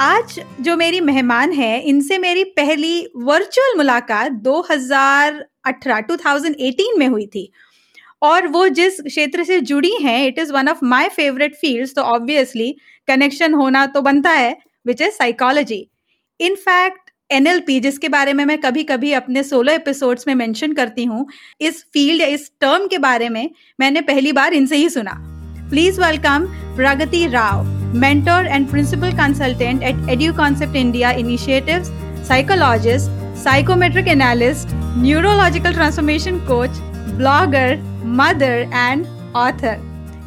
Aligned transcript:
आज 0.00 0.38
जो 0.60 0.76
मेरी 0.76 1.00
मेहमान 1.00 1.52
है, 1.52 1.80
इनसे 1.80 2.16
मेरी 2.18 2.42
पहली 2.44 3.06
वर्चुअल 3.16 3.76
मुलाकात 3.76 4.32
2018 4.44 6.00
2018 6.08 6.96
में 6.98 7.06
हुई 7.08 7.26
थी। 7.26 7.50
और 8.22 8.46
वो 8.46 8.66
जिस 8.68 9.00
क्षेत्र 9.00 9.44
से 9.44 9.60
जुड़ी 9.60 9.92
हैं 10.02 10.26
it 10.26 10.38
is 10.38 10.52
one 10.52 10.68
of 10.68 10.78
my 10.84 11.08
favourite 11.08 11.54
fields 11.54 11.94
तो 11.94 12.02
ऑब्वियसली 12.02 12.74
कनेक्शन 13.08 13.54
होना 13.54 13.84
तो 13.86 14.00
बनता 14.00 14.30
है 14.30 14.56
which 14.86 15.02
is 15.02 15.10
psychology 15.10 15.86
in fact 16.40 17.10
NLP 17.30 17.78
जिसके 17.80 18.08
बारे 18.08 18.32
में 18.32 18.44
मैं 18.44 18.58
कभी 18.58 18.84
कभी 18.84 19.12
अपने 19.12 19.42
सोलो 19.42 19.72
एपिसोड्स 19.72 20.26
में 20.28 20.34
मेंशन 20.34 20.72
करती 20.72 21.04
हूँ, 21.04 21.26
इस 21.60 21.84
फ़ील्ड 21.84 22.20
या 22.20 22.26
इस 22.26 22.50
टर्म 22.60 22.86
के 22.86 22.98
बारे 22.98 23.28
में 23.28 23.48
मैंने 23.80 24.00
पहली 24.00 24.32
बार 24.32 24.54
इनसे 24.54 24.76
ही 24.76 24.88
सुना। 24.88 25.33
Please 25.70 26.00
welcome 26.00 26.46
Pragati 26.76 27.26
Rao 27.28 27.72
mentor 27.94 28.40
and 28.48 28.68
principal 28.68 29.12
consultant 29.12 29.84
at 29.84 30.00
EduConcept 30.06 30.74
India 30.74 31.12
Initiatives, 31.14 31.90
psychologist, 32.22 33.10
psychometric 33.34 34.08
analyst, 34.08 34.74
neurological 34.96 35.72
transformation 35.72 36.40
coach, 36.46 36.82
blogger, 37.16 37.80
mother 38.20 38.52
and 38.80 39.06
author. 39.36 39.74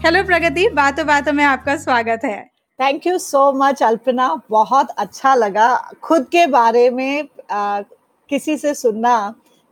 Hello 0.06 0.24
Pragati 0.24 0.68
बातों 0.74 1.06
बातों 1.08 1.34
में 1.34 1.44
आपका 1.46 1.76
स्वागत 1.78 2.26
है 2.26 2.40
thank 2.80 3.08
you 3.08 3.18
so 3.20 3.52
much 3.60 3.84
Alpana 3.84 4.34
बहुत 4.50 4.96
अच्छा 4.98 5.36
लगा 5.36 5.70
खुद 6.04 6.28
के 6.32 6.48
बारे 6.48 6.90
में 6.90 7.28
आ, 7.52 7.82
किसी 8.30 8.58
से 8.58 8.74
सुनना 8.76 9.18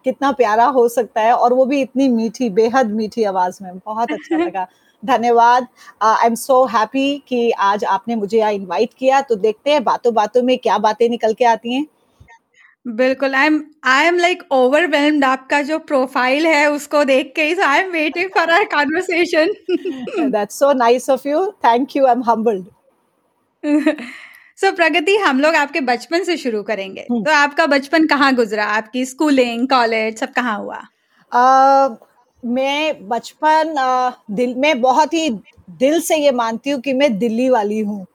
कितना 0.06 0.32
प्यारा 0.34 0.66
हो 0.74 0.88
सकता 0.90 1.22
है 1.22 1.34
और 1.34 1.54
वो 1.54 1.66
भी 1.66 1.82
इतनी 1.82 2.08
मीठी 2.10 2.50
बेहद 2.58 2.92
मीठी 2.94 3.24
आवाज़ 3.24 3.64
में 3.64 3.78
बहुत 3.78 4.12
अच्छा 4.12 4.38
लगा 4.38 4.68
धन्यवाद। 5.06 5.68
आई 6.04 6.28
एम 6.28 6.36
सो 6.36 6.64
हैप्पी 6.68 7.18
कि 7.28 7.50
आज 7.64 7.84
आपने 7.86 8.16
मुझे 8.16 8.38
यहाँ 8.38 8.52
इनवाइट 8.54 8.94
किया। 9.00 9.22
तो 9.22 9.36
देखते 9.38 9.72
हैं 9.72 9.84
बातों 9.84 10.14
बातों 10.14 10.44
में 10.44 10.58
क्या 10.58 10.78
बातें 10.80 11.08
निकल 11.10 11.34
के 11.34 11.46
आती 11.46 11.74
हैं। 11.74 11.86
बिल्कुल 12.86 13.36
I 13.36 13.46
am 13.46 13.62
I 13.84 14.06
am 14.06 14.18
like 14.18 14.44
overwhelmed 14.54 15.24
आपका 15.26 15.62
जो 15.62 15.78
प्रोफ़ाइल 15.82 16.46
है 16.48 16.66
उसको 16.72 17.04
देख 17.04 17.32
के 17.36 17.44
ही 17.44 17.56
I 17.62 17.80
am 17.80 17.92
waiting 17.92 18.30
for 18.36 18.50
our 18.50 18.64
conversation 18.74 19.54
that's 20.32 20.60
so 20.60 20.72
nice 20.74 21.10
of 21.10 21.28
you 21.28 21.46
thank 21.66 21.96
you 21.96 22.06
I 22.06 22.12
am 22.12 22.24
humbled 22.24 22.66
so 24.58 24.72
Pragati 24.72 25.16
हम 25.18 25.40
लोग 25.40 25.56
आपके 25.56 25.82
बचपन 25.82 26.24
से 26.24 26.36
शुरू 26.38 26.62
करेंगे। 26.64 27.06
hmm. 27.12 27.26
तो 27.26 27.32
आपका 27.34 27.66
बचपन 27.68 28.06
कहाँ 28.08 28.34
गुजरा? 28.36 28.66
आपकी 28.66 29.06
स्कूलिंग 29.06 29.68
कॉलेज 29.68 30.20
सब 30.20 30.32
कहाँ 30.34 30.58
हुआ? 30.60 30.78
uh, 31.32 31.96
मैं 32.44 33.08
बचपन 33.08 33.74
दिल 34.32 34.54
में 34.56 34.82
बहुत 34.82 35.14
ही 35.14 35.30
दिल 35.80 36.00
से 36.02 36.16
ये 36.16 36.32
मानती 36.32 36.70
हूँ 36.70 36.80
कि 36.82 36.94
मैं 36.94 37.18
दिल्ली 37.20 37.50
वाली 37.50 37.80
हूँ। 37.80 38.06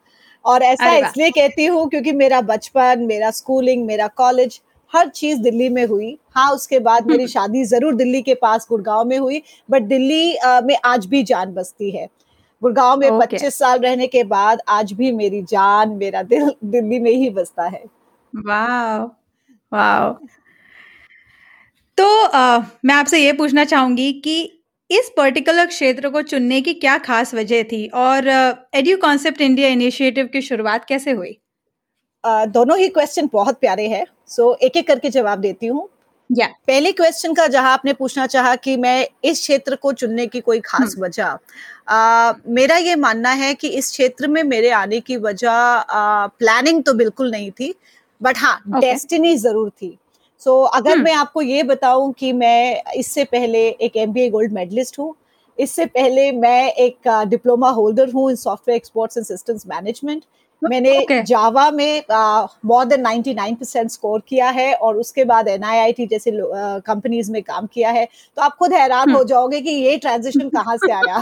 और 0.44 0.62
ऐसा 0.62 0.92
इसलिए 0.96 1.30
कहती 1.30 1.64
हूँ 1.66 1.88
क्योंकि 1.90 2.12
मेरा 2.12 2.40
बचपन 2.42 3.04
मेरा 3.06 3.30
स्कूलिंग 3.30 3.84
मेरा 3.86 4.06
कॉलेज 4.16 4.60
हर 4.92 5.08
चीज़ 5.08 5.40
दिल्ली 5.40 5.68
में 5.68 5.84
हुई। 5.86 6.16
हाँ 6.34 6.50
उसके 6.52 6.78
बाद 6.78 7.06
मेरी 7.06 7.22
हम्म। 7.22 7.30
शादी 7.30 7.64
ज़रूर 7.64 7.94
दिल्ली 7.94 8.22
के 8.22 8.34
पास 8.34 8.66
गुड़गांव 8.70 9.04
में 9.04 9.18
हुई 9.18 9.42
बट 9.68 9.82
दिल्ली 9.82 10.36
में 10.64 10.76
आज 10.84 11.06
भी 11.06 11.22
जान 11.22 11.52
बसती 11.54 11.90
है। 11.90 12.08
गुड़गांव 12.62 12.96
में 12.98 13.18
पच्चीस 13.18 13.40
okay. 13.40 13.52
साल 13.52 13.78
रहने 13.78 14.06
के 14.06 14.24
बाद 14.24 14.60
आज 14.68 14.92
भी 14.92 15.12
मेरी 15.12 15.42
जान 15.42 15.90
मेरा 15.90 16.22
दिल 16.24 16.50
दिल्ली 16.64 16.98
में 16.98 17.10
ही 17.10 17.30
बसता 17.30 17.64
है। 17.64 17.84
वाह 18.32 18.98
वाह 19.72 20.08
तो 22.00 22.06
आ, 22.06 22.62
मैं 22.84 22.94
आपसे 22.94 23.18
ये 23.18 23.32
पूछना 23.32 23.64
चाहूँगी 23.64 24.12
कि 24.12 24.34
इस 24.90 25.10
पर्टिकुलर 25.16 25.66
क्षेत्र 25.66 26.08
को 26.08 26.22
चुनने 26.22 26.60
की 26.60 26.74
क्या 26.74 26.96
खास 26.98 27.34
वजह 27.34 27.62
थी 27.62 27.86
और 27.94 28.28
एड्यू 28.74 28.96
कॉन्सेप्ट 28.96 29.40
इंडिया 29.40 29.68
इनिशिएटिव 29.68 30.26
की 30.26 30.40
शुरुआत 30.40 30.84
कैसे 30.84 31.10
हुई 31.10 31.36
uh, 32.24 32.46
दोनों 32.48 32.78
ही 32.78 32.88
क्वेश्चन 32.88 33.28
बहुत 33.32 33.60
प्यारे 33.60 33.88
हैं 33.88 34.04
सो 34.26 34.54
एक 34.62 34.76
एक 34.76 34.86
करके 34.86 35.10
जवाब 35.10 35.38
देती 35.38 35.66
हूँ 35.66 35.88
या 36.30 36.46
yeah. 36.46 36.66
पहले 36.66 36.92
क्वेश्चन 36.92 37.34
का 37.34 37.46
जहाँ 37.46 37.72
आपने 37.72 37.92
पूछना 37.92 38.26
चाहा 38.26 38.56
कि 38.56 38.76
मैं 38.76 39.06
इस 39.24 39.40
क्षेत्र 39.40 39.76
को 39.76 39.92
चुनने 39.92 40.26
की 40.26 40.40
कोई 40.40 40.60
खास 40.60 40.94
hmm. 40.94 41.04
वजह 41.04 41.38
मेरा 42.48 42.76
ये 42.76 42.96
मानना 42.96 43.30
है 43.36 43.54
कि 43.54 43.68
इस 43.68 43.90
क्षेत्र 43.90 44.28
में 44.28 44.42
मेरे 44.42 44.70
आने 44.70 45.00
की 45.00 45.16
वजह 45.16 45.84
प्लानिंग 46.38 46.82
तो 46.84 46.94
बिल्कुल 46.94 47.30
नहीं 47.30 47.50
थी 47.50 47.74
बट 48.22 48.38
हाँ. 48.38 48.60
डेस्टिनी 48.68 49.36
ज़रूर 49.36 49.70
थी 49.70 49.98
सो 50.40 50.50
so, 50.50 50.70
अगर 50.74 50.94
hmm. 50.94 51.04
मैं 51.04 51.14
आपको 51.14 51.42
ये 51.42 51.62
बताऊँ 51.62 52.12
कि 52.12 52.32
मैं 52.32 52.82
इससे 52.96 53.24
पहले 53.24 53.68
एक 53.80 53.96
एम 53.96 54.12
गोल्ड 54.30 54.52
मेडलिस्ट 54.52 54.98
हूँ 54.98 55.14
इससे 55.58 55.86
पहले 55.86 56.30
मैं 56.32 56.72
एक 56.72 57.08
डिप्लोमा 57.28 57.70
होल्डर 57.70 58.10
हूँ 58.10 58.30
in 58.30 58.36
software 58.36 58.76
exports 58.76 59.16
and 59.18 59.26
systems 59.26 59.66
management 59.66 60.22
मैंने 60.62 60.92
okay. 60.98 61.22
जावा 61.22 61.70
में 61.70 62.02
मोर 62.66 62.84
देन 62.84 63.04
99 63.04 63.54
परसेंट 63.56 63.90
स्कोर 63.90 64.22
किया 64.28 64.48
है 64.50 64.72
और 64.74 64.96
उसके 64.96 65.24
बाद 65.24 65.48
एन 65.48 65.62
जैसे 66.00 66.30
कंपनीज़ 66.32 67.26
uh, 67.26 67.32
में 67.32 67.42
काम 67.42 67.66
किया 67.66 67.90
है 67.90 68.04
तो 68.36 68.42
आप 68.42 68.56
खुद 68.56 68.72
हैरान 68.72 69.06
hmm. 69.06 69.16
हो 69.16 69.24
जाओगे 69.24 69.60
कि 69.60 69.70
ये 69.70 69.96
ट्रांजिशन 69.98 70.48
कहाँ 70.56 70.76
से 70.76 70.92
आया 70.92 71.20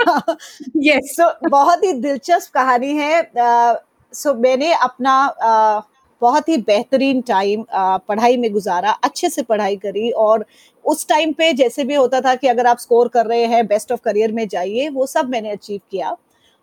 यस 0.77 0.97
yes. 0.97 1.15
so, 1.21 1.51
बहुत 1.51 1.85
ही 1.85 1.93
दिलचस्प 1.93 2.55
कहानी 2.55 2.95
है 2.95 3.23
सो 3.25 4.29
uh, 4.29 4.35
so, 4.35 4.43
मैंने 4.43 4.73
अपना 4.75 5.21
uh, 5.43 5.98
बहुत 6.23 6.49
ही 6.49 6.57
बेहतरीन 6.59 7.21
टाइम 7.23 7.65
पढ़ाई 7.73 8.37
में 8.37 8.53
गुजारा 8.53 8.91
अच्छे 9.05 9.29
से 9.31 9.43
पढ़ाई 9.43 9.77
करी 9.77 10.11
और 10.11 10.45
उस 10.85 11.07
टाइम 11.09 11.33
पे 11.33 11.53
जैसे 11.55 11.85
भी 11.85 11.95
होता 11.95 12.21
था 12.21 12.35
कि 12.35 12.49
अगर 12.49 12.67
आप 12.67 12.79
स्कोर 12.79 13.09
कर 13.09 13.27
रहे 13.27 13.45
हैं 13.47 13.67
बेस्ट 13.67 13.93
ऑफ़ 13.93 14.01
करियर 14.05 14.33
में 14.33 14.47
जाइए 14.49 14.89
वो 14.91 15.07
सब 15.07 15.29
मैंने 15.29 15.51
अचीव 15.51 15.81
किया। 15.91 16.17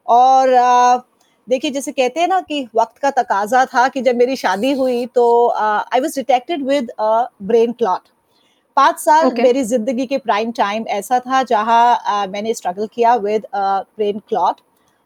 और 0.08 1.04
देखिए 1.48 1.72
जैसे 1.72 1.92
कहते 1.92 2.20
हैं 2.20 2.28
ना 2.28 2.40
कि 2.42 2.68
वक्त 2.76 2.98
का 2.98 3.10
तकाजा 3.14 3.66
था 3.66 3.88
कि 3.88 4.02
जब 4.02 4.16
मेरी 4.16 4.36
शादी 4.36 4.72
हुई 4.74 5.06
तो 5.16 5.26
I 5.50 6.00
was 6.00 6.16
detected 6.16 6.66
with 6.68 6.92
brain 7.00 7.72
clot 7.72 8.10
पाँच 8.78 9.00
साल 9.00 9.26
okay. 9.26 9.44
मेरी 9.44 9.64
ज़िंदगी 9.64 10.06
के 10.06 10.18
प्राइम 10.18 10.52
टाइम 10.52 10.86
ऐसा 10.90 11.20
था 11.20 11.42
जहाँ 11.44 12.28
मैंने 12.28 12.54
स्ट्रगल 12.54 12.88
किया 12.94 13.16
विद 13.18 13.46
ब्रेन 13.56 14.20
क्लॉट 14.30 14.56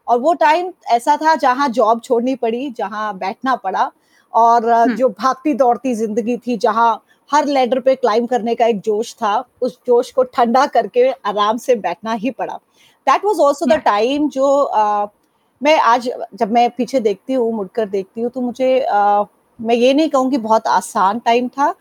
और 0.07 0.19
वो 0.19 0.33
टाइम 0.35 0.71
ऐसा 0.91 1.17
था 1.17 1.35
जहाँ 1.37 1.67
जॉब 1.69 2.01
छोड़नी 2.03 2.35
पड़ी 2.35 2.69
जहाँ 2.77 3.17
बैठना 3.17 3.55
पड़ा। 3.55 3.91
और 4.33 4.69
हम्म। 4.69 4.95
जो 4.95 5.09
भागती 5.09 5.53
दौड़ती 5.53 5.93
ज़िंदगी 5.95 6.37
थी 6.37 6.57
जहाँ 6.57 6.91
हर 7.29 7.45
लेडर 7.47 7.79
पे 7.79 7.95
क्लाइम 7.95 8.25
करने 8.25 8.55
का 8.55 8.65
एक 8.65 8.79
जोश 8.79 9.13
था 9.13 9.37
उस 9.61 9.77
जोश 9.87 10.11
को 10.11 10.23
ठंडा 10.25 10.65
करके 10.67 11.09
आराम 11.09 11.57
से 11.57 11.75
बैठना 11.77 12.13
ही 12.13 12.31
पड़ा 12.31 12.59
that 13.07 13.25
was 13.25 13.39
also 13.39 13.65
the 13.65 13.79
time 13.85 14.29
जो 14.29 14.47
uh, 14.77 15.07
मैं 15.61 15.77
आज 15.81 16.09
जब 16.33 16.51
मैं 16.51 16.69
पीछे 16.71 16.99
देखती 16.99 17.33
हूँ 17.33 17.51
मुड़कर 17.53 17.85
देखती 17.87 18.21
हूँ 18.21 18.29
तो 18.31 18.41
मुझे 18.41 18.79
uh, 18.93 19.25
मैं 19.59 19.75
ये 19.75 19.93
नहीं 19.93 20.09
कहूँगी 20.09 20.37
बहुत 20.39 20.67
आसान 20.69 21.19
टाइम 21.19 21.47
था 21.47 21.73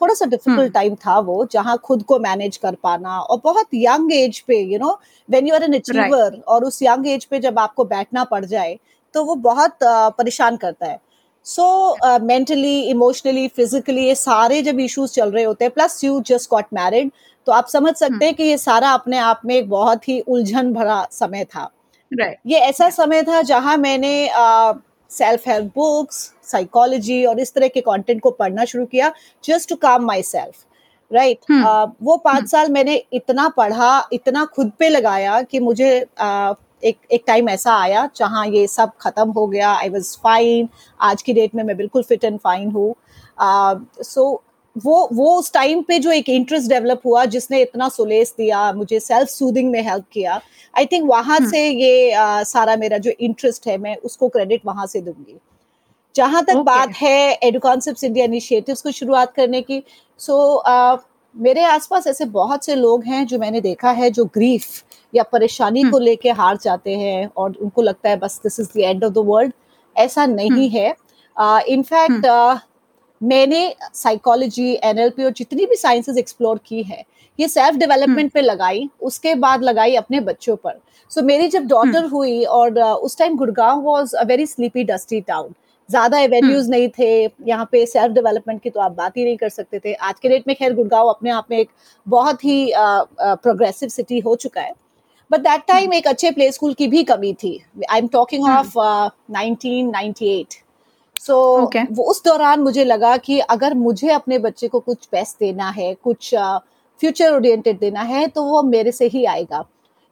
थोड़ा 0.00 0.14
सा 0.14 0.26
डिफ़िकल्ट 0.26 0.72
टाइम। 0.72 0.94
था 0.96 1.18
वो 1.18 1.44
जहाँ 1.52 1.76
खुद 1.78 2.02
को 2.02 2.18
मैनेज 2.18 2.56
कर 2.56 2.74
पाना 2.82 3.18
और 3.18 3.40
बहुत 3.44 3.68
यंग 3.74 4.12
एज 4.12 4.40
पे 4.40 4.60
you 4.62 4.78
know 4.78 4.98
when 5.28 5.46
you 5.48 5.54
are 5.54 5.62
an 5.62 5.74
achiever 5.74 6.40
और 6.48 6.64
उस 6.64 6.82
यंग 6.82 7.06
एज 7.06 7.24
पे 7.24 7.38
जब 7.38 7.58
आपको 7.58 7.84
बैठना 7.84 8.24
पड़ 8.24 8.44
जाए 8.44 8.78
तो 9.14 9.24
वो 9.24 9.34
बहुत 9.42 9.72
uh, 9.72 10.10
परेशान 10.18 10.56
करता 10.56 10.86
है 10.86 11.00
सो 11.46 12.18
मेंटली 12.20 12.78
इमोशनली 12.82 13.46
फिजिकली 13.48 14.06
ये 14.06 14.14
सारे 14.16 14.60
जब 14.62 14.80
इश्यूज़ 14.80 15.12
चल 15.12 15.30
रहे 15.30 15.44
होते 15.44 15.64
हैं 15.64 15.72
plus 15.72 16.02
you 16.04 16.20
just 16.26 16.50
got 16.50 16.64
married 16.74 17.10
तो 17.46 17.52
आप 17.52 17.66
समझ 17.68 17.94
सकते 17.94 18.24
हैं 18.24 18.32
हम्म। 18.32 18.36
कि 18.36 18.44
ये 18.44 18.56
सारा 18.58 18.90
अपने 18.92 19.18
आप 19.20 19.40
में 19.46 19.54
एक 19.54 19.68
बहुत 19.68 20.08
ही 20.08 20.18
उलझन 20.20 20.72
भरा 20.72 21.06
समय 21.12 21.44
था 21.46 21.70
right. 22.10 22.34
ये 22.46 22.58
ऐसा 22.60 22.88
समय 22.90 23.22
था 23.22 23.42
जहाँ 23.44 23.76
मैंने 23.76 24.28
सेल्फ 25.10 25.48
हेल्प 25.48 25.72
बुक्स 25.76 26.18
साइकोलॉजी 26.44 27.24
और 27.24 27.40
इस 27.40 27.54
तरह 27.54 27.68
के 27.68 27.80
कंटेंट 27.82 28.20
को 28.20 28.30
पढ़ना 28.32 28.64
शुरू 28.64 28.84
किया 28.86 29.12
just 29.44 29.68
to 29.68 29.76
calm 29.78 30.04
my 30.04 30.22
self 30.24 30.64
right 31.10 31.38
वो 31.50 32.16
पाँच 32.16 32.38
hmm. 32.38 32.50
साल 32.50 32.70
मैंने 32.70 33.02
इतना 33.12 33.48
पढ़ा 33.56 34.08
इतना 34.12 34.44
खुद 34.46 34.72
पे 34.78 34.88
लगाया 34.88 35.40
कि 35.42 35.58
मुझे 35.60 36.00
uh, 36.20 36.54
एक 36.82 36.96
एक 37.12 37.22
टाइम 37.26 37.48
ऐसा 37.48 37.76
आया 37.76 38.08
जहाँ 38.16 38.46
ये 38.46 38.66
सब 38.66 38.90
खत्म 39.00 39.30
हो 39.30 39.46
गया 39.46 39.72
आई 39.72 39.88
वॉज़ 39.88 40.16
फाइन 40.22 40.68
आज 41.00 41.22
की 41.22 41.32
डेट 41.32 41.54
में 41.54 41.62
मैं 41.64 41.76
बिल्कुल 41.76 42.02
फिट 42.02 42.24
एंड 42.24 42.38
फाइन 42.38 42.70
हूँ 42.70 42.94
सो 44.02 44.42
वो 44.76 45.08
वो 45.12 45.38
उस 45.38 45.52
टाइम 45.52 45.82
पे 45.82 45.98
जो 45.98 46.10
एक 46.10 46.28
इंटरेस्ट 46.28 46.68
डेवलप 46.68 47.02
हुआ 47.06 47.24
जिसने 47.24 47.60
इतना 47.62 47.88
सुलेस 47.88 48.34
दिया 48.38 48.72
मुझे 48.72 49.00
सेल्फ 49.00 49.28
सूदिंग 49.28 49.70
में 49.70 49.82
हेल्प 49.82 50.04
किया 50.12 50.40
आई 50.78 50.86
थिंक 50.86 51.08
वहाँ 51.08 51.38
hmm. 51.38 51.50
से 51.50 51.68
ये 51.68 52.14
uh, 52.14 52.44
सारा 52.44 52.76
मेरा 52.76 52.98
जो 52.98 53.12
इंटरेस्ट 53.20 53.66
है 53.66 53.78
मैं 53.78 53.96
उसको 53.96 54.28
क्रेडिट 54.28 54.66
वहाँ 54.66 54.86
से 54.86 55.00
दूँगी 55.00 55.38
जहाँ 56.14 56.42
तक 56.44 56.52
okay. 56.52 56.64
बात 56.64 56.90
है 56.96 57.32
एडुकॉन्सेप्ट 57.42 58.04
इंडिया 58.04 58.24
इनिशिएटिव्स 58.24 58.82
को 58.82 58.90
शुरुआत 58.90 59.34
करने 59.34 59.62
की 59.62 59.82
सो 60.18 60.32
so, 60.32 60.72
uh, 60.72 60.98
मेरे 61.36 61.62
आसपास 61.64 62.06
ऐसे 62.06 62.24
बहुत 62.24 62.64
से 62.64 62.74
लोग 62.74 63.04
हैं 63.04 63.24
जो 63.26 63.38
मैंने 63.38 63.60
देखा 63.60 63.90
है 63.90 64.10
जो 64.10 64.24
ग्रीफ 64.24 64.84
या 65.14 65.22
परेशानी 65.22 65.82
को 65.90 65.98
लेके 65.98 66.30
हार 66.30 66.58
जाते 66.62 66.96
हैं 66.96 67.28
और 67.36 67.54
उनको 67.62 67.82
लगता 67.82 68.10
है 68.10 68.16
बस 68.16 68.40
this 68.42 68.60
is 68.60 68.68
the 68.68 68.80
end 68.80 69.04
of 69.04 69.12
the 69.12 69.24
world 69.26 69.52
ऐसा 69.96 70.26
नहीं 70.26 70.68
है। 70.68 70.88
इनफैक्ट 71.68 72.26
uh, 72.26 72.52
uh, 72.52 72.58
मैंने 73.20 73.74
साइकोलॉजी 73.94 74.72
एनएलपी 74.84 75.24
और 75.24 75.30
जितनी 75.32 75.66
भी 75.66 75.76
साइंसेस 75.76 76.18
एक्सप्लोर 76.18 76.60
की 76.66 76.82
है 76.82 77.04
ये 77.38 77.48
सेल्फ 77.48 77.76
डेवलपमेंट 77.76 78.32
पे 78.32 78.40
लगाई 78.40 78.88
उसके 79.02 79.34
बाद 79.34 79.62
लगाई 79.62 79.94
अपने 79.94 80.20
बच्चों 80.20 80.56
पर। 80.56 80.80
सो 81.10 81.20
so, 81.20 81.26
मेरी 81.26 81.48
जब 81.48 81.66
डॉटर 81.66 82.04
हुई 82.04 82.44
और 82.44 82.72
uh, 82.72 82.94
उस 82.96 83.18
time 83.18 83.36
Gurgaon 83.36 83.80
was 83.82 84.16
a 84.16 84.24
very 84.24 84.46
sleepy 84.46 84.84
dusty 84.84 85.20
town 85.20 85.54
ज़्यादा 85.88 86.18
एवेन्यूज 86.18 86.68
नहीं 86.70 86.88
थे 86.98 87.08
यहाँ 87.48 87.68
पे 87.72 87.84
सेल्फ 87.86 88.12
डेवलपमेंट 88.14 88.60
की 88.62 88.70
तो 88.70 88.80
आप 88.80 88.92
बात 88.92 89.16
ही 89.16 89.24
नहीं 89.24 89.36
कर 89.36 89.48
सकते 89.48 89.78
थे। 89.78 89.92
आज 89.94 90.18
के 90.20 90.28
डेट 90.28 90.44
में 90.48 90.54
खैर 90.56 90.74
गुड़गांव 90.74 91.08
अपने 91.08 91.30
आप 91.30 91.46
में 91.50 91.58
एक 91.58 91.68
बहुत 92.06 92.44
ही 92.44 92.72
प्रोग्रेसिव 92.76 93.88
सिटी 93.88 94.18
हो 94.20 94.34
चुका 94.36 94.60
है। 94.60 94.72
बट 95.30 95.40
दैट 95.40 95.62
टाइम 95.68 95.92
एक 95.94 96.06
अच्छे 96.08 96.30
प्ले 96.30 96.50
स्कूल 96.52 96.74
की 96.74 96.86
भी 96.88 97.02
कमी 97.04 97.32
थी। 97.34 97.60
I 97.90 97.98
am 97.98 98.08
talking 98.08 98.48
of 98.48 98.78
1998 99.32 100.56
so 101.20 101.36
वो 101.90 102.04
उस 102.04 102.22
दौरान 102.24 102.60
मुझे 102.60 102.84
लगा 102.84 103.16
कि 103.16 103.38
अगर 103.40 103.74
मुझे 103.74 104.10
अपने 104.12 104.38
बच्चे 104.38 104.68
को 104.68 104.80
कुछ 104.80 105.08
बेस्ट 105.12 105.38
देना 105.40 105.68
है 105.70 105.92
कुछ 105.94 106.34
फ्यूचर 106.34 107.30
uh, 107.30 107.36
ओरिएंटेड 107.36 107.78
देना 107.78 108.02
है 108.02 108.26
तो 108.26 108.42
वो 108.42 108.62
मेरे 108.62 108.92
से 108.92 109.06
ही 109.06 109.24
आएगा। 109.24 109.64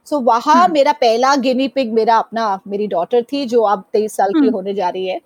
सो 0.06 0.17
so, 0.17 0.23
वहाँ 0.25 0.65
hmm. 0.65 0.73
मेरा 0.73 0.93
पहला 0.93 1.35
गिनी 1.37 1.69
पिग 1.69 1.93
मेरा 1.93 2.17
अपना 2.17 2.61
मेरी 2.67 2.87
डॉटर 2.87 3.23
थी 3.23 3.44
जो 3.47 3.62
अब 3.62 3.85
तेईस 3.93 4.17
साल 4.17 4.29
hmm. 4.29 4.41
की 4.41 4.47
hmm. 4.47 4.55
होने 4.55 4.75
जा 4.75 4.88
रही 4.88 5.06
है। 5.06 5.20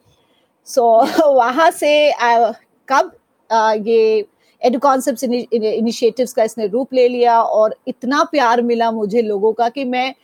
सो 0.69 1.06
so, 1.06 1.26
वहाँ 1.37 1.70
से 1.70 2.12
uh, 2.12 2.55
कब 2.88 3.12
uh, 3.50 3.87
ये 3.87 4.26
एडु 4.62 4.79
कॉन्सेप्ट 4.79 5.25
इनिशिएटिव्स 5.25 6.32
का 6.32 6.43
इसने 6.43 6.67
रूप 6.67 6.94
ले 6.94 7.09
लिया 7.09 7.41
और 7.43 7.76
इतना 7.88 8.23
प्यार 8.25 8.62
मिला 8.62 8.91
मुझे 8.91 9.23
लोगों 9.23 9.53
का 9.53 9.69
कि 9.69 9.85
मैं 9.85 10.15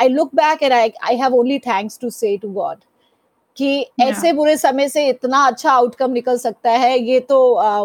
I 0.00 0.08
look 0.08 0.34
back 0.34 0.62
and 0.62 0.72
I 0.72 0.92
I 1.02 1.16
have 1.16 1.34
only 1.34 1.58
thanks 1.58 1.98
to 2.02 2.10
say 2.10 2.36
to 2.36 2.48
God 2.48 2.76
कि 3.56 3.86
ऐसे 4.00 4.32
बुरे 4.32 4.56
समय 4.56 4.88
से 4.88 5.06
इतना 5.08 5.38
अच्छा 5.46 5.72
आउटकम 5.72 6.10
निकल 6.10 6.38
सकता 6.38 6.70
है 6.70 6.98
ये 6.98 7.20
तो 7.20 7.38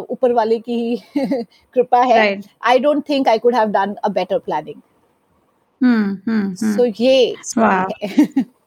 ऊपर 0.10 0.34
वाले 0.34 0.60
की 0.60 0.74
ही 0.74 0.98
कृपा 1.74 2.02
है। 2.02 2.42
I 2.64 2.80
don't 2.80 3.04
think 3.10 3.28
I 3.28 3.40
could 3.40 3.56
have 3.56 3.70
done 3.70 3.96
a 4.04 4.10
better 4.10 4.40
planning 4.40 4.82
so 6.56 6.86
ये 7.04 7.36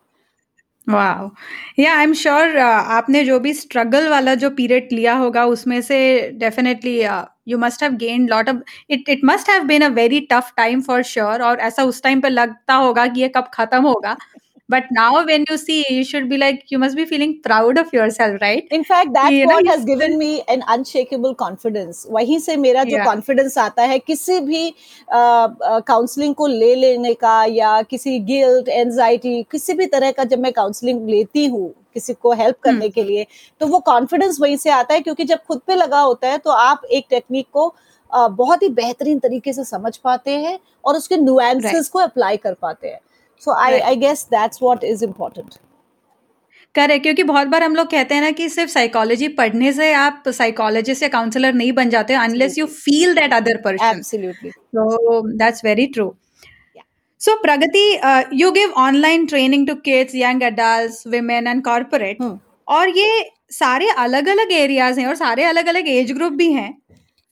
वाह 0.89 1.83
या 1.83 1.95
आई 1.97 2.05
एम 2.05 2.13
श्योर 2.15 2.57
आपने 2.59 3.25
जो 3.25 3.39
भी 3.41 3.53
स्ट्रगल 3.55 4.09
वाला 4.11 4.35
जो 4.35 4.51
पीरियड 4.51 4.89
लिया 4.93 5.15
होगा, 5.17 5.45
उसमें 5.47 5.81
से 5.83 5.99
definitely 6.39 6.99
you 7.49 7.59
must 7.59 7.83
have 7.83 7.93
gain 7.97 8.27
lot 8.29 8.49
of 8.49 8.57
it 8.91 9.09
it 9.09 9.21
must 9.25 9.51
have 9.51 9.65
been 9.67 9.83
a 9.83 9.89
very 9.95 10.21
tough 10.33 10.53
time 10.57 10.81
for 10.83 11.03
sure 11.05 11.43
और 11.43 11.61
ऐसा 11.61 11.83
उस 11.85 12.03
टाइम 12.03 12.21
पे 12.21 12.29
लगता 12.29 12.75
होगा 12.77 13.07
कि 13.07 13.21
ये 13.21 13.29
कब 13.37 13.49
खत्म 13.55 13.83
होगा। 13.85 14.17
But 14.69 14.85
now 14.91 15.25
when 15.25 15.45
you 15.49 15.57
see 15.57 15.85
you 15.89 16.05
should 16.05 16.29
be 16.29 16.37
like 16.37 16.65
you 16.69 16.79
must 16.79 16.97
be 16.97 17.05
feeling 17.07 17.41
proud 17.43 17.79
of 17.79 17.93
yourself 17.93 18.41
right 18.43 18.67
in 18.71 18.85
fact 18.85 19.15
that's 19.15 19.31
you 19.31 19.47
know, 19.47 19.61
has 19.65 19.85
given 19.85 20.19
me 20.19 20.43
an 20.49 20.63
unshakable 20.75 21.35
confidence 21.35 22.05
वहीं 22.11 22.39
से 22.39 22.57
मेरा 22.57 22.85
जो 22.85 23.05
कॉन्फिडेंस 23.05 23.59
आता 23.59 23.83
है 23.83 23.99
किसी 23.99 24.39
भी 24.41 24.75
काउंसलिंग 25.11 26.35
को 26.35 26.47
ले 26.47 26.75
लेने 26.75 27.15
का 27.15 27.43
या 27.45 27.81
किसी 27.91 28.19
गिल्ट 28.31 28.69
एंजाइटी 28.69 29.43
किसी 29.51 29.75
भी 29.75 29.87
तरह 29.87 30.11
का 30.11 30.25
जब 30.25 30.39
मैं 30.39 30.53
काउंसलिंग 30.53 31.09
लेती 31.09 31.47
हूँ 31.47 31.75
किसी 31.95 32.15
को 32.15 32.33
हेल्प 32.33 32.57
करने 32.63 32.87
hmm. 32.87 32.95
के 32.95 33.03
लिए 33.03 33.27
तो 33.61 33.67
वो 33.67 33.79
कॉन्फिडेंस 33.81 34.39
वहीं 34.41 34.57
से 34.57 34.71
आता 34.71 34.95
है 34.95 35.01
क्योंकि 35.01 35.25
जब 35.25 35.39
खुद 35.49 35.61
पे 35.67 35.75
लगा 35.75 36.01
होता 36.01 36.29
है 36.29 36.39
तो 36.39 36.51
आप 36.51 36.85
एक 36.91 37.07
टेक्निक 37.11 37.47
को 37.53 37.75
बहुत 38.13 38.63
ही 38.63 38.69
बेहतरीन 38.69 39.19
तरीके 39.19 39.53
से 39.53 39.65
समझ 39.65 39.97
पाते 39.97 40.37
हैं 40.37 40.59
और 40.85 40.97
उसके 40.97 41.17
नुएंसेस 41.17 41.73
right. 41.73 41.89
को 41.89 41.99
अप्लाई 41.99 42.37
कर 42.37 42.55
पाते 42.55 42.89
हैं 42.89 43.01
so 43.43 43.55
I 43.55 43.79
I 43.81 43.97
guess 43.97 44.27
that's 44.31 44.63
what 44.63 44.85
is 44.85 45.05
important 45.05 45.55
correct 46.75 47.03
क्योंकि 47.03 47.23
बहुत 47.23 47.49
बार 47.49 47.63
हम 47.63 47.75
लोग 47.77 47.91
कहते 47.91 48.15
हैं 48.15 48.23
ना 48.23 48.31
कि 48.31 48.49
सिर्फ़ 48.49 48.71
साइकोलॉजी 48.71 49.29
पढ़ने 49.29 49.73
से 49.73 49.93
आप 49.95 50.29
साइकोलॉजिस्ट 50.29 51.03
या 51.03 51.09
काउंसलर 51.09 51.53
नहीं 51.53 51.73
बन 51.73 51.91
जाते 51.91 52.15
unless 52.15 52.59
you 52.59 52.67
feel 52.67 53.15
that 53.15 53.33
other 53.33 53.57
person 53.57 53.85
absolutely 53.87 54.51
so 54.51 55.21
that's 55.37 55.65
very 55.65 55.87
true 55.87 56.15
so 57.21 57.35
Pragati 57.43 57.87
you 58.33 58.51
give 58.51 58.73
online 58.79 59.27
training 59.27 59.67
to 59.69 59.75
kids 59.75 60.15
young 60.15 60.43
adults 60.43 61.07
women 61.07 61.47
and 61.47 61.65
corporate 61.65 62.23
और 62.69 62.89
ये 62.89 63.31
सारे 63.51 63.89
अलग 63.99 64.29
अलग 64.29 64.53
एरियाज़ 64.53 65.01
हैं 65.01 65.07
और 65.07 65.15
सारे 65.15 65.45
अलग 65.45 65.67
अलग 65.67 65.89
एज 65.89 66.13
ग्रुप 66.13 66.33
भी 66.33 66.53
हैं। 66.53 66.71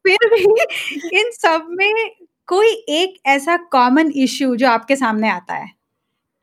फिर 0.05 0.29
भी 0.29 1.19
इन 1.21 1.31
सब 1.31 1.67
में 1.71 2.11
कोई 2.49 2.71
एक 2.91 3.17
ऐसा 3.27 3.57
कॉमन 3.73 4.13
इश्यू 4.17 4.57
जो 4.57 4.69
आपके 4.69 4.97
सामने 4.97 5.29
आता 5.29 5.55
है? 5.55 5.76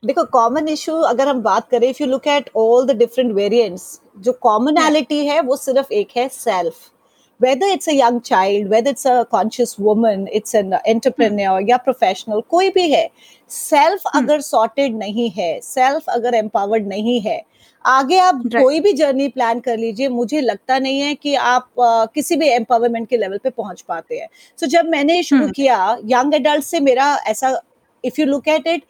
देखो 0.06 0.24
कॉमन 0.32 0.68
इशू 0.68 0.94
अगर 1.04 1.28
हम 1.28 1.42
बात 1.42 1.68
करें 1.70 1.88
if 1.88 2.02
you 2.02 2.08
look 2.08 2.26
at 2.28 2.50
all 2.56 2.86
the 2.86 2.96
different 2.98 3.32
variants 3.34 4.00
जो 4.18 4.32
कॉमनैलिटी 4.40 5.24
है 5.26 5.40
वो 5.42 5.56
सिर्फ़ 5.56 5.92
एक 5.92 6.16
है 6.16 6.28
self 6.30 6.90
whether 7.40 7.66
it's 7.66 7.88
a 7.88 7.94
young 7.94 8.20
child 8.20 8.68
whether 8.68 8.90
it's 8.90 9.04
a 9.04 9.26
conscious 9.26 9.78
woman 9.78 10.28
it's 10.32 10.54
an 10.54 10.74
entrepreneur 10.86 11.54
hmm. 11.54 11.68
या 11.68 11.76
प्रोफेशनल 11.78 12.40
कोई 12.50 12.70
भी 12.70 12.90
है 12.90 13.08
सेल्फ 13.50 14.02
hmm. 14.02 14.22
अगर 14.22 14.40
सॉर्टेड 14.40 14.96
नहीं 14.98 15.28
है 15.30 15.58
सेल्फ 15.62 16.08
अगर 16.08 16.34
एम्पावर्ड 16.34 16.86
नहीं 16.88 17.20
है 17.20 17.42
आगे 17.84 18.18
आप 18.18 18.34
right. 18.36 18.62
कोई 18.62 18.80
भी 18.80 18.92
जर्नी 18.92 19.28
प्लान 19.28 19.60
कर 19.60 19.78
लीजिए 19.78 20.08
मुझे 20.08 20.40
लगता 20.40 20.78
नहीं 20.78 21.00
है 21.00 21.14
कि 21.14 21.34
आप 21.34 21.68
uh, 21.80 22.12
किसी 22.14 22.36
भी 22.36 22.48
एम्पावरमेंट 22.50 23.08
के 23.08 23.16
लेवल 23.16 23.38
पे 23.38 23.50
पहुँच 23.50 23.80
पाते 23.88 24.18
हैं 24.18 24.28
सो 24.58 24.66
so, 24.66 24.72
जब 24.72 24.88
मैंने 24.90 25.22
शुरू 25.22 25.44
hmm. 25.44 25.54
किया 25.56 25.96
यंग 26.04 26.34
एडल्ट 26.34 26.64
से 26.64 26.80
मेरा 26.80 27.14
ऐसा 27.26 27.58
if 28.04 28.20
you 28.20 28.26
look 28.26 28.48
at 28.48 28.66
it 28.66 28.82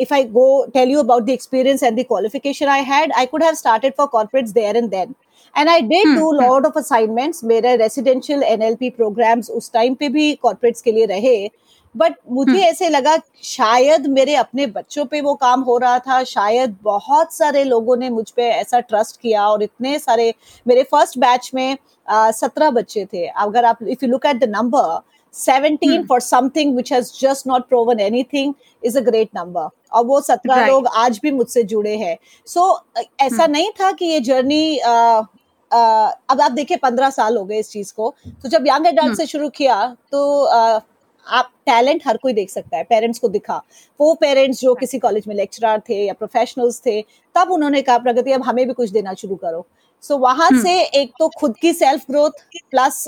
if 0.00 0.12
I 0.12 0.24
go 0.24 0.46
tell 0.74 0.88
you 0.88 1.00
about 1.00 1.26
the 1.26 1.32
experience 1.32 1.82
and 1.82 1.98
the 1.98 2.04
qualification 2.04 2.68
I 2.68 2.78
had, 2.90 3.10
I 3.16 3.26
could 3.26 3.42
have 3.42 3.58
started 3.58 3.94
for 3.94 4.08
corporates 4.08 4.54
there 4.54 4.76
and 4.76 4.90
then. 4.90 5.14
And 5.54 5.68
I 5.68 5.80
did 5.80 6.06
hmm. 6.08 6.14
do 6.14 6.32
lot 6.34 6.66
of 6.66 6.76
assignments. 6.76 7.42
मेरे 7.44 7.78
residential 7.78 8.46
NLP 8.50 8.94
programs 8.96 9.50
उस 9.50 9.70
time 9.72 9.96
पे 9.98 10.08
भी 10.08 10.38
corporates 10.44 10.82
के 10.82 10.92
लिए 10.92 11.06
रहे. 11.06 11.50
But 11.94 12.14
मुझे 12.30 12.52
hmm. 12.52 12.64
ऐसे 12.64 12.88
लगा 12.88 13.16
शायद 13.44 14.06
मेरे 14.06 14.34
अपने 14.36 14.66
बच्चों 14.66 15.04
पे 15.04 15.20
वो 15.20 15.34
काम 15.34 15.60
हो 15.68 15.76
रहा 15.78 15.98
था 15.98 16.22
शायद 16.24 16.76
बहुत 16.82 17.32
सारे 17.34 17.64
लोगों 17.64 17.96
ने 17.96 18.10
मुझ 18.10 18.30
पे 18.30 18.42
ऐसा 18.42 18.80
ट्रस्ट 18.80 19.20
किया 19.20 19.46
और 19.48 19.62
इतने 19.62 19.98
सारे 19.98 20.32
मेरे 20.68 20.82
फ़र्स्ट 20.92 21.18
बैच 21.18 21.50
में 21.54 21.76
सत्रह 22.08 22.70
बच्चे 22.70 23.04
थे 23.12 23.26
अगर 23.26 23.64
आप 23.64 23.82
if 23.82 24.04
you 24.04 24.10
look 24.10 24.26
at 24.26 24.36
the 24.36 24.48
number 24.50 24.98
17 25.34 25.78
hmm. 25.82 26.06
for 26.06 26.20
something 26.20 26.74
which 26.74 26.88
has 26.88 27.10
just 27.12 27.46
not 27.46 27.68
proven 27.68 28.00
anything 28.00 28.54
is 28.82 28.96
a 28.96 29.02
great 29.02 29.32
number 29.34 29.68
और 29.92 30.04
वो 30.06 30.20
सत्रह 30.20 30.54
right. 30.54 30.68
लोग 30.68 30.86
आज 30.96 31.18
भी 31.22 31.30
मुझसे 31.30 31.62
जुड़े 31.64 31.96
हैं 31.96 32.16
सो 32.46 32.60
so, 32.60 33.04
ऐसा 33.20 33.42
hmm. 33.44 33.52
नहीं 33.52 33.70
था 33.80 33.90
कि 33.92 34.06
ये 34.06 34.20
जर्नी 34.20 34.76
अब 34.78 36.40
आप 36.40 36.52
देखिए 36.52 36.76
पंद्रह 36.76 37.10
साल 37.10 37.36
हो 37.36 37.44
गए 37.44 37.58
इस 37.58 37.70
चीज़ 37.70 37.92
को 37.94 38.14
तो 38.42 38.48
जब 38.48 38.66
यंग 38.66 38.86
एडल्ट 38.86 39.08
hmm. 39.08 39.16
से 39.16 39.26
शुरू 39.26 39.48
किया 39.48 39.84
तो 40.12 40.22
uh, 40.46 40.80
आप 41.26 41.50
टैलेंट 41.66 42.02
हर 42.06 42.16
कोई 42.16 42.32
देख 42.32 42.50
सकता 42.50 42.76
है 42.76 42.84
पेरेंट्स 42.84 43.18
को 43.18 43.28
दिखा 43.28 43.62
वो 44.00 44.14
पेरेंट्स 44.14 44.60
जो 44.60 44.74
किसी 44.74 44.98
कॉलेज 44.98 45.24
में 45.28 45.34
लेक्चरर 45.34 45.80
थे 45.88 46.04
या 46.06 46.12
प्रोफेशनल्स 46.12 46.80
थे 46.86 47.00
तब 47.34 47.50
उन्होंने 47.52 47.82
कहा 47.82 47.98
प्रगति 47.98 48.32
अब 48.32 48.42
हमें 48.42 48.66
भी 48.66 48.72
कुछ 48.72 48.90
देना 48.90 49.14
शुरू 49.14 49.36
करो 49.36 49.66
सो 50.02 50.14
so, 50.14 50.20
वहाँ 50.20 50.48
hmm. 50.48 50.62
से 50.62 50.80
एक 51.00 51.10
तो 51.18 51.28
खुद 51.28 51.54
की 51.56 51.72
सेल्फ 51.72 52.04
ग्रोथ 52.10 52.42
प्लस 52.70 53.04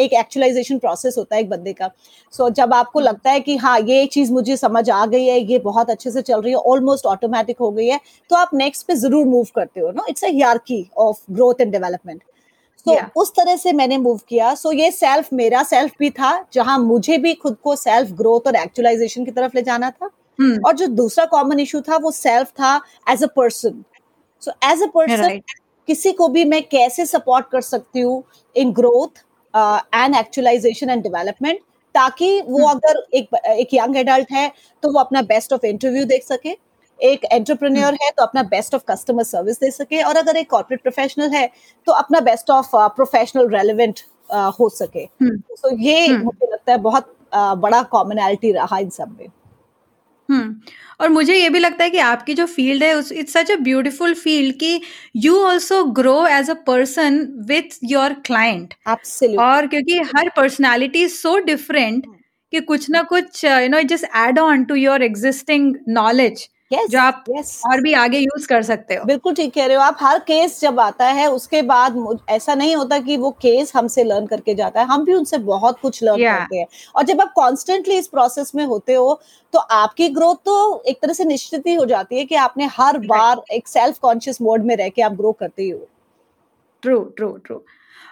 एक 0.00 0.12
एक्चुअलाइजेशन 0.12 0.78
प्रोसेस 0.78 1.14
होता 1.18 1.36
है 1.36 1.42
एक 1.42 1.48
बंदे 1.48 1.72
का 1.72 1.90
सो 2.32 2.44
so, 2.44 2.54
जब 2.54 2.74
आपको 2.74 2.98
hmm. 2.98 3.08
लगता 3.08 3.30
है 3.30 3.40
कि 3.40 3.56
हाँ 3.56 3.78
ये 3.80 4.06
चीज़ 4.06 4.32
मुझे 4.32 4.56
समझ 4.56 4.88
आ 4.90 5.04
गई 5.06 5.26
है 5.26 5.38
ये 5.42 5.58
बहुत 5.58 5.90
अच्छे 5.90 6.10
से 6.10 6.22
चल 6.22 6.40
रही 6.40 6.52
है 6.52 6.58
ऑलमोस्ट 6.66 7.06
ऑटोमेटिक 7.06 7.58
हो 7.60 7.70
गई 7.70 7.86
है 7.86 8.00
तो 8.30 8.36
आप 8.36 8.50
नेक्स्ट 8.54 8.86
पे 8.86 8.94
ज़रूर 8.96 9.26
मूव 9.26 9.46
करते 9.56 9.80
हो 9.80 9.90
no 9.90 10.06
it's 10.08 10.24
a 10.24 10.82
of 10.98 11.20
growth 11.30 11.60
and 11.60 11.72
development 11.72 12.22
तो 12.86 12.92
yeah. 12.92 13.08
उस 13.16 13.30
तरह 13.30 13.56
से 13.56 13.72
मैंने 13.72 13.96
मूव 13.98 14.20
किया 14.28 14.54
सो 14.54 14.68
so, 14.68 14.74
ये 14.74 14.90
सेल्फ 14.90 15.32
मेरा 15.32 15.62
सेल्फ 15.62 15.92
भी 15.98 16.10
था 16.10 16.32
जहाँ 16.52 16.78
मुझे 16.78 17.18
भी 17.18 17.34
खुद 17.34 17.56
को 17.62 17.74
सेल्फ 17.76 18.10
ग्रोथ 18.18 18.46
और 18.46 18.56
एक्चुअलाइजेशन 18.56 19.24
की 19.24 19.30
तरफ़ 19.30 19.52
ले 19.54 19.62
जाना 19.62 19.90
था 19.90 20.08
hmm. 20.08 20.66
और 20.66 20.76
जो 20.76 20.86
दूसरा 20.86 21.24
कॉमन 21.26 21.60
इशू 21.60 21.80
था 21.80 21.96
वो 21.96 22.10
सेल्फ 22.10 22.50
था 22.50 22.74
as 23.10 23.24
a 23.24 23.26
person 23.36 23.82
so 24.42 24.52
as 24.64 24.82
a 24.82 24.86
person 24.86 25.40
किसी 25.88 26.12
को 26.12 26.28
भी 26.28 26.44
मैं 26.44 26.62
कैसे 26.62 27.06
सपोर्ट 27.06 27.46
कर 27.52 27.60
सकती 27.60 28.00
हूँ 28.00 28.22
in 28.56 28.72
growth 28.72 29.24
and 29.94 30.16
actualization 30.16 30.90
and 30.90 31.02
development 31.02 31.60
ताकि 31.94 32.40
वो 32.40 32.58
hmm. 32.58 32.70
अगर 32.70 33.02
एक 33.14 33.34
एक 33.34 33.74
यंग 33.74 33.96
एडल्ट 33.96 34.32
है 34.32 34.50
तो 34.82 34.92
वो 34.92 35.00
अपना 35.00 35.22
बेस्ट 35.22 35.52
ऑफ़ 35.52 35.64
इंटरव्यू 35.66 36.04
देख 36.04 36.24
सके 36.24 36.56
एक 37.00 37.24
एंटरप्रेन्योर 37.24 37.92
hmm. 37.92 38.02
है 38.02 38.10
तो 38.10 38.22
अपना 38.22 38.42
बेस्ट 38.42 38.74
ऑफ़ 38.74 38.82
कस्टमर 38.88 39.22
सर्विस 39.22 39.60
दे 39.60 39.70
सके 39.70 40.02
और 40.02 40.16
अगर 40.16 40.36
एक 40.36 40.50
कॉर्पोरेट 40.50 40.82
प्रोफेशनल 40.82 41.30
है 41.30 41.46
तो 41.86 41.92
अपना 41.92 42.20
बेस्ट 42.20 42.50
ऑफ़ 42.50 42.76
प्रोफेशनल 42.96 43.48
रेलिवेंट 43.48 44.00
हो 44.60 44.68
सके 44.68 45.06
तो 45.06 45.26
hmm. 45.26 45.60
so 45.60 45.74
ये. 45.80 46.08
मुझे 46.18 46.52
लगता 46.52 46.72
है 46.72 46.78
बहुत 46.78 47.14
uh, 47.34 47.54
बड़ा 47.56 47.82
कॉमनैलिटी 47.82 48.52
रहा 48.52 48.78
इन 48.78 48.90
सब 48.90 49.16
में 49.20 49.28
हम्म 50.28 50.54
और 51.00 51.08
मुझे 51.08 51.34
ये 51.34 51.48
भी 51.50 51.58
लगता 51.58 51.84
है 51.84 51.90
कि 51.90 51.98
आपकी 51.98 52.34
जो 52.34 52.46
फ़ील्ड 52.46 52.82
है 52.82 52.92
उस 52.94 53.12
it's 53.12 53.32
such 53.32 53.50
a 53.50 53.56
beautiful 53.62 54.14
field 54.14 54.54
कि 54.58 54.80
you 55.16 55.36
also 55.42 55.82
grow 55.92 56.26
as 56.28 56.50
a 56.50 56.54
person 56.66 57.20
with 57.48 57.78
your 57.84 58.14
client 58.26 58.74
और 59.38 59.66
क्योंकि 59.66 59.98
हर 60.14 60.28
पर्सनैलिटी 60.36 61.02
इज़ 61.04 61.14
सो 61.14 61.38
डिफरेंट 61.44 62.06
कि 62.52 62.60
कुछ 62.62 62.90
ना 62.90 63.02
कुछ 63.04 63.44
you 63.44 63.68
know 63.68 63.82
just 63.88 64.04
add 64.16 64.38
on 64.38 64.64
to 64.64 64.74
your 64.74 65.02
existing 65.02 65.74
knowledge 65.88 66.48
yes, 66.70 66.88
जो 66.90 66.98
आप 67.00 67.24
yes. 67.26 67.50
और 67.66 67.80
भी 67.80 67.92
आगे 67.94 68.18
यूज़ 68.18 68.46
कर 68.48 68.62
सकते 68.62 68.94
हो 68.94 69.04
बिल्कुल 69.04 69.34
ठीक 69.34 69.52
कह 69.54 69.66
रहे 69.66 69.76
हो 69.76 69.82
आप 69.82 69.96
हर 70.00 70.18
केस 70.18 70.60
जब 70.60 70.80
आता 70.80 71.06
है 71.08 71.26
उसके 71.30 71.62
बाद 71.62 72.18
ऐसा 72.28 72.54
नहीं 72.54 72.74
होता 72.76 72.98
कि 72.98 73.16
वो 73.16 73.30
केस 73.42 73.72
हमसे 73.76 74.04
लर्न 74.04 74.26
करके 74.26 74.54
जाता 74.54 74.80
है 74.80 74.86
हम 74.86 75.04
भी 75.04 75.14
उनसे 75.14 75.38
बहुत 75.38 75.78
कुछ 75.80 76.02
लर्न 76.02 76.20
yeah. 76.20 76.38
करते 76.38 76.56
हैं 76.56 76.66
और 76.96 77.04
जब 77.04 77.20
आप 77.20 77.32
कॉन्स्टेंटली 77.36 77.98
इस 77.98 78.08
प्रोसेस 78.08 78.52
में 78.54 78.64
होते 78.64 78.94
हो 78.94 79.20
तो 79.54 79.58
आपकी 79.58 80.08
ग्रोथ 80.08 80.36
तो 80.44 80.82
एक 80.88 81.00
तरह 81.02 81.12
से 81.12 81.24
निश्चित 81.24 81.66
ही 81.66 81.74
हो 81.74 81.84
जाती 81.86 82.18
है 82.18 82.24
कि 82.24 82.34
आपने 82.36 82.66
हर 82.72 82.92
right. 82.92 83.08
बार 83.08 83.42
एक 83.52 83.68
सेल्फ 83.68 83.98
कॉन्शियस 83.98 84.40
मोड 84.42 84.64
में 84.64 84.76
रह 84.76 84.88
के 84.88 85.02
आप 85.02 85.12
ग्रो 85.12 85.32
करते 85.32 85.62
ही 85.62 85.70
हो 85.70 85.86
ट्रू 86.82 86.98
ट्रू 87.16 87.30
ट्रू 87.46 87.62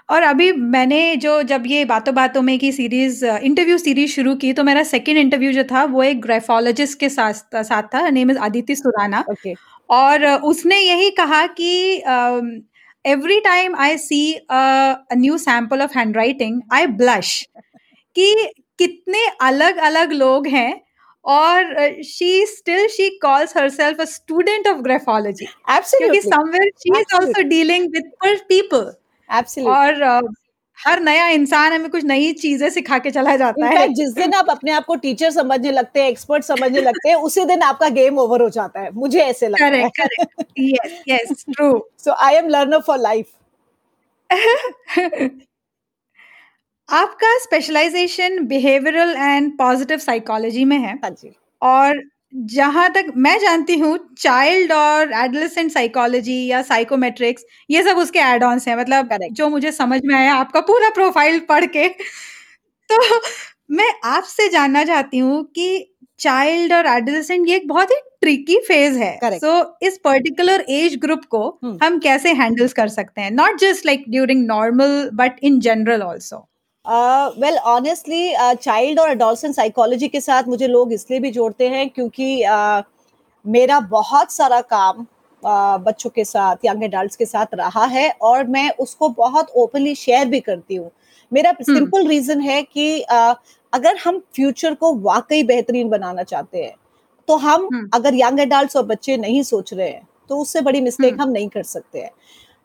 और 0.09 0.23
अभी 0.23 0.51
मैंने 0.53 1.17
जो 1.17 1.43
जब 1.45 1.63
ये 1.67 1.85
बातों 1.85 2.15
बातों 2.15 2.43
में 2.43 2.59
की 2.59 2.71
सीरीज़ 2.73 3.25
इंटरव्यू 3.27 3.79
सीरीज़ 3.79 4.13
शुरू 4.13 4.35
की 4.35 4.53
तो 4.53 4.65
मेरा 4.65 4.83
सेकंड 4.87 5.19
इंटरव्यू 5.19 5.53
जो 5.53 5.65
था 5.65 5.85
वो 5.87 6.03
एक 6.03 6.21
ग्राफोलॉजिस्ट 6.23 6.99
के 6.99 7.09
साथ 7.09 7.63
साथ 7.63 7.95
था 7.95 8.09
name 8.11 8.31
is 8.31 8.39
Aditya 8.41 8.75
Surana 8.75 9.25
okay. 9.25 9.55
और 9.89 10.27
उसने 10.45 10.79
यही 10.79 11.11
कहा 11.13 11.47
कि 11.51 11.73
every 13.05 13.41
time 13.41 13.75
I 13.77 13.97
see 13.99 14.23
new 14.53 15.39
sample 15.39 15.83
of 15.83 15.99
handwriting 16.17 16.61
I 16.73 16.87
blush 16.95 17.41
कि 18.17 18.35
कितने 18.79 19.27
अलग 19.41 19.77
अलग 19.83 20.13
लोग 20.15 20.47
हैं 20.49 20.81
और 21.25 21.75
she 22.05 22.45
still 22.47 22.87
she 22.89 23.09
calls 23.19 23.57
herself 23.57 24.01
a 24.01 24.05
student 24.05 24.69
of 24.69 24.79
graphology 24.81 25.47
क्योंकि 25.47 26.21
somewhere 26.21 26.71
she 26.79 26.99
is 27.01 27.17
also 27.17 27.43
dealing 27.49 27.89
with 27.93 28.13
people 28.49 28.93
और 29.61 30.03
हर 30.79 31.01
नया 31.01 31.27
इंसान 31.31 31.73
हमें 31.73 31.89
कुछ 31.91 32.05
नई 32.05 32.33
चीज़ें 32.35 32.69
सिखा 32.71 32.99
के 32.99 33.11
चला 33.11 33.37
जाता 33.37 33.67
है। 33.69 33.87
जिस 33.91 34.13
दिन 34.15 34.35
आप 34.35 34.51
अपने 34.51 34.73
आप 34.73 34.85
को 34.87 34.95
टीचर 34.97 35.31
समझने 35.31 35.73
लगते 35.73 36.03
हैं 36.03 36.09
एक्सपर्ट 36.11 36.45
समझने 36.45 36.81
लगते 36.81 37.09
हैं 37.09 37.17
उसी 37.19 37.45
दिन 37.45 37.63
आपका 37.65 37.89
गेम 37.91 38.19
ओवर 38.19 38.43
हो 38.43 38.49
जाता 38.51 38.81
है। 38.81 38.91
मुझे 38.95 39.21
ऐसे 39.21 39.49
लगता 39.49 39.67
है। 39.67 39.89
Correct 40.01 40.45
yes 40.61 41.03
yes 41.09 41.45
true 41.49 41.73
so 42.05 42.13
I 42.21 42.35
am 42.35 42.49
learner 42.49 42.81
for 42.87 42.99
life 42.99 43.27
आपका 46.89 47.37
specialization 47.41 48.39
behavioural 48.49 49.15
and 49.19 49.51
positive 49.59 49.99
psychology 50.01 50.65
में 50.65 50.77
है। 50.79 50.93
हाँ 50.95 51.11
जी। 51.13 51.33
और 51.63 52.03
जहाँ 52.37 52.91
तक 52.91 53.05
मैं 53.17 53.39
जानती 53.39 53.79
हूँ 53.79 53.99
चाइल्ड 54.19 54.73
और 54.73 55.13
एडोलेसेंट 55.13 55.73
साइकोलॉजी 55.73 56.47
या 56.47 56.63
साइकोमेट्रिक्स 56.63 57.45
ये 57.71 57.83
सब 57.83 57.97
उसके 57.97 58.19
एड 58.19 58.45
ऑन्स 58.45 58.69
हैं। 58.69 58.77
मतलब 58.77 59.09
Correct. 59.09 59.33
जो 59.33 59.49
मुझे 59.49 59.73
समझ 59.73 60.01
में 60.05 60.15
आया 60.15 60.35
आपका 60.35 60.61
पूरा 60.61 60.91
प्रोफ़ाइल 60.91 61.41
पढ़ 61.41 61.67
के। 61.67 61.89
तो 62.89 63.21
मैं 63.71 63.93
आपसे 64.05 64.49
जानना 64.49 64.85
चाहती 64.85 65.19
हूँ 65.19 65.45
कि 65.45 65.95
चाइल्ड 66.19 66.73
और 66.73 66.87
एडोलेसेंट 66.87 67.49
ये 67.49 67.57
एक 67.57 67.69
बहुत 67.69 67.91
ही 67.91 67.97
ट्रिकी 68.21 68.59
फ़ेज़ 68.69 68.99
है। 68.99 69.19
सो 69.25 69.61
so, 69.61 69.67
इस 69.83 69.99
पर्टिकुलर 69.99 70.65
एज 70.69 70.97
ग्रुप 70.97 71.25
को 71.25 71.61
hmm. 71.65 71.85
हम 71.85 71.99
कैसे 71.99 72.33
हैंडल्स 72.33 72.73
कर 72.73 72.89
सकते 72.89 73.21
हैं? 73.21 73.31
Not 73.31 73.59
just 73.59 73.87
like 73.87 74.05
during 74.09 74.47
normal 74.47 75.11
but 75.15 75.33
in 75.43 75.61
general 75.61 76.03
also 76.03 76.49
well 77.39 77.57
honestly 77.59 78.35
child 78.55 79.01
और 79.01 79.09
अडोल्सन 79.09 79.53
साइकोलॉजी 79.53 80.09
के 80.09 80.21
साथ 80.21 80.43
मुझे 80.49 80.67
लोग 80.67 80.93
इसलिए 80.93 81.21
भी 81.21 81.31
जोड़ते 81.31 81.69
हैं 81.69 81.89
क्योंकि 81.91 82.45
uh, 82.45 82.83
मेरा 83.47 83.81
बहुत 83.81 84.33
सारा 84.33 84.61
काम 84.61 85.03
uh, 85.03 85.87
बच्चों 85.87 86.11
के 86.11 86.25
साथ 86.25 86.57
यंग 86.65 86.85
एडल्ट 86.85 87.17
के 87.17 87.27
साथ 87.27 87.47
रहा 87.55 87.85
है 87.85 88.11
और 88.23 88.47
मैं 88.47 88.71
उसको 88.71 89.09
बहुत 89.09 89.51
ओपनली 89.57 89.95
शेयर 89.95 90.27
भी 90.27 90.41
करती 90.41 90.77
हूँ 90.77 90.91
मेरा 91.33 91.53
सिंपल 91.53 92.01
hmm. 92.01 92.11
रीजन 92.11 92.41
है 92.41 92.63
कि 92.63 93.05
uh, 93.13 93.35
अगर 93.73 93.97
हम 94.05 94.23
फ्यूचर 94.35 94.75
को 94.75 94.95
वाकई 94.95 95.43
बेहतरीन 95.43 95.89
बनाना 95.89 96.23
चाहते 96.23 96.63
हैं 96.63 96.75
तो 97.29 97.37
हम 97.37 97.69
hmm. 97.69 97.95
अगर 97.95 98.15
यंग 98.15 98.41
एडल्ट 98.41 98.77
और 98.77 98.87
बच्चे 98.87 99.17
नहीं 99.17 99.43
सोच 99.43 99.75
रहे 99.75 99.89
हैं 99.89 100.09
तो 100.29 100.39
उससे 100.39 100.61
बड़ी 100.61 100.81
मिस्टेक 100.81 101.15
hmm. 101.15 101.23
हम 101.23 101.31
नहीं 101.31 101.49
कर 101.49 101.63
सकते 101.63 102.01
हैं 102.01 102.11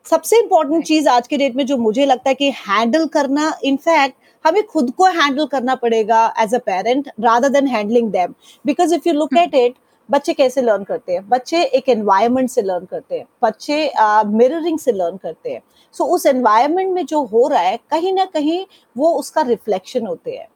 सबसे 0.05 0.38
इंपॉर्टेंट 0.39 0.84
चीज़ 0.86 1.08
आज 1.10 1.27
के 1.27 1.38
डेट 1.38 1.55
में 1.55 1.65
जो 1.65 1.77
मुझे 1.77 2.05
लगता 2.05 2.29
है 2.29 2.36
कि 2.36 2.50
हैंडल 2.58 3.05
करना 3.08 3.51
इनफैक्ट 3.63 4.15
हमें 4.46 4.63
खुद 4.63 4.89
को 4.98 5.05
हैंडल 5.05 5.46
करना 5.46 5.75
पड़ेगा 5.75 6.25
as 6.39 6.53
a 6.55 6.58
parent 6.65 7.08
rather 7.20 7.50
than 7.50 7.67
handling 7.67 8.10
them 8.12 8.34
because 8.65 8.93
if 8.96 9.08
you 9.08 9.13
look 9.13 9.38
at 9.38 9.55
it 9.55 9.75
बच्चे 10.10 10.34
कैसे 10.34 10.62
लर्न 10.62 10.84
करते 10.84 11.13
हैं? 11.13 11.27
बच्चे 11.29 11.63
एक 11.63 11.89
एनवायरमेंट 11.89 12.50
से 12.50 12.62
लर्न 12.62 12.86
करते 12.86 13.17
हैं। 13.17 13.25
बच्चे 13.43 13.91
मिररिंग 14.27 14.77
uh, 14.77 14.84
से 14.84 14.91
लर्न 14.91 15.17
करते 15.17 15.50
हैं। 15.50 15.62
सो 15.96 16.03
so, 16.03 16.10
उस 16.10 16.25
एनवायरमेंट 16.25 16.93
में 16.93 17.05
जो 17.05 17.24
हो 17.24 17.48
रहा 17.48 17.62
है 17.62 17.77
कहीं 17.91 18.13
ना 18.13 18.25
कहीं 18.25 18.65
वो 18.96 19.12
उसका 19.20 19.41
रिफ्लेक्शन 19.41 20.05
होते 20.08 20.31
हैं। 20.31 20.48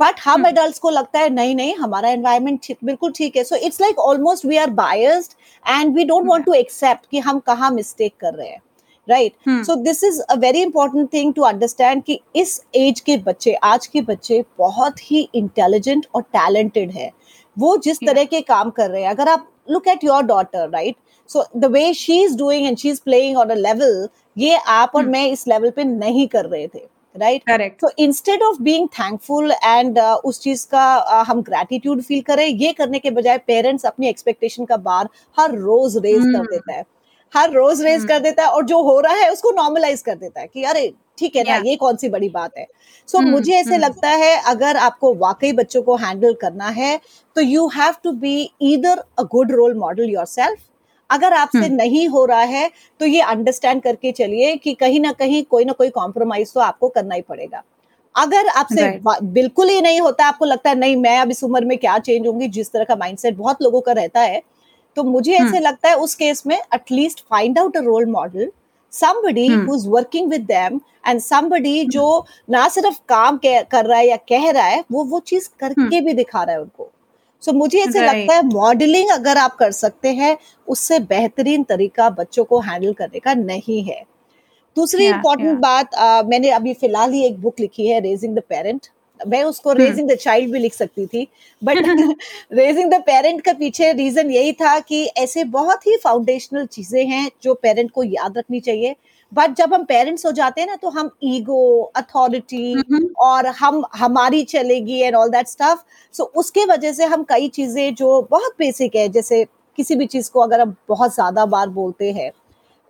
बट 0.00 0.20
हम 0.24 0.46
एडल्ट 0.46 0.78
को 0.78 0.90
लगता 0.90 1.18
है 1.18 1.28
नहीं 1.30 1.54
नहीं 1.56 1.74
हमारा 1.76 2.08
एनवायरमेंट 2.10 2.72
बिल्कुल 2.84 3.12
ठीक 3.16 3.36
है। 3.36 3.44
So 3.44 3.56
it's 3.56 3.80
like 3.80 3.98
almost 4.00 4.46
we 4.46 4.56
are 4.56 4.70
biased 4.80 5.32
and 5.64 5.94
we 5.96 6.04
don't 6.04 6.28
want 6.28 6.44
to 6.46 6.52
accept 6.54 7.06
कि 7.10 7.18
हम 7.18 7.38
कहाँ 7.46 7.70
मिस्टेक 7.70 8.14
कर 8.20 8.34
रहे 8.34 8.48
हैं। 8.48 8.60
Right 9.08 9.32
so 9.66 9.74
this 9.74 10.02
is 10.04 10.20
a 10.20 10.34
very 10.34 10.62
important 10.62 11.12
thing 11.12 11.32
to 11.34 11.42
understand 11.42 12.02
कि 12.02 12.20
इस 12.36 12.60
एज 12.74 13.00
के 13.00 13.16
बच्चे 13.16 13.52
आज 13.64 13.86
के 13.86 14.00
बच्चे 14.02 14.44
बहुत 14.58 15.10
ही 15.10 15.28
इंटेलिजेंट 15.34 16.06
और 16.14 16.22
टैलेंटेड 16.22 16.90
है। 16.90 17.10
वो 17.56 17.76
जिस 17.76 17.98
तरह 17.98 18.24
के 18.24 18.40
काम 18.40 18.70
कर 18.70 18.90
रहे 18.90 19.02
हैं 19.02 19.10
अगर 19.10 19.28
आप 19.28 19.48
look 19.70 19.88
at 19.88 20.04
your 20.04 20.22
daughter 20.22 20.68
right 20.70 20.96
so 21.30 21.44
the 21.56 21.64
way 21.64 21.92
she 21.94 22.20
is 22.24 22.36
doing 22.38 22.66
and 22.66 22.76
she 22.78 22.88
is 22.88 23.00
playing 23.04 23.36
on 23.36 23.50
a 23.50 23.54
level 23.54 24.08
ये 24.38 24.56
आप 24.56 24.92
और 24.94 25.02
hmm. 25.02 25.12
मैं 25.12 25.26
इस 25.26 25.46
लेवल 25.48 25.70
पे 25.70 25.84
नहीं 25.84 26.26
कर 26.28 26.44
रहे 26.44 26.66
थे 26.66 26.86
राइट 27.14 27.42
करेक्ट 27.42 27.80
तो 27.80 27.90
instead 27.98 28.42
of 28.42 28.60
being 28.62 28.88
thankful 28.88 29.52
and 29.52 29.98
उस 29.98 30.40
चीज़ 30.40 30.66
का 30.66 31.22
uh, 31.22 31.28
हम 31.28 31.42
ग्रेटिट्यूड 31.42 32.02
फील 32.02 32.20
करें 32.22 32.46
ये 32.46 32.72
करने 32.72 32.98
के 32.98 33.10
बजाय 33.10 33.38
पेरेंट्स 33.38 33.86
अपनी 33.86 34.08
एक्सपेक्टेशन 34.08 34.64
का 34.64 34.76
बार 34.76 35.08
हर 35.38 35.54
रोज 35.54 35.96
रेज 35.96 36.20
hmm. 36.20 36.32
कर 36.32 36.50
देता 36.50 36.72
है। 36.72 36.84
हर 37.32 37.50
रोज 37.50 37.82
रेज 37.82 37.94
हम्म। 37.94 38.08
कर 38.08 38.18
देता 38.18 38.42
है 38.42 38.48
और 38.48 38.64
जो 38.64 38.82
हो 38.82 39.00
रहा 39.00 39.14
है 39.14 39.30
उसको 39.32 39.50
नॉर्मलाइज 39.50 40.02
कर 40.02 40.14
देता 40.14 40.40
है 40.40 40.46
कि 40.46 40.62
अरे 40.64 40.92
ठीक 41.18 41.36
है 41.36 41.42
ना 41.42 41.56
ये 41.64 41.76
कौन 41.76 41.96
सी 41.96 42.08
बड़ी 42.08 42.28
बात 42.28 42.58
है 42.58 42.66
सो 43.08 43.18
so, 43.18 43.24
hmm, 43.24 43.32
मुझे 43.32 43.52
ऐसे 43.52 43.70
hmm. 43.70 43.80
लगता 43.80 44.08
है 44.08 44.36
अगर 44.46 44.76
आपको 44.76 45.14
वाकई 45.14 45.52
बच्चों 45.52 45.82
को 45.82 45.96
हैंडल 45.96 46.34
करना 46.34 46.68
है 46.68 47.00
तो 47.36 47.40
you 47.40 47.66
have 47.68 47.94
to 48.04 48.12
be 48.12 48.50
either 48.62 49.02
a 49.18 49.22
good 49.22 49.52
role 49.52 49.74
model 49.74 50.10
yourself 50.26 50.58
अगर 51.10 51.32
आपसे. 51.32 51.68
नहीं 51.68 52.08
हो 52.08 52.24
रहा 52.24 52.40
है 52.40 52.70
तो 53.00 53.06
ये 53.06 53.20
अंडरस्टैंड 53.20 53.82
करके 53.82 54.12
चलिए 54.12 54.56
कि 54.56 54.74
कहीं 54.74 55.00
ना 55.00 55.12
कहीं 55.12 55.42
कोई 55.44 55.64
ना 55.64 55.72
कोई 55.72 55.90
कॉम्प्रोमाइज 55.90 56.52
तो 56.52 56.60
आपको 56.60 56.88
करना 56.88 57.14
ही 57.14 57.22
पड़ेगा 57.22 57.62
अगर 58.14 58.46
आपसे 58.48 58.82
right. 58.82 59.22
बिल्कुल 59.22 59.68
ही 59.68 59.80
नहीं 59.80 60.00
होता 60.00 60.26
आपको 60.26 60.44
लगता 60.44 60.70
है 60.70 60.78
नहीं 60.78 60.96
मैं 60.96 61.18
अब 61.18 61.30
इस 61.30 61.44
उम्र 61.44 61.64
में 61.64 61.76
क्या 61.78 61.98
चेंज 61.98 62.26
होंगी 62.26 62.48
जिस 62.48 62.72
तरह 62.72 62.84
का 62.84 62.96
माइंडसेट 62.96 63.36
बहुत 63.36 63.62
लोगों 63.62 63.80
का 63.80 63.92
रहता 63.92 64.20
है 64.20 64.42
तो 64.96 65.02
मुझे 65.04 65.32
ऐसे 65.32 65.44
हम्म। 65.46 65.58
लगता 65.58 65.88
है 65.88 65.94
उस 65.96 66.14
केस 66.14 66.42
में 66.46 66.56
at least 66.56 67.24
find 67.30 67.58
out 67.58 67.76
a 67.76 67.80
role 67.82 68.06
model 68.10 68.50
somebody 68.92 69.48
hmm. 69.48 69.62
who's 69.62 69.86
working 69.86 70.28
with 70.28 70.46
them 70.48 70.80
and 71.04 71.22
somebody 71.22 71.72
hmm. 71.74 71.90
जो 71.90 72.26
ना 72.50 72.66
सिर्फ़ 72.68 72.98
काम 73.08 73.38
कर 73.44 73.86
रहा 73.86 73.98
है 73.98 74.06
या 74.08 74.16
कह 74.28 74.50
रहा 74.50 74.64
है 74.64 74.84
वो 74.92 75.04
वो 75.04 75.20
चीज़ 75.22 75.48
करके 75.60 75.88
hmm. 75.88 76.04
भी 76.06 76.12
दिखा 76.14 76.42
रहा 76.42 76.54
है 76.54 76.60
उनको 76.60 76.90
सो 77.42 77.50
so, 77.50 77.56
मुझे 77.56 77.78
ऐसे 77.78 77.98
right. 77.98 78.14
लगता 78.14 78.34
है 78.34 78.42
मॉडलिंग 78.44 79.10
अगर 79.12 79.38
आप 79.38 79.56
कर 79.56 79.70
सकते 79.72 80.12
हैं 80.14 80.36
उससे 80.68 80.98
बेहतरीन 81.06 81.64
तरीका 81.64 82.10
बच्चों 82.12 82.44
को 82.44 82.60
हैंडल 82.60 82.92
करने 82.92 83.18
का 83.18 83.34
नहीं 83.34 83.82
है 83.84 84.02
दूसरी 84.76 85.06
इम्पोर्टेंट 85.06 85.48
yeah, 85.48 85.52
yeah. 85.52 85.62
बात 85.62 85.94
आ, 85.94 86.22
मैंने 86.22 86.50
अभी 86.52 86.74
फ़िलहाल 86.74 87.12
ही 87.12 87.24
एक 87.26 87.40
बुक 87.42 87.60
लिखी 87.60 87.86
है 87.86 88.00
रेजिंग 88.00 88.34
द 88.36 88.42
पेरेंट 88.48 88.86
मैं 89.26 89.42
उसको 89.44 89.72
रेजिंग 89.72 90.08
द 90.10 90.14
चाइल्ड 90.14 90.52
भी 90.52 90.58
लिख 90.58 90.74
सकती 90.74 91.06
थी 91.06 91.26
बट 91.62 91.78
रेजिंग 92.52 92.90
द 92.90 93.00
पेरेंट 93.06 93.40
का 93.40 93.52
पीछे 93.52 93.92
रीजन 93.92 94.30
यही 94.30 94.52
था 94.52 94.78
कि 94.80 95.04
ऐसे 95.18 95.44
बहुत 95.50 95.86
ही 95.86 95.96
फाउंडेशनल 95.96 96.66
चीज़ें 96.66 97.04
हैं 97.06 97.30
जो 97.42 97.54
पेरेंट 97.54 97.90
को 97.90 98.02
याद 98.04 98.38
रखनी 98.38 98.60
चाहिए। 98.60 98.94
बट 99.32 99.54
जब 99.56 99.74
हम 99.74 99.84
पेरेंट्स 99.84 100.26
हो 100.26 100.32
जाते 100.32 100.60
हैं 100.60 100.68
ना 100.68 100.76
तो 100.76 100.90
हम 100.90 101.10
ईगो 101.24 101.82
अथॉरिटी 101.96 103.04
और 103.20 103.46
हम 103.58 103.82
हमारी 103.94 104.42
चलेगी 104.44 105.00
and 105.00 105.16
all 105.16 105.28
that 105.28 105.48
stuff 105.48 105.78
so 106.14 106.24
उसके 106.36 106.64
वजह 106.64 106.92
से 106.92 107.04
हम 107.04 107.24
कई 107.28 107.48
चीज़ें 107.48 107.94
जो 107.94 108.20
बहुत 108.30 108.54
बेसिक 108.58 108.96
है 108.96 109.08
जैसे 109.08 109.44
किसी 109.78 109.94
भी 109.94 110.06
चीज़ 110.06 110.30
को 110.30 110.40
अगर 110.40 110.60
हम 110.60 110.74
बहुत 110.88 111.14
ज़्यादा 111.14 111.46
बार 111.46 111.68
बोलते 111.70 112.12
हैं 112.12 112.30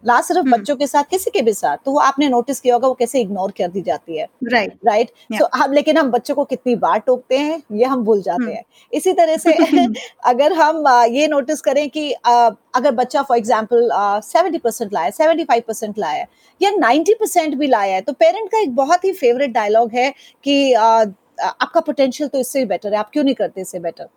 ना 0.02 0.20
सिर्फ़ 0.20 0.42
hmm. 0.42 0.52
बच्चों 0.52 0.76
के 0.76 0.86
साथ 0.86 1.04
किसी 1.04 1.30
के 1.30 1.42
भी 1.42 1.52
साथ 1.52 1.76
तो 1.84 1.92
वो 1.92 1.98
आपने 1.98 2.28
नोटिस 2.28 2.60
किया 2.60 2.74
होगा 2.74 2.88
वो 2.88 2.94
कैसे 2.94 3.20
इग्नोर 3.20 3.50
कर 3.50 3.68
दी 3.68 3.82
जाती 3.82 4.18
है। 4.18 4.26
राइट 4.44 4.74
राइट 4.86 5.10
सो 5.32 5.48
हम 5.54 5.72
लेकिन 5.72 5.98
हम 5.98 6.10
बच्चों 6.10 6.34
को 6.34 6.44
कितनी 6.44 6.74
बार 6.76 6.98
टोकते 6.98 7.38
हैं 7.38 7.62
ये 7.72 7.84
हम 7.84 8.02
भूल 8.04 8.22
जाते 8.22 8.44
hmm. 8.44 8.54
हैं। 8.54 8.64
इसी 8.92 9.12
तरह 9.12 9.36
से 9.36 9.54
अगर 10.24 10.52
हम 10.52 10.84
ये 11.10 11.28
नोटिस 11.28 11.60
करें 11.60 11.88
कि 11.90 12.10
अगर 12.12 12.90
बच्चा 12.90 13.22
फॉर 13.22 13.38
एग्ज़ाम्पल 13.38 13.88
सेवेंटी 14.24 14.58
परसेंट 14.58 14.92
लाया 14.92 15.10
सेवेंटी 15.10 15.44
फाइव 15.44 15.62
परसेंट 15.68 15.98
लाया 15.98 16.26
या 16.60 16.70
नाइन्टी 16.70 17.14
परसेंट 17.14 17.54
भी 17.54 17.66
लाया 17.66 17.94
है 17.94 18.00
तो 18.00 18.12
पेरेंट 18.12 18.50
का 18.50 18.58
एक 18.58 18.74
बहुत 18.74 19.04
ही 19.04 19.12
फेवरेट 19.12 19.50
डायलॉग 19.50 19.90
है 19.94 20.12
कि 20.44 20.72
आपका 20.74 21.80
पोटेंशियल 21.80 22.28
तो 22.28 22.38
इससे 22.38 22.64
बेटर 22.64 22.92
है 22.92 22.98
आप 22.98 23.10
क्यों 23.12 23.24
नहीं 23.24 23.34
करते 23.34 23.60
इससे 23.60 23.78
बेटर 23.78 24.08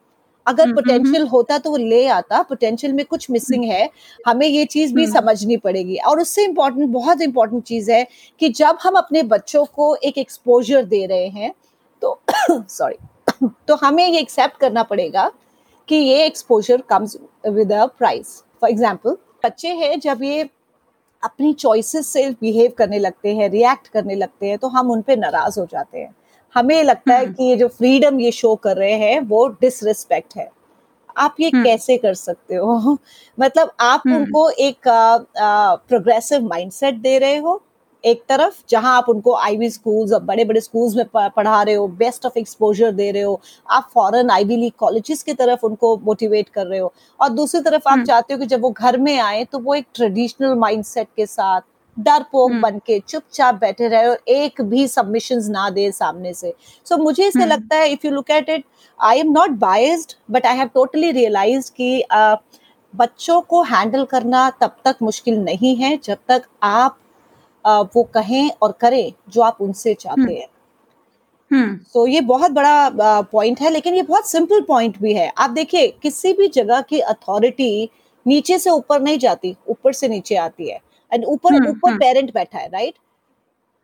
अगर 0.49 0.73
पोटेंशियल 0.73 1.27
होता 1.27 1.57
तो 1.57 1.71
वो 1.71 1.77
ले 1.77 2.05
आता 2.09 2.41
पोटेंशियल 2.43 2.93
में 2.93 3.05
कुछ 3.05 3.29
मिसिंग 3.31 3.63
है 3.65 3.89
हमें 4.27 4.47
ये 4.47 4.65
चीज़ 4.67 4.93
भी 4.93 5.05
समझनी 5.07 5.57
पड़ेगी। 5.57 5.97
और 5.97 6.19
उससे 6.21 6.43
इम्पोर्टेंट 6.45 6.89
बहुत 6.89 7.21
इंपॉर्टेंट 7.21 7.63
चीज़ 7.63 7.91
है 7.91 8.05
कि 8.41 8.49
जब 8.51 8.77
हम 8.83 8.95
अपने 8.95 9.23
बच्चों 9.25 9.65
को 9.65 9.95
एक 9.95 10.17
एक्सपोजर 10.17 10.85
दे 10.85 11.05
रहे 11.05 11.27
हैं 11.29 11.53
तो 12.01 12.19
सॉरी 12.51 13.47
तो 13.67 13.75
हमें 13.75 14.07
ये 14.07 14.19
एक्सेप्ट 14.19 14.59
करना 14.59 14.83
पड़ेगा 14.83 15.31
कि 15.87 15.95
ये 15.95 16.25
exposure 16.25 16.81
comes 16.89 17.17
with 17.49 17.73
a 17.73 17.85
price 17.97 18.37
for 18.61 18.69
example 18.69 19.17
बच्चे 19.45 19.69
हैं 19.75 19.99
जब 19.99 20.23
ये 20.23 20.49
अपनी 21.23 21.53
चॉइसेस 21.53 22.07
से 22.07 22.29
बिहेव 22.41 22.71
करने 22.77 22.99
लगते 22.99 23.35
हैं 23.35 23.49
रिएक्ट 23.49 23.87
करने 23.87 24.15
लगते 24.15 24.49
हैं 24.49 24.57
तो 24.57 24.67
हम 24.67 24.91
उन 24.91 25.01
पर 25.01 25.17
नाराज़ 25.17 25.59
हो 25.59 25.65
जाते 25.65 25.99
हैं। 25.99 26.13
हमें 26.55 26.83
लगता 26.83 27.15
है 27.15 27.25
कि 27.27 27.43
ये 27.43 27.55
जो 27.57 27.67
फ्रीडम 27.69 28.19
ये 28.19 28.31
शो 28.33 28.55
कर 28.57 28.77
रहे 28.77 28.93
हैं 28.99 29.19
वो 29.23 29.47
डिसरिस्पेक्ट 29.61 30.37
है। 30.37 30.49
आप 31.17 31.35
ये 31.39 31.51
कैसे 31.53 31.97
कर 31.97 32.13
सकते 32.15 32.55
हो? 32.55 32.97
मतलब 33.37 33.71
आप 33.81 34.05
उनको 34.11 34.49
एक 34.51 34.87
प्रोग्रेसिव 35.89 36.47
माइंडसेट 36.47 36.95
दे 36.99 37.17
रहे 37.19 37.37
हो 37.37 37.61
एक 38.03 38.23
तरफ़ 38.29 38.55
जहाँ 38.69 38.95
आप 38.97 39.05
उनको 39.09 39.33
आईवी 39.35 39.69
स्कूल्स 39.69 40.11
और 40.13 40.23
बड़े 40.23 40.43
बड़े 40.45 40.61
स्कूल्स 40.61 40.95
में 40.95 41.05
पढ़ा 41.15 41.61
रहे 41.63 41.75
हो 41.75 41.87
बेस्ट 41.97 42.25
ऑफ़ 42.25 42.37
एक्सपोजर 42.39 42.91
दे 42.91 43.09
रहे 43.11 43.21
हो 43.23 43.39
आप 43.69 43.89
फॉरेन 43.93 44.29
आईवी 44.29 44.55
लीग 44.57 44.71
कॉलेजेस 44.77 45.23
की 45.23 45.33
तरफ़ 45.33 45.65
उनको 45.65 45.95
मोटिवेट 46.05 46.49
कर 46.49 46.65
रहे 46.67 46.79
हो 46.79 46.93
और 47.19 47.29
दूसरी 47.31 47.61
तरफ़ 47.61 47.89
आप 47.89 48.03
चाहते 48.03 48.33
हो 48.33 48.39
कि 48.39 48.45
जब 48.45 48.61
वो 48.61 48.71
घर 48.71 48.97
में 48.99 49.17
आए 49.19 49.43
तो 49.45 49.59
वो 49.59 49.75
एक 49.75 49.87
ट्रेडिशनल 49.95 50.53
माइंडसेट 50.57 51.07
के 51.17 51.25
साथ 51.25 51.61
डरपोक 51.99 52.51
बन 52.61 52.79
के 52.79 52.99
चुपचाप 52.99 53.55
बैठे 53.55 53.87
रहे 53.87 54.07
और 54.07 54.19
एक 54.27 54.61
भी 54.61 54.87
सबमिशन 54.87 55.41
ना 55.51 55.69
दे 55.69 55.91
सामने 55.91 56.33
से। 56.33 56.53
सो 56.85 56.95
so, 56.95 57.01
मुझे 57.01 57.27
इसे 57.27 57.45
लगता 57.45 57.75
है 57.75 57.89
if 57.91 58.05
you 58.07 58.11
look 58.11 58.31
at 58.31 58.49
it 58.49 58.65
I 58.99 59.19
am 59.19 59.31
not 59.31 59.49
biased 59.59 60.13
but 60.31 60.45
I 60.45 60.57
have 60.57 60.67
totally 60.67 61.11
realize 61.11 61.71
कि 61.71 62.03
uh, 62.15 62.37
बच्चों 62.93 63.41
को 63.41 63.61
हैंडल 63.63 64.05
करना 64.05 64.49
तब 64.61 64.75
तक 64.85 64.95
मुश्किल 65.01 65.39
नहीं 65.39 65.75
है 65.75 65.97
जब 66.03 66.17
तक 66.27 66.43
आप 66.63 66.97
uh, 67.65 67.85
वो 67.95 68.03
कहें 68.03 68.51
और 68.61 68.71
करें 68.71 69.11
जो 69.29 69.41
आप 69.41 69.57
उनसे 69.61 69.93
चाहते 69.93 70.21
हम्म। 70.21 70.31
हैं। 70.31 70.47
हम्म। 71.51 71.75
तो 71.93 72.05
ये 72.07 72.21
बहुत 72.21 72.51
बड़ा 72.51 73.21
पॉइंट 73.21 73.61
है 73.61 73.69
लेकिन 73.69 73.95
ये 73.95 74.01
बहुत 74.01 74.29
सिंपल 74.29 74.61
पॉइंट 74.61 74.97
भी 75.01 75.13
है। 75.13 75.31
आप 75.37 75.49
देखिए 75.49 75.87
किसी 76.01 76.33
भी 76.33 76.47
जगह 76.47 76.81
की 76.81 76.99
अथॉरिटी 76.99 77.89
नीचे 78.25 78.57
से 78.59 78.69
ऊपर 78.69 79.01
नहीं 79.01 79.19
जाती 79.19 79.55
ऊपर 79.69 79.93
से 79.93 80.07
नीचे 80.07 80.35
आती 80.35 80.69
है। 80.69 80.79
एंड 81.11 81.25
ऊपर 81.25 81.69
ऊपर 81.69 81.97
पेरेंट 81.97 82.33
बैठा 82.33 82.57
है 82.59 82.67
राइट 82.67 82.85
right? 82.85 83.07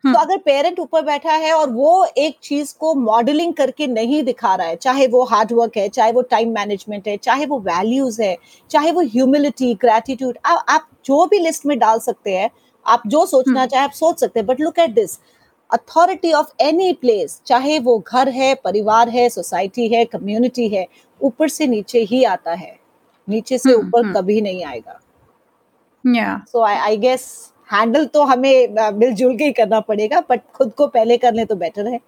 तो 0.04 0.12
अगर 0.12 0.38
पेरेंट 0.38 0.78
ऊपर 0.80 1.02
बैठा 1.02 1.32
है 1.34 1.52
और 1.52 1.70
वो 1.70 2.06
एक 2.18 2.36
चीज़ 2.42 2.74
को 2.80 2.94
मॉडलिंग 2.94 3.54
करके 3.54 3.86
नहीं 3.86 4.22
दिखा 4.22 4.54
रहा 4.54 4.66
है 4.66 4.76
चाहे 4.76 5.06
वो 5.06 5.22
हार्ड 5.24 5.52
वर्क 5.52 5.76
है 5.76 5.88
चाहे 5.88 6.12
वो 6.12 6.22
टाइम 6.30 6.52
मैनेजमेंट 6.54 7.08
है 7.08 7.16
चाहे 7.16 7.46
वो 7.46 7.58
वैल्यूज़ 7.60 8.20
है 8.22 8.36
चाहे 8.70 8.90
वो 8.92 9.02
ह्यूमिलिटी 9.04 9.72
ग्रेटिट्यूड 9.74 10.38
आप 10.44 10.88
जो 11.06 11.24
भी 11.26 11.38
लिस्ट 11.38 11.66
में 11.66 11.78
डाल 11.78 11.98
सकते 11.98 12.36
हैं 12.36 12.50
आप 12.86 13.02
जो 13.06 13.24
सोचना 13.26 13.60
हम्म। 13.60 13.70
चाहे 13.70 13.84
आप 13.84 13.92
सोच 13.92 14.20
सकते 14.20 14.40
हैं 14.40 14.46
but 14.46 14.60
look 14.60 14.78
at 14.78 14.90
this 14.90 15.18
authority 15.70 16.32
of 16.32 16.52
any 16.62 16.92
place 16.92 17.40
चाहे 17.46 17.78
वो 17.78 17.98
घर 17.98 18.28
है 18.28 18.54
परिवार 18.64 19.08
है 19.08 19.28
सोसाइटी 19.28 19.88
है 19.88 20.04
कम्युनिटी 20.04 20.68
है 20.68 20.86
ऊपर 21.20 21.48
से 21.48 21.66
नीचे 21.66 22.02
ही 22.02 22.22
आता 22.24 22.54
है 22.54 22.78
नीचे 23.28 23.58
से 23.58 23.70
हम्म, 23.70 23.86
ऊपर। 23.86 24.12
कभी 24.12 24.40
नहीं 24.40 24.64
आएगा 24.64 25.00
सो 26.52 26.62
आई 26.62 26.96
गेस 26.96 27.52
हैंडल 27.72 28.04
तो 28.04 28.22
हमें 28.22 28.68
मिलजुल 28.98 29.36
के 29.36 29.44
ही 29.44 29.52
करना 29.52 29.80
पड़ेगा 29.80 30.20
बट 30.30 30.40
खुद 30.54 30.72
को 30.72 30.86
पहले 30.86 31.16
कर 31.16 31.34
ले 31.34 31.44
तो 31.44 31.56
बेटर 31.56 31.86
है। 31.86 32.00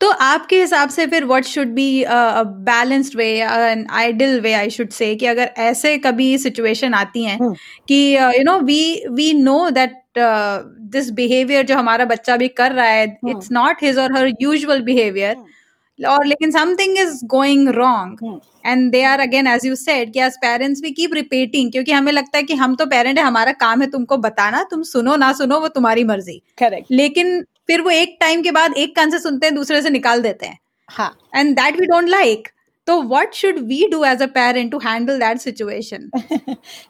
तो 0.00 0.10
आपके 0.10 0.60
हिसाब 0.60 0.88
से 0.88 1.06
फिर 1.06 1.24
what 1.24 1.44
should 1.44 1.66
be 1.66 2.04
balanced 2.08 3.16
way 3.16 3.28
an 3.42 3.86
ideal 3.90 4.40
way 4.40 4.52
I 4.52 4.70
should 4.70 4.88
say 4.88 5.14
कि 5.14 5.26
अगर 5.26 5.50
ऐसे 5.58 5.98
कभी 5.98 6.38
सिचुएशन 6.38 6.94
आती 6.94 7.24
हैं 7.24 7.38
hmm. 7.38 7.54
कि 7.88 8.16
you 8.16 8.42
know 8.44 8.58
we 8.60 9.04
we 9.10 9.32
know 9.32 9.70
that 9.70 10.02
this 10.18 11.10
behaviour 11.10 11.66
जो 11.66 11.76
हमारा 11.76 12.04
बच्चा 12.04 12.36
भी 12.36 12.48
कर 12.48 12.72
रहा 12.72 12.86
है 12.86 13.04
इट्स 13.28 13.52
नॉट 13.52 13.76
हिज 13.82 13.98
और 13.98 14.16
हर 14.16 14.32
यूजुअल 14.40 14.82
बिहेवियर 14.82 15.36
और 15.98 16.26
लेकिन 16.26 16.50
something 16.50 16.98
is 16.98 17.20
going 17.26 17.68
wrong 17.68 18.40
and 18.66 18.90
they 18.92 19.02
are 19.04 19.20
again 19.20 19.46
as 19.46 19.66
you 19.66 19.74
said 19.76 20.12
कि 20.12 20.20
as 20.20 20.36
parents 20.40 20.82
we 20.82 20.90
keep 20.92 21.14
repeating 21.14 21.70
क्योंकि 21.72 21.92
हमें 21.92 22.12
लगता 22.12 22.38
है 22.38 22.42
कि 22.44 22.54
हम 22.54 22.74
तो 22.76 22.86
पेरेंट 22.86 23.18
है 23.18 23.24
हमारा 23.24 23.52
काम 23.60 23.82
है 23.82 23.90
तुमको 23.90 24.16
बताना 24.18 24.62
तुम 24.70 24.82
सुनो 24.84 25.16
ना 25.16 25.32
सुनो 25.32 25.60
वो 25.60 25.68
तुम्हारी 25.68 26.04
मर्ज़ी। 26.04 26.40
करेक्ट 26.58 26.92
लेकिन 26.92 27.40
फिर 27.66 27.80
वो 27.80 27.90
एक 27.90 28.16
टाइम 28.20 28.42
के 28.42 28.50
बाद 28.50 28.74
एक 28.76 28.94
कान 28.96 29.10
से 29.10 29.18
सुनते 29.18 29.46
हैं 29.46 29.54
दूसरे 29.54 29.80
से 29.82 29.90
निकाल 29.90 30.22
देते 30.22 30.46
हैं। 30.46 30.58
हाँ। 30.88 31.16
And 31.36 31.54
that 31.56 31.80
we 31.80 31.86
don't 31.86 32.08
like 32.08 32.48
तो 32.86 33.00
what 33.02 33.34
should 33.34 33.58
we 33.68 33.86
do 33.90 34.04
as 34.04 34.22
a 34.22 34.26
parent 34.34 34.70
to 34.72 34.78
handle 34.78 35.18
that 35.18 35.38
situation 35.40 36.10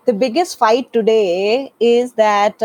the 0.09 0.15
biggest 0.15 0.59
fight 0.59 0.87
today 0.95 1.23
is 1.83 2.11
that 2.21 2.65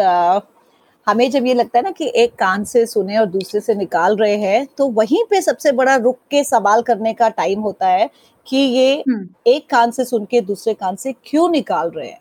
हमें 1.07 1.29
जब 1.31 1.45
ये 1.45 1.53
लगता 1.53 1.79
है 1.79 1.83
ना 1.83 1.91
कि 1.91 2.11
एक 2.15 2.33
कान 2.35 2.63
से 2.63 2.85
सुने 2.85 3.17
और 3.17 3.25
दूसरे 3.25 3.59
से 3.61 3.75
निकाल 3.75 4.15
रहे 4.17 4.35
हैं 4.37 4.65
तो 4.77 4.87
वहीं 4.89 5.23
पे 5.29 5.41
सबसे 5.41 5.71
बड़ा 5.71 5.95
रुक 5.95 6.17
के 6.31 6.43
सवाल 6.43 6.81
करने 6.81 7.13
का 7.13 7.29
टाइम 7.29 7.59
होता 7.59 7.87
है 7.87 8.09
कि 8.47 8.57
ये 8.57 9.03
hmm. 9.09 9.25
एक 9.47 9.69
कान 9.69 9.91
से 9.91 10.05
सुन 10.05 10.25
के 10.25 10.41
दूसरे 10.41 10.73
कान 10.73 10.95
से 10.95 11.13
क्यों 11.25 11.49
निकाल 11.49 11.89
रहे 11.89 12.07
हैं 12.07 12.19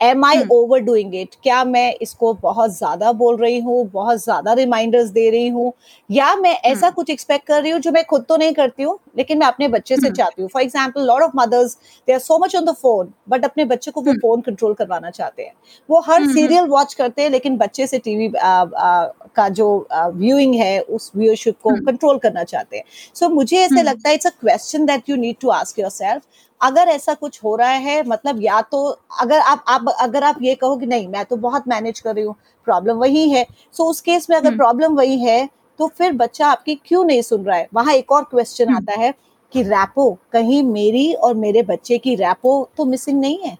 M 0.00 0.24
I 0.24 0.42
over 0.52 0.80
doing 0.80 1.14
it 1.14 1.34
क्या 1.42 1.62
मैं 1.64 1.94
इसको 2.02 2.32
बहुत 2.34 2.70
ज़्यादा 2.70 3.12
बोल 3.12 3.36
रही 3.36 3.58
हूँ 3.60 3.84
बहुत 3.90 4.22
ज़्यादा 4.22 4.52
रिमाइंडर्स 4.52 5.10
दे 5.10 5.28
रही 5.30 5.48
हूँ 5.48 5.72
या 6.10 6.34
मैं 6.36 6.52
ऐसा 6.52 6.86
hmm. 6.86 6.94
कुछ 6.94 7.10
एक्सपेक्ट 7.10 7.46
कर 7.46 7.62
रही 7.62 7.72
हूँ 7.72 7.80
जो 7.80 7.92
मैं 7.92 8.04
खुद 8.04 8.24
तो 8.28 8.36
नहीं 8.36 8.52
करती 8.52 8.82
हूँ 8.82 8.98
लेकिन 9.14 9.38
मैं 9.38 9.46
अपने 9.46 9.68
बच्चे 9.68 9.96
से 9.96 10.06
hmm. 10.08 10.16
चाहती 10.16 10.42
हूँ। 10.42 10.48
For 10.52 10.62
example 10.62 11.06
lot 11.06 11.24
of 11.24 11.32
mothers 11.36 11.76
they 12.08 12.12
are 12.12 12.18
so 12.18 12.38
much 12.38 12.56
on 12.56 12.64
the 12.64 12.74
phone 12.82 13.12
but 13.28 13.44
अपने 13.44 13.64
बच्चे 13.64 13.90
को 13.90 14.00
वो 14.00 14.12
फ़ोन 14.12 14.36
hmm. 14.36 14.46
कंट्रोल 14.46 14.74
करवाना 14.74 15.10
चाहते 15.10 15.42
हैं। 15.42 15.52
वो 15.88 16.00
हर 16.00 16.26
सीरियल 16.28 16.66
वॉच 16.68 16.94
करते 16.94 17.22
हैं 17.22 17.30
लेकिन 17.30 17.56
बच्चे 17.56 17.86
से 17.86 17.98
टीवी 17.98 18.30
का 18.34 19.48
जो 19.50 19.68
व्यूइंग 19.92 20.54
है 20.54 20.80
उस 20.80 21.10
व्यूअरशिप 21.16 21.56
को 21.62 21.70
कंट्रोल 21.86 22.18
करना 22.18 22.44
चाहते 22.44 22.76
हैं। 22.76 22.84
सो 23.14 23.26
so, 23.26 23.32
मुझे 23.32 23.56
ऐसे 23.58 23.82
लगता 23.82 24.08
है 24.08 24.14
it's 24.14 24.26
a 24.26 24.30
question 24.30 24.86
that 24.86 25.08
you 25.08 25.16
need 25.16 25.36
to 25.40 25.48
ask 25.50 25.78
yourself 25.90 26.22
अगर 26.60 26.88
ऐसा 26.88 27.14
कुछ 27.14 27.38
हो 27.44 27.54
रहा 27.56 27.70
है 27.84 28.02
मतलब 28.08 28.42
या 28.42 28.60
तो 28.62 28.84
अगर 29.20 29.38
आप 29.40 29.64
आप 29.68 29.88
अगर 30.00 30.24
आप 30.24 30.38
ये 30.42 30.54
कहो 30.54 30.76
कि 30.76 30.86
नहीं 30.86 31.08
मैं 31.08 31.24
तो 31.24 31.36
बहुत 31.38 31.68
मैनेज 31.68 32.00
कर 32.00 32.14
रही 32.14 32.24
हूँ 32.24 32.34
प्रॉब्लम 32.66 32.96
वही 32.96 33.28
है। 33.30 33.44
सो 33.44 33.82
so, 33.82 33.90
उस 33.90 34.00
केस 34.00 34.26
में 34.30 34.36
अगर 34.36 34.56
प्रॉब्लम 34.56 34.86
हम्म। 34.86 34.96
वही 34.96 35.18
है 35.18 35.48
तो 35.78 35.86
फिर 35.88 36.12
बच्चा 36.12 36.46
आपकी 36.46 36.74
क्यों 36.86 37.04
नहीं 37.04 37.22
सुन 37.22 37.44
रहा 37.44 37.56
है? 37.56 37.68
वहाँ 37.74 37.94
एक 37.94 38.12
और 38.12 38.24
क्वेश्चन 38.24 38.68
हम्म। 38.68 38.76
आता 38.76 39.00
है 39.00 39.12
कि 39.52 39.62
रैपो 39.62 40.10
कहीं 40.32 40.62
मेरी 40.62 41.12
और 41.14 41.34
मेरे 41.34 41.62
बच्चे 41.62 41.98
की 41.98 42.14
रैपो 42.16 42.52
तो 42.76 42.84
मिसिंग 42.84 43.20
नहीं 43.20 43.38
है? 43.38 43.56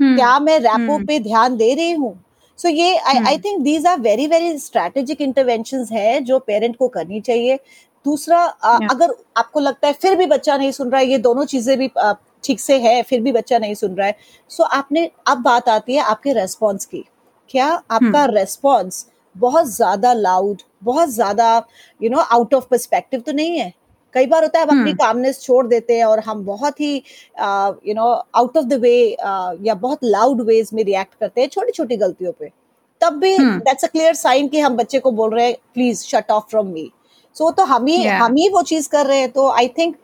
हम्म। 0.00 0.16
क्या 0.16 0.38
मैं 0.38 0.58
रैपो 0.60 0.98
पे 1.06 1.18
ध्यान 1.20 1.56
दे 1.56 1.72
रही 1.74 1.92
हूँ? 1.92 2.18
सो 2.58 2.68
so 2.68 2.74
ये 2.74 2.96
I 2.96 3.18
I 3.18 3.38
think 3.38 3.60
these 3.62 3.86
are 3.86 4.00
very 4.00 4.26
very 4.26 4.58
strategic 4.58 5.20
intervention 5.20 5.86
है 5.92 6.20
जो 6.20 6.38
पेरेंट 6.40 6.76
को 6.76 6.88
करनी 6.88 7.20
चाहिए। 7.20 7.58
दूसरा 8.04 8.42
अगर 8.90 9.14
आपको 9.36 9.60
लगता 9.60 9.88
है 9.88 9.92
फिर 9.92 10.16
भी 10.16 10.26
बच्चा 10.26 10.56
नहीं 10.56 10.70
सुन 10.72 10.90
रहा 10.90 11.00
है 11.00 11.06
ये 11.06 11.18
दोनों 11.18 11.44
चीज़ें 11.44 11.76
भी 11.78 11.88
ठीक 12.44 12.60
से 12.60 12.78
है 12.80 13.02
फिर 13.02 13.20
भी 13.20 13.32
बच्चा 13.32 13.58
नहीं 13.58 13.74
सुन 13.74 13.94
रहा 13.94 14.06
है। 14.06 14.16
सो 14.50 14.64
आपने 14.64 15.10
अब 15.28 15.38
बात 15.42 15.68
आती 15.68 15.94
है 15.94 16.02
आपके 16.02 16.32
रेस्पॉन्स 16.32 16.84
की। 16.86 17.04
क्या 17.50 17.66
आपका 17.66 18.24
रेस्पॉन्स 18.24 19.04
हम्म। 19.04 19.13
बहुत 19.36 19.66
ज़्यादा 19.66 20.12
लाउड 20.12 20.62
बहुत 20.82 21.08
ज़्यादा 21.10 21.56
you 22.00 22.10
know 22.10 22.18
out 22.18 22.54
of 22.54 22.64
perspective 22.70 23.20
तो 23.20 23.32
नहीं 23.32 23.58
है। 23.58 23.72
कई 24.14 24.26
बार 24.26 24.42
होता 24.42 24.58
है 24.58 24.66
हम 24.66 24.80
अपनी 24.80 24.92
कामनेस 24.94 25.36
हम्म। 25.36 25.44
छोड़ 25.44 25.66
देते 25.66 25.96
हैं 25.96 26.04
और 26.04 26.20
हम 26.20 26.44
बहुत 26.44 26.80
ही 26.80 26.96
you 26.96 27.94
know 27.94 28.10
out 28.34 28.56
of 28.56 28.64
the 28.64 28.80
way 28.80 28.94
या 29.66 29.74
बहुत 29.76 30.04
लाउड 30.04 30.40
वेज 30.46 30.70
में 30.74 30.82
रिएक्ट 30.84 31.14
करते 31.20 31.40
हैं 31.40 31.48
छोटी 31.48 31.72
छोटी 31.72 31.96
गलतियों 31.96 32.32
पे। 32.32 32.50
तब 33.00 33.18
भी 33.20 33.36
दैट्स 33.38 33.84
अ 33.84 33.88
क्लियर 33.88 34.14
साइन 34.16 34.48
कि 34.48 34.60
हम 34.60 34.76
बच्चे 34.76 34.98
को 34.98 35.10
बोल 35.12 35.34
रहे 35.34 35.46
हैं 35.46 35.56
please 35.74 36.04
shut 36.04 36.30
off 36.30 36.44
from 36.50 36.66
me 36.66 36.90
so 37.36 37.50
तो 37.50 37.64
हम 37.64 37.86
ही 37.86 37.96
yeah. 37.96 38.20
हम 38.20 38.34
ही 38.36 38.48
वो 38.48 38.62
चीज़ 38.64 38.88
कर 38.88 39.06
रहे 39.06 39.18
हैं। 39.18 39.30
तो 39.32 39.48
आई 39.50 39.68
थिंक 39.78 39.96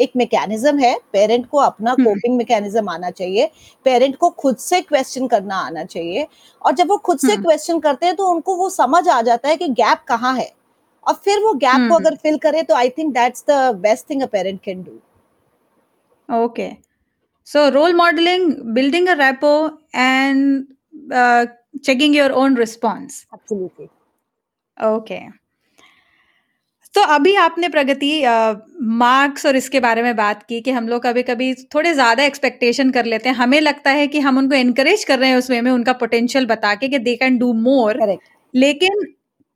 एक 0.00 0.12
मैकेनिज्म 0.16 0.78
है 0.78 1.00
पेरेंट 1.12 1.46
को 1.46 1.58
अपना 1.58 1.94
कोपिंग. 1.94 2.36
मैकेनिज्म 2.36 2.88
आना 2.88 3.10
चाहिए 3.10 3.50
पेरेंट 3.84 4.16
को 4.16 4.30
खुद 4.30 4.56
से 4.56 4.80
क्वेश्चन 4.80 5.26
करना 5.26 5.56
आना 5.56 5.84
चाहिए 5.84 6.26
और 6.62 6.72
जब 6.72 6.88
वो 6.88 6.96
खुद 6.96 7.18
से 7.18 7.36
क्वेश्चन 7.36 7.74
hmm. 7.74 7.82
करते 7.82 8.06
हैं 8.06 8.16
तो 8.16 8.28
उनको 8.28 8.56
वो 8.56 8.70
समझ 8.70 9.08
आ 9.08 9.22
जाता 9.22 9.48
है 9.48 9.56
कि 9.56 9.68
गैप 9.68 10.04
कहाँ 10.08 10.34
है 10.36 10.52
और 11.06 11.14
फिर 11.14 11.40
वो 11.40 11.54
गैप. 11.54 11.88
को 11.90 11.94
अगर 11.94 12.16
फिल 12.16 12.38
करे 12.38 12.62
तो 12.62 12.74
I 12.74 12.88
think 12.88 13.14
that's 13.14 13.44
the 13.50 13.74
best 13.76 14.10
thing 14.10 14.22
a 14.22 14.26
parent 14.26 14.60
can 14.60 14.82
do 14.82 16.44
okay 16.44 16.70
so 17.44 17.68
role 17.68 17.94
modelling 17.94 18.54
building 18.74 19.08
a 19.08 19.12
rapport 19.12 19.78
and 19.94 20.66
checking 21.82 22.14
your 22.14 22.32
own 22.32 22.54
response 22.54 23.26
absolutely 23.34 23.88
okay 24.78 25.28
तो 26.96 27.02
अभी 27.04 27.34
आपने 27.36 27.68
प्रगति 27.68 28.10
मार्क्स 28.98 29.46
और 29.46 29.56
इसके 29.56 29.80
बारे 29.80 30.02
में 30.02 30.14
बात 30.16 30.42
की 30.42 30.60
कि 30.60 30.70
हम 30.70 30.86
लोग 30.88 31.02
कभी-कभी 31.02 31.52
थोड़े 31.74 31.92
ज़्यादा 31.94 32.24
एक्सपेक्टेशन 32.24 32.90
कर 32.90 33.04
लेते 33.04 33.28
हैं। 33.28 33.36
हमें 33.36 33.60
लगता 33.60 33.90
है 33.90 34.06
कि 34.06 34.20
हम 34.20 34.38
उनको 34.38 34.54
एनकरेज 34.54 35.04
कर 35.04 35.18
रहे 35.18 35.30
हैं 35.30 35.36
उस 35.36 35.50
वे 35.50 35.60
में 35.60 35.70
उनका 35.70 35.92
पोटेंशियल 35.94 36.46
बता 36.46 36.74
के 36.74 36.88
कि 36.88 36.98
दे 37.00 37.14
कैन 37.16 37.36
डू 37.38 37.52
मोर। 37.54 38.00
लेकिन 38.54 39.02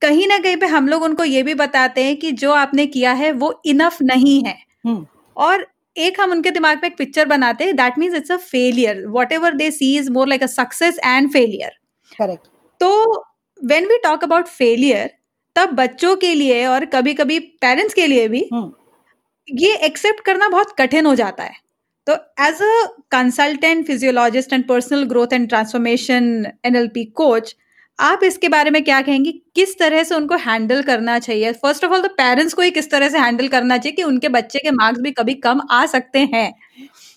कहीं 0.03 0.27
ना 0.29 0.39
कहीं 0.39 0.57
पे 0.57 0.67
हम 0.67 0.89
लोग 0.89 1.03
उनको 1.03 1.25
ये 1.25 1.43
भी 1.43 1.55
बताते 1.55 2.05
हैं 2.05 2.17
कि 2.17 2.33
जो 2.35 2.53
आपने 2.55 2.87
किया 2.89 3.13
है 3.13 3.31
वो 3.35 3.53
इनफ 3.67 3.97
नहीं 4.03 4.43
है। 4.45 4.57
हुँ. 4.87 5.07
और 5.37 5.67
एक 5.97 6.21
हम 6.21 6.31
उनके 6.31 6.51
दिमाग 6.51 6.79
में 6.83 6.89
एक 6.89 6.97
पिक्चर 6.99 7.27
बनाते 7.27 7.65
हैं 7.65 7.77
that 7.77 7.99
means 7.99 8.15
it's 8.15 8.33
a 8.33 8.37
failure 8.49 9.05
whatever 9.33 9.55
they 9.55 9.71
see 9.71 9.97
is 9.99 10.11
more 10.11 10.29
like 10.29 10.43
a 10.43 10.47
success 10.49 10.99
and 11.05 11.31
failure 11.33 11.73
correct 12.13 12.47
तो 12.81 12.93
when 13.59 13.87
we 13.87 13.99
talk 14.05 14.25
about 14.25 14.47
failure 14.49 15.11
तब 15.57 15.73
बच्चों 15.75 16.15
के 16.17 16.35
लिए 16.35 16.65
और 16.67 16.85
कभी 16.87 17.15
कभी 17.15 17.39
पेरेंट्स 17.63 17.95
के 17.95 18.07
लिए 18.07 18.29
भी 18.29 18.49
हम्म 18.53 18.73
ये 19.49 19.75
एक्सेप्ट 19.85 20.25
करना 20.25 20.49
बहुत 20.49 20.75
कठिन 20.79 21.07
हो 21.07 21.15
जाता 21.15 21.45
है। 21.45 21.53
तो 22.07 22.13
as 22.45 22.63
a 22.63 22.87
consultant 23.11 23.87
physiologist 23.87 24.53
and 24.53 24.67
personal 24.69 25.03
growth 25.05 25.33
and 25.33 25.49
transformation 25.49 26.47
NLP 26.65 27.05
coach 27.17 27.55
आप 27.99 28.21
इसके 28.25 28.49
बारे 28.49 28.71
में 28.71 28.83
क्या 28.85 29.01
कहेंगी? 29.03 29.33
किस 29.55 29.79
तरह 29.79 30.03
से 30.03 30.15
उनको 30.15 30.37
हैंडल 30.39 30.83
करना 30.83 31.19
चाहिए? 31.19 31.53
फ़र्स्ट 31.55 31.85
ऑफ़ 31.85 31.93
ऑल 31.93 32.03
तो 32.03 32.09
पेरेंट्स 32.11 32.55
को 32.55 32.63
ही 32.63 32.71
किस 32.71 32.91
तरह 32.91 33.09
से 33.09 33.19
हैंडल 33.19 33.49
करना 33.49 33.77
चाहिए 33.79 33.97
कि 33.97 34.03
उनके 34.03 34.29
बच्चे 34.31 34.59
के 34.59 34.71
मार्क्स 34.71 35.01
भी 35.01 35.11
कभी 35.13 35.35
कम 35.37 35.61
आ 35.71 35.85
सकते 35.87 36.19
हैं? 36.35 36.53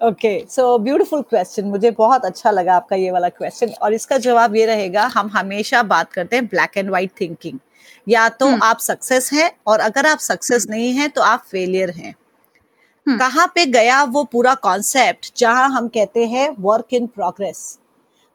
ओके 0.02 0.38
सो 0.50 0.78
ब्यूटीफुल 0.80 1.22
क्वेश्चन 1.22 1.66
मुझे 1.68 1.92
बहुत 1.92 2.26
अच्छा 2.26 2.52
लगा 2.52 2.76
आपका 2.76 2.96
ये 2.96 3.12
वाला 3.12 3.30
क्वेश्चन 3.30 3.70
और 3.82 3.94
इसका 3.94 4.18
जवाब 4.20 4.56
ये 4.56 4.66
रहेगा 4.66 5.06
हम 5.14 5.30
हमेशा 5.34 5.84
बात 5.86 6.12
करते 6.14 6.36
हैं 6.36 6.46
ब्लैक 6.48 6.78
एंड 6.78 6.90
व्हाइट 6.90 7.12
थिंकिंग 7.22 7.60
या 8.08 8.28
तो 8.30 8.48
हम्म। 8.48 8.64
आप 8.64 8.80
सक्सेस 8.80 9.30
हैं 9.34 9.52
और 9.68 9.80
अगर 9.80 10.06
आप 10.06 10.20
सक्सेस 10.20 10.68
नहीं 10.70 10.94
हैं 10.94 11.10
तो 11.10 11.22
आप 11.22 11.44
फेलियर 11.52 11.90
हैं। 11.90 12.14
हम्म। 13.08 13.18
कहाँ 13.20 13.48
पे 13.56 13.66
गया 13.66 14.04
वो 14.04 14.24
पूरा 14.24 14.54
कॉन्सेप्ट 14.64 15.32
जहाँ 15.38 15.70
हम 15.70 15.88
कहते 15.88 16.26
हैं 16.26 16.50
work 16.60 16.94
in 16.94 17.08
progress 17.08 17.80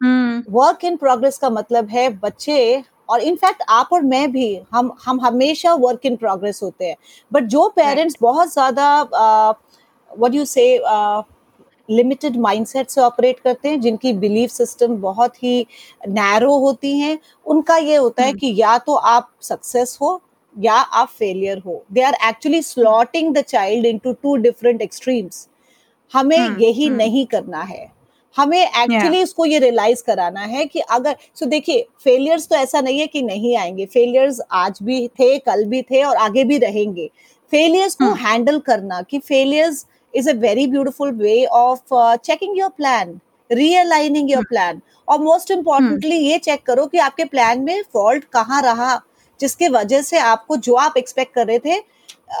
work 0.01 0.83
in 0.85 0.95
progress 0.97 1.37
का 1.37 1.49
मतलब 1.49 1.89
है 1.89 2.09
बच्चे 2.19 2.83
और 3.09 3.21
इनफैक्ट 3.21 3.63
आप 3.69 3.89
और 3.93 4.01
मैं 4.01 4.31
भी 4.31 4.59
हम 4.73 4.91
हम 5.05 5.19
हमेशा 5.21 5.73
वर्क 5.75 6.05
इन 6.05 6.15
प्रोग्रेस 6.15 6.59
होते 6.63 6.85
हैं। 6.85 6.95
बट 7.31 7.43
जो 7.43 7.67
पेरेंट्स 7.69 8.15
बहुत 8.21 8.53
ज़्यादा 8.53 9.01
what 10.11 10.33
you 10.33 10.45
say 10.45 10.65
limited 11.89 12.37
mindset 12.37 12.89
से 12.89 13.01
ऑपरेट 13.01 13.39
करते 13.39 13.69
हैं 13.69 13.81
जिनकी 13.81 14.13
बिलीफ 14.13 14.49
सिस्टम 14.49 14.95
बहुत 14.95 15.43
ही 15.43 15.65
नैरो 16.07 16.57
होती 16.57 16.97
हैं। 16.99 17.19
उनका 17.45 17.77
ये 17.77 17.95
होता 17.95 18.23
है 18.23 18.29
हम्म। 18.29 18.39
कि 18.39 18.53
या 18.55 18.77
तो 18.77 18.93
आप 18.93 19.29
सक्सेस 19.41 19.97
हो 20.01 20.21
या 20.59 20.73
आप 20.73 21.07
फेलियर 21.09 21.57
हो। 21.57 21.83
They 21.91 22.01
are 22.01 22.17
actually 22.29 22.61
slotting 22.61 23.33
the 23.33 23.41
child 23.41 23.85
into 23.85 24.13
two 24.13 24.35
different 24.35 24.81
extremes 24.81 25.47
हमें 26.13 26.37
हम्म, 26.37 26.61
यही 26.61 26.85
हम्म। 26.85 26.97
नहीं 26.97 27.25
करना 27.25 27.61
है। 27.61 27.99
हमें 28.35 28.59
एक्चुअली 28.59 29.23
उसको 29.23 29.45
ये 29.45 29.59
रियलाइज़ 29.59 30.03
कराना 30.03 30.41
है 30.41 30.65
कि 30.65 30.79
अगर 30.79 31.15
सो 31.35 31.45
देखिए 31.45 31.85
फेलियर्स 32.03 32.47
तो 32.47 32.55
ऐसा 32.55 32.81
नहीं 32.81 32.99
है 32.99 33.07
कि 33.07 33.21
नहीं 33.21 33.55
आएँगे। 33.57 33.85
फेलियर्स 33.85 34.39
आज 34.51 34.79
भी 34.83 35.07
थे 35.07 35.37
कल 35.39 35.65
भी 35.65 35.81
थे 35.81 36.03
और 36.03 36.15
आगे 36.15 36.43
भी 36.43 36.57
रहेंगे। 36.57 37.09
फेलियर्स 37.51 37.95
को। 37.95 38.13
हैंडल 38.15 38.59
करना 38.59 39.01
कि 39.01 39.19
failures 39.19 39.85
is 40.13 40.29
a 40.29 40.33
very 40.39 40.67
beautiful 40.67 41.11
way 41.15 41.43
of 41.45 41.95
checking 42.23 42.57
your 42.59 42.69
plan 42.77 43.19
realigning 43.49 44.31
your 44.31 44.43
plan 44.49 44.81
और 45.07 45.19
मोस्ट 45.19 45.51
इम्पॉर्टेंटली 45.51 46.17
ये 46.17 46.37
चेक 46.39 46.63
करो 46.65 46.85
कि 46.85 46.97
आपके 46.99 47.25
प्लान 47.25 47.61
में 47.61 47.81
फॉल्ट 47.93 48.23
कहाँ 48.33 48.61
रहा 48.61 48.99
जिसके 49.39 49.67
वजह 49.69 50.01
से 50.01 50.17
आपको 50.19 50.57
जो 50.57 50.73
आप 50.77 50.97
एक्सपेक्ट 50.97 51.33
कर 51.35 51.47
रहे 51.47 51.59
थे 51.59 51.77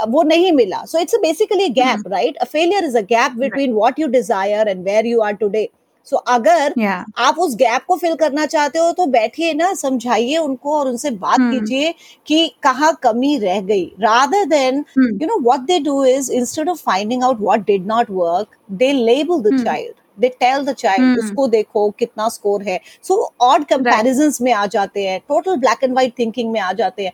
वो 0.07 0.21
नहीं 0.23 0.51
मिला। 0.51 0.83
So 0.85 0.99
it's 0.99 1.15
basically 1.21 1.67
gap 1.71 2.07
right 2.07 2.37
a 2.37 2.45
failure 2.45 2.85
is 2.85 2.97
a 2.97 3.01
gap 3.11 3.31
between 3.39 3.73
what 3.73 3.99
you 3.99 4.07
desire 4.07 4.67
and 4.69 4.83
where 4.85 5.05
you 5.05 5.21
are 5.21 5.33
today 5.35 5.67
so 6.09 6.15
so, 6.15 6.21
अगर 6.27 6.73
या 6.77 6.93
आप 7.17 7.39
उस 7.39 7.55
गैप 7.55 7.83
को 7.87 7.95
फिल 7.95 8.15
करना 8.15 8.45
चाहते 8.45 8.79
हो 8.79 8.91
तो 8.91 9.05
बैठिए 9.05 9.53
ना 9.53 9.73
समझाइए 9.73 10.37
उनको 10.37 10.73
और 10.77 10.87
उनसे 10.87 11.11
बात 11.11 11.39
हम्म। 11.39 11.51
कीजिए 11.51 11.93
कि 12.27 12.47
कहाँ 12.63 12.93
कमी 13.03 13.37
रह 13.37 13.61
गई। 13.61 13.85
Rather 13.99 14.45
than 14.45 14.83
you 14.99 15.29
know 15.29 15.39
what 15.43 15.67
they 15.69 15.79
do 15.79 15.97
is 16.03 16.29
instead 16.41 16.71
of 16.73 16.81
finding 16.81 17.23
out 17.23 17.39
what 17.39 17.65
did 17.65 17.87
not 17.87 18.13
work 18.19 18.57
they 18.81 18.93
label 18.93 19.41
the 19.41 19.55
Hmm. 19.55 19.63
child. 19.65 19.95
They 20.17 20.31
tell 20.43 20.65
the 20.65 20.75
child 20.75 21.05
Hmm. 21.05 21.17
उसको 21.19 21.47
देखो 21.47 21.89
कितना 21.99 22.29
स्कोर 22.29 22.63
है. 22.63 22.79
सो 23.03 23.33
ऑड 23.41 23.65
कंपैरिजंस 23.65 24.41
में 24.41 24.53
आ 24.53 24.65
जाते 24.65 25.07
हैं 25.07 25.19
total 25.19 25.55
black 25.55 25.83
and 25.83 25.93
white 25.93 26.19
thinking 26.19 26.51
में 26.51 26.59
आ 26.59 26.71
जाते 26.73 27.05
हैं। 27.05 27.11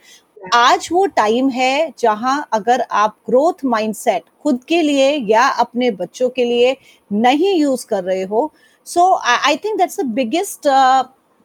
आज 0.54 0.88
वो 0.92 1.06
टाइम 1.16 1.50
है 1.50 1.94
जहाँ 2.00 2.48
अगर 2.54 2.82
आप 2.92 3.16
ग्रोथ 3.30 3.66
माइंडसेट 3.66 4.24
खुद 4.44 4.64
के 4.64 4.82
लिए 4.82 5.10
या 5.30 5.48
अपने 5.60 5.92
बच्चों 5.92 6.30
के 6.30 6.44
लिए 6.44 6.76
नहीं 7.12 7.54
यूज़ 7.56 7.86
कर 7.88 8.04
रहे 8.04 8.24
हो 8.24 8.52
so 8.88 9.14
I 9.16 9.58
think 9.58 9.78
that's 9.78 10.00
the 10.00 10.06
biggest 10.16 10.68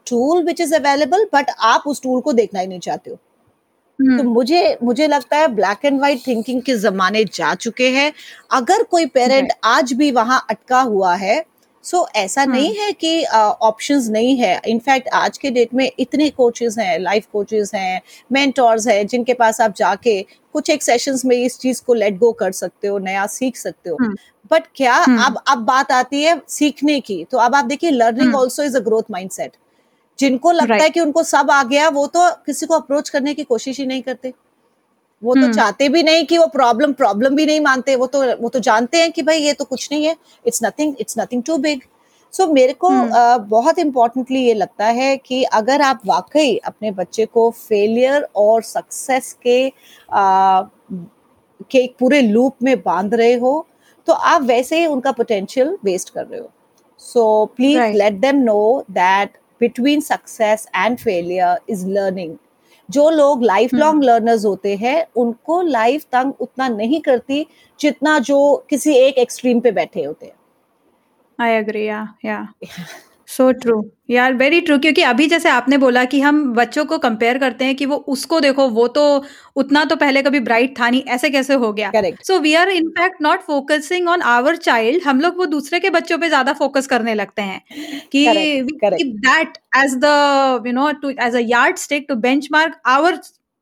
tool 0.07 0.43
which 0.45 0.61
is 0.61 0.75
available 0.75 1.27
but 1.35 1.51
आप 1.65 1.83
उस 1.87 2.03
टूल 2.03 2.21
को 2.21 2.33
देखना 2.33 2.61
ही 2.61 2.67
नहीं 2.67 2.81
चाहते 2.81 3.11
हो। 3.11 3.17
तो 3.17 4.05
हम्म 4.05 4.29
मुझे 4.29 4.77
मुझे 4.83 5.07
लगता 5.09 5.37
है 5.37 5.49
ब्लैक 5.55 5.85
एंड 5.85 5.99
व्हाइट 5.99 6.27
थिंकिंग 6.27 6.63
के 6.63 6.75
जमाने 6.79 7.25
जा 7.35 7.55
चुके 7.57 7.89
हैं। 7.91 8.13
अगर 8.53 8.83
कोई 8.83 9.07
पेरेंट 9.09 9.53
आज 9.65 9.93
भी 9.93 10.11
वहाँ 10.11 10.45
अटका 10.51 10.81
हुआ 10.83 11.15
है 11.17 11.45
सो 11.85 12.07
ऐसा 12.17 12.43
हम्म। 12.43 12.53
नहीं 12.53 12.75
है 12.77 12.91
कि 12.95 13.25
ऑप्शंस 13.25 14.09
नहीं 14.09 14.37
है। 14.37 14.61
इनफैक्ट 14.67 15.09
आज 15.15 15.39
के 15.39 15.51
डेट 15.51 15.75
में 15.75 15.91
इतने 15.99 16.29
कोचेस 16.31 16.77
हैं 16.79 16.99
लाइफ 16.99 17.27
कोचेस 17.33 17.71
हैं 17.75 18.01
मेंटोर्स 18.33 18.87
हैं 18.89 19.07
जिनके 19.07 19.35
पास 19.35 19.61
आप 19.61 19.75
जाके 19.77 20.21
कुछ 20.55 20.71
एक 20.71 20.83
सेशंस 20.83 21.25
में 21.25 21.37
इस 21.37 21.59
चीज़ 21.59 21.83
को 21.87 21.95
लेट 21.95 22.19
गो 22.19 22.33
कर 22.33 22.53
सकते 22.53 22.89
हो 22.89 22.99
नया 23.01 23.27
सीख 23.29 23.57
सकते 23.57 23.91
हो। 23.91 23.97
हम्म। 24.01 24.17
बट 24.51 24.63
क्या 24.75 24.95
हम्म। 24.97 25.23
अब 25.25 25.39
अब 25.49 25.59
बात 25.59 25.93
आती 25.93 26.23
है 26.23 26.41
सीखने 26.49 26.99
की 27.01 27.25
तो 27.25 27.39
अब 27.39 27.55
आप 27.55 27.65
देखिए 27.65 27.91
learning. 27.91 28.35
Also 28.37 28.63
is 28.63 28.77
a 28.77 28.81
growth 28.81 29.11
mindset 29.11 29.53
जिनको 30.19 30.51
लगता 30.53 30.67
right. 30.67 30.83
है 30.83 30.91
कि 30.91 31.01
उनको 31.01 31.23
सब 31.23 31.51
आ 31.51 31.63
गया 31.63 31.89
वो 31.89 32.07
तो 32.07 32.31
किसी 32.47 32.67
को 32.67 32.75
अप्रोच 32.75 33.09
करने 33.09 33.35
की 33.35 33.45
कोशिश 33.45 33.79
ही 33.81 33.87
नहीं 33.87 34.03
करते 34.03 34.33
वो 35.23 35.35
तो 35.35 35.41
हम्म। 35.41 35.53
चाहते 35.53 35.89
भी 35.89 36.03
नहीं 36.03 36.25
कि 36.27 36.39
वो 36.39 36.47
प्रॉब्लम 36.47 36.93
प्रॉब्लम 36.93 37.35
भी 37.37 37.47
नहीं 37.47 37.61
मानते 37.61 37.97
वो 37.97 38.07
तो 38.07 38.21
वो 38.37 38.49
तो 38.49 38.59
जानते 38.59 39.01
हैं 39.01 39.11
कि 39.13 39.23
भाई 39.23 39.39
ये 39.39 39.53
तो 39.53 39.65
कुछ 39.65 39.89
नहीं 39.93 40.05
है 40.05 40.17
it's 40.47 40.61
nothing 40.65 40.95
it's 41.01 41.19
nothing 41.19 41.43
too 41.43 41.57
big 41.57 41.81
so 42.33 42.47
मेरे 42.47 42.73
को। 42.73 42.89
अ, 42.89 43.37
बहुत 43.39 43.79
इम्पोर्टेंटली 43.79 44.41
ये 44.41 44.55
लगता 44.55 44.87
है 44.87 45.17
कि 45.17 45.43
अगर 45.53 45.83
आप 45.83 46.01
वाकई 46.07 46.57
अपने 46.57 46.91
बच्चे 46.91 47.27
को 47.27 47.51
फेलियर 47.51 48.29
और 48.37 48.63
सक्सेस 48.63 49.33
के 49.43 49.59
अ, 49.69 49.73
के 51.71 51.79
एक 51.79 51.95
पूरे 52.01 52.21
लूप 52.23 52.57
में 52.63 52.77
बाँध 52.83 53.15
रहे 53.15 53.35
हो 53.35 53.67
तो 54.11 54.15
आप 54.15 54.43
वैसे 54.43 54.79
ही 54.79 54.87
उनका 54.87 55.11
पोटेंशियल 55.13 55.69
वेस्ट 55.85 56.09
कर 56.11 56.25
रहे 56.27 56.41
हो। 56.41 56.51
So 57.01 57.45
please 57.57 57.97
let 57.97 58.13
them 58.21 58.37
know 58.37 58.85
that 58.91 59.37
between 59.61 60.01
success 60.01 60.67
and 60.77 60.97
failure 60.99 61.61
is 61.71 61.87
learning 61.89 62.37
जो 62.89 63.09
लोग 63.11 63.43
लाइफ 63.43 63.75
लॉन्ग 63.75 64.05
लर्नर्स 64.05 64.45
होते 64.45 64.75
हैं 64.77 65.07
उनको 65.17 65.61
लाइफ 65.63 66.05
तंग 66.13 66.33
उतना 66.41 66.69
नहीं 66.69 67.01
करती 67.01 67.47
जितना 67.81 68.19
जो 68.19 68.41
किसी 68.71 68.95
एक 68.97 69.19
एक्सट्रीम 69.19 69.61
पे 69.61 69.73
बैठे 69.73 70.05
होते 70.05 70.27
हैं। 70.27 70.35
I 71.39 71.57
agree 71.57 71.87
yeah 71.87 72.07
yeah 72.25 72.47
so 73.31 73.51
true 73.53 73.83
यार 74.11 74.35
वेरी 74.35 74.61
ट्रू 74.61 74.79
क्योंकि 74.79 75.03
अभी 75.03 75.27
जैसे 75.27 75.49
आपने 75.49 75.77
बोला 75.79 76.05
कि 76.05 76.21
हम 76.21 76.43
बच्चों 76.55 76.85
को 76.85 76.99
कंपेयर 76.99 77.39
करते 77.39 77.65
हैं 77.65 77.75
कि 77.77 77.87
वो 77.87 77.97
उसको 78.09 78.41
देखो 78.41 78.69
वो 78.69 78.87
तो 78.89 79.05
उतना 79.57 79.85
तो 79.85 79.97
पहले 79.97 80.23
कभी 80.23 80.41
ब्राइट 80.41 80.79
था 80.81 80.89
नहीं 80.91 81.03
ऐसे 81.09 81.31
कैसे 81.31 81.55
हो 81.55 81.73
गया? 81.73 81.91
Correct 81.91 82.25
so 82.25 82.39
we 82.39 82.55
are 82.55 82.69
in fact 82.69 83.23
not 83.23 83.41
focusing 83.41 84.09
on 84.09 84.23
our 84.23 84.57
child 84.57 85.03
हम 85.03 85.21
लोग 85.21 85.37
वो 85.37 85.47
दूसरे 85.47 85.81
के 85.81 85.91
बच्चों 85.91 86.19
पे 86.19 86.29
ज़्यादा 86.29 86.53
फोकस 86.53 86.87
करने 86.87 87.15
लगते 87.15 87.43
हैं 87.43 87.61
कि. 88.13 88.27
That 89.03 89.59
as 89.77 89.95
the 89.95 90.63
you 90.67 90.73
know 90.73 90.91
to 90.93 91.11
as 91.11 91.37
a 91.37 91.43
yardstick 91.77 92.07
to 92.09 92.15
benchmark 92.53 92.81
our 92.87 93.19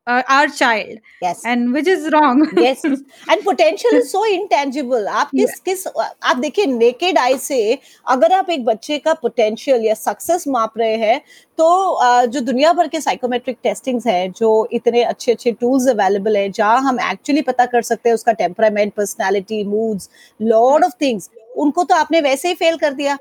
our 0.09 0.49
child 0.49 0.99
yes 1.23 1.41
and 1.45 1.67
which 1.75 1.87
is 1.87 2.07
wrong 2.07 2.59
yes 2.63 2.81
and 2.85 3.43
potential 3.43 3.97
is 3.97 4.07
so 4.07 4.25
intangible 4.25 5.07
आप 5.07 5.29
किस 5.29 5.59
किस 5.59 5.87
आप 6.23 6.37
देखिए 6.37 6.65
नेकेड 6.65 7.17
आई 7.17 7.37
से 7.37 7.77
अगर 8.07 8.33
आप 8.33 8.49
एक 8.49 8.65
बच्चे 8.65 8.97
का 8.97 9.13
पोटेंशियल 9.13 9.85
या 9.85 9.93
सक्सेस 9.93 10.47
माप 10.47 10.77
रहे 10.77 10.95
हैं 10.95 11.21
तो 11.57 11.99
जो 12.25 12.39
दुनिया 12.39 12.73
भर 12.73 12.87
के 12.87 13.01
साइकोमेट्रिक 13.01 13.57
टेस्टिंग्स 13.63 14.07
हैं 14.07 14.31
जो 14.31 14.67
इतने 14.71 15.03
अच्छे 15.03 15.31
अच्छे 15.31 15.51
टूल्स 15.51 15.87
अवेलेबल 15.87 16.37
है 16.37 16.49
जहाँ 16.49 16.81
हम 16.81 16.99
एक्चुअली 17.11 17.41
पता 17.41 17.65
कर 17.65 17.81
सकते 17.81 18.09
हैं 18.09 18.13
उसका 18.13 18.31
temperament 18.31 18.93
personality 18.93 19.63
moods 19.63 20.09
lot 20.41 20.85
of 20.85 20.93
things 21.01 21.29
उनको 21.57 21.83
तो 21.83 21.95
आपने 21.95 22.21
वैसे 22.21 22.47
ही 22.47 22.53
फेल 22.53 22.77
कर 22.77 22.93
दिया। 22.93 23.17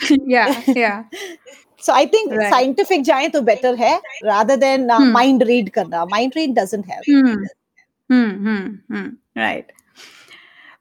या 0.28 0.46
yeah 0.76 1.04
so 1.82 1.92
I 1.92 2.06
think. 2.06 2.32
Scientific 2.42 3.02
जाए 3.02 3.28
तो 3.28 3.40
बेटर 3.42 3.74
है 3.76 3.94
रादर 4.24 4.56
देन. 4.58 4.86
माइंड 5.12 5.42
रीड 5.42 5.70
करना। 5.70 6.04
Mind 6.06 6.32
read 6.36 6.58
doesn't 6.58 6.86
have 6.86 7.46
right 9.38 9.72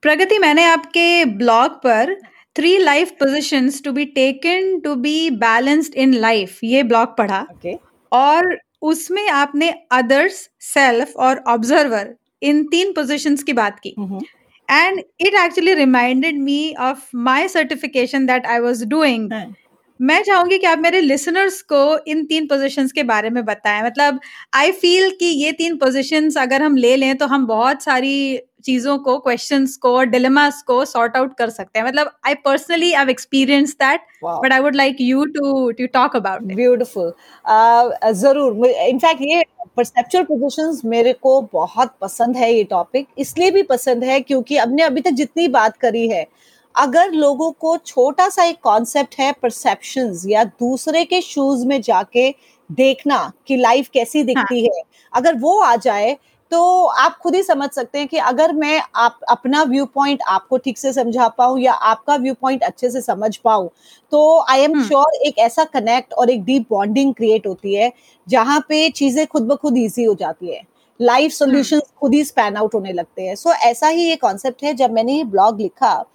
Pragati 0.02 0.38
मैंने 0.40 0.64
आपके 0.66 1.26
ब्लॉग 1.28 1.72
पर 1.84 2.16
three 2.56 2.78
life 2.78 3.12
positions 3.20 3.82
to 3.84 3.92
be 3.92 4.06
taken 4.16 4.80
to 4.80 4.96
be 4.98 5.30
balanced 5.40 5.96
in 5.96 6.14
life 6.16 6.60
ये 6.64 6.84
ब्लॉग 6.84 7.16
पढ़ा। 7.18 7.42
ओके 7.52 7.74
और 8.12 8.58
उसमें 8.84 9.28
आपने 9.30 9.70
अदर्स 9.92 10.50
सेल्फ 10.64 11.16
और 11.18 11.44
ऑब्जर्वर 11.48 12.14
इन 12.42 12.64
तीन 12.68 12.92
पोजीशंस 12.94 13.44
की 13.44 13.54
बात 13.54 13.80
की। 13.80 13.96
And 14.70 15.00
it 15.00 15.34
actually 15.36 15.74
reminded 15.76 16.40
me 16.40 16.74
of 16.82 17.10
my 17.18 17.48
certification 17.48 18.26
that 18.26 18.46
I 18.46 18.60
was 18.60 18.84
doing 18.88 19.32
मैं 20.00 20.22
चाहूँगी 20.24 20.58
कि 20.58 20.66
आप 20.68 20.80
मेरे 20.80 21.00
लिसनर्स 21.02 21.62
को 21.72 21.98
इन 22.08 22.24
तीन 22.26 22.46
पोजीशंस 22.48 22.92
के 22.92 23.04
बारे 23.04 23.30
में 23.30 23.44
बताएँ। 23.46 23.82
मतलब 23.84 24.20
आई 24.56 24.72
फील 24.74 25.10
कि 25.20 25.26
ये 25.26 25.52
तीन 25.54 25.76
पोजीशंस 25.78 26.38
अगर 26.38 26.62
हम 26.62 26.76
ले 26.78 26.96
लें 26.96 27.18
तो 27.18 27.26
हम 27.28 27.46
बहुत 27.48 27.84
सारी 27.84 28.40
चीज़ों 28.66 28.98
को 29.00 29.18
क्वेश्चंस 29.20 29.76
को 29.78 30.02
डिलेमास 30.06 30.62
को 30.68 30.84
सॉर्ट 30.86 31.18
आउट 31.18 31.34
कर 31.38 31.50
सकते 31.50 31.80
हैं। 31.80 31.86
मतलब 31.88 32.12
I 32.28 32.36
personally 32.46 32.92
I 32.94 33.10
experience 33.10 33.74
that 33.82 34.02
but 34.24 34.54
I 34.54 34.60
would 34.60 34.76
like 34.76 34.98
you 35.02 35.26
to 35.28 35.70
to 35.72 35.88
talk 35.94 36.16
about 36.16 36.42
beautiful 36.54 37.14
ज़रूर। 38.14 38.68
इनफैक्ट 38.68 39.22
ये 39.22 39.44
परसेप्चुअल 39.78 40.24
पोजीशंस 40.26 40.82
मेरे 40.86 41.14
को 41.14 41.42
बहुत 41.54 41.96
पसंद 42.02 42.38
है 42.38 42.54
ये 42.54 42.64
टॉपिक 42.70 43.08
इसलिए 43.18 43.52
भी 43.52 43.64
पसंद 43.66 44.04
है 44.04 44.20
क्योंकि 44.22 44.58
हमने 44.58 44.84
अभी 44.84 45.02
तक 45.02 45.12
जितनी 45.14 45.48
बात 45.50 45.78
करी 45.78 46.08
है 46.10 46.26
अगर 46.76 47.12
लोगों 47.12 47.52
को 47.52 47.78
छोटा 47.78 48.30
सा 48.30 48.44
एक 48.44 48.58
कॉन्सेप्ट 48.64 49.16
है 49.20 49.32
परसेप्शन 49.32 50.20
या 50.26 50.44
दूसरे 50.44 51.06
के 51.06 51.22
शूज़ 51.22 51.66
में 51.68 51.82
जाके 51.82 52.36
देखना 52.72 53.32
कि 53.48 53.58
लाइफ 53.58 53.90
कैसी 53.94 54.24
दिखती 54.24 54.66
हाँ. 54.66 54.76
है 54.76 54.84
अगर 55.14 55.36
वो 55.36 55.60
आ 55.60 55.76
जाए 55.76 56.18
तो 56.52 56.86
आप 56.86 57.18
खुद 57.18 57.36
ही 57.36 57.44
समझ 57.44 57.70
सकते 57.70 58.00
हैं 58.00 58.08
कि 58.08 58.18
अगर 58.18 58.54
मैं 58.54 58.82
आप 58.96 59.20
अपना 59.30 59.64
व्यू 59.64 59.86
पॉइंट 59.86 60.20
आपको 60.28 60.58
ठीक 60.58 60.78
से 60.78 60.94
समझा 60.94 61.28
पाऊँ 61.28 61.60
या 61.60 61.74
आपका 61.74 62.16
व्यू 62.16 62.34
पॉइंट 62.34 62.64
अच्छे 62.64 62.90
से 62.90 63.02
समझ 63.02 63.38
पाऊँ 63.38 63.70
तो 64.12 64.46
आई 64.50 64.62
एम 64.62 64.84
श्योर 64.88 65.16
एक 65.16 65.38
ऐसा 65.38 65.64
कनेक्ट 65.64 66.14
और 66.14 66.30
एक 66.30 66.44
डीप 66.44 66.66
बॉन्डिंग 66.70 67.14
क्रिएट 67.14 67.48
होती 67.48 67.76
है 67.76 67.92
जहाँ 68.28 68.60
पे 68.70 68.90
चीज़ें 68.90 69.28
खुद 69.28 69.44
ब 69.44 69.56
खुद 69.56 69.78
ईजी 69.78 70.04
हो 70.04 70.16
जाती 70.16 70.56
है 70.56 70.62
लाइफ 71.02 71.32
सोल्यूशन। 71.32 71.80
खुद 72.00 72.14
ही 72.14 72.24
स्पैन 72.24 72.56
आउट 72.56 72.74
होने 72.74 72.94
लगते 72.94 73.22
हैं 73.22 73.36
सो 73.36 73.50
so, 73.50 73.56
ऐसा 73.56 73.88
ही 73.88 74.10
ये 74.10 74.16
कॉन्सेप्ट 74.16 74.64
है 74.64 74.74
जब 74.74 74.92
मैंने 74.92 75.14
ये 75.14 75.24
ब्लॉग 75.24 75.62
लिखा 75.62 76.06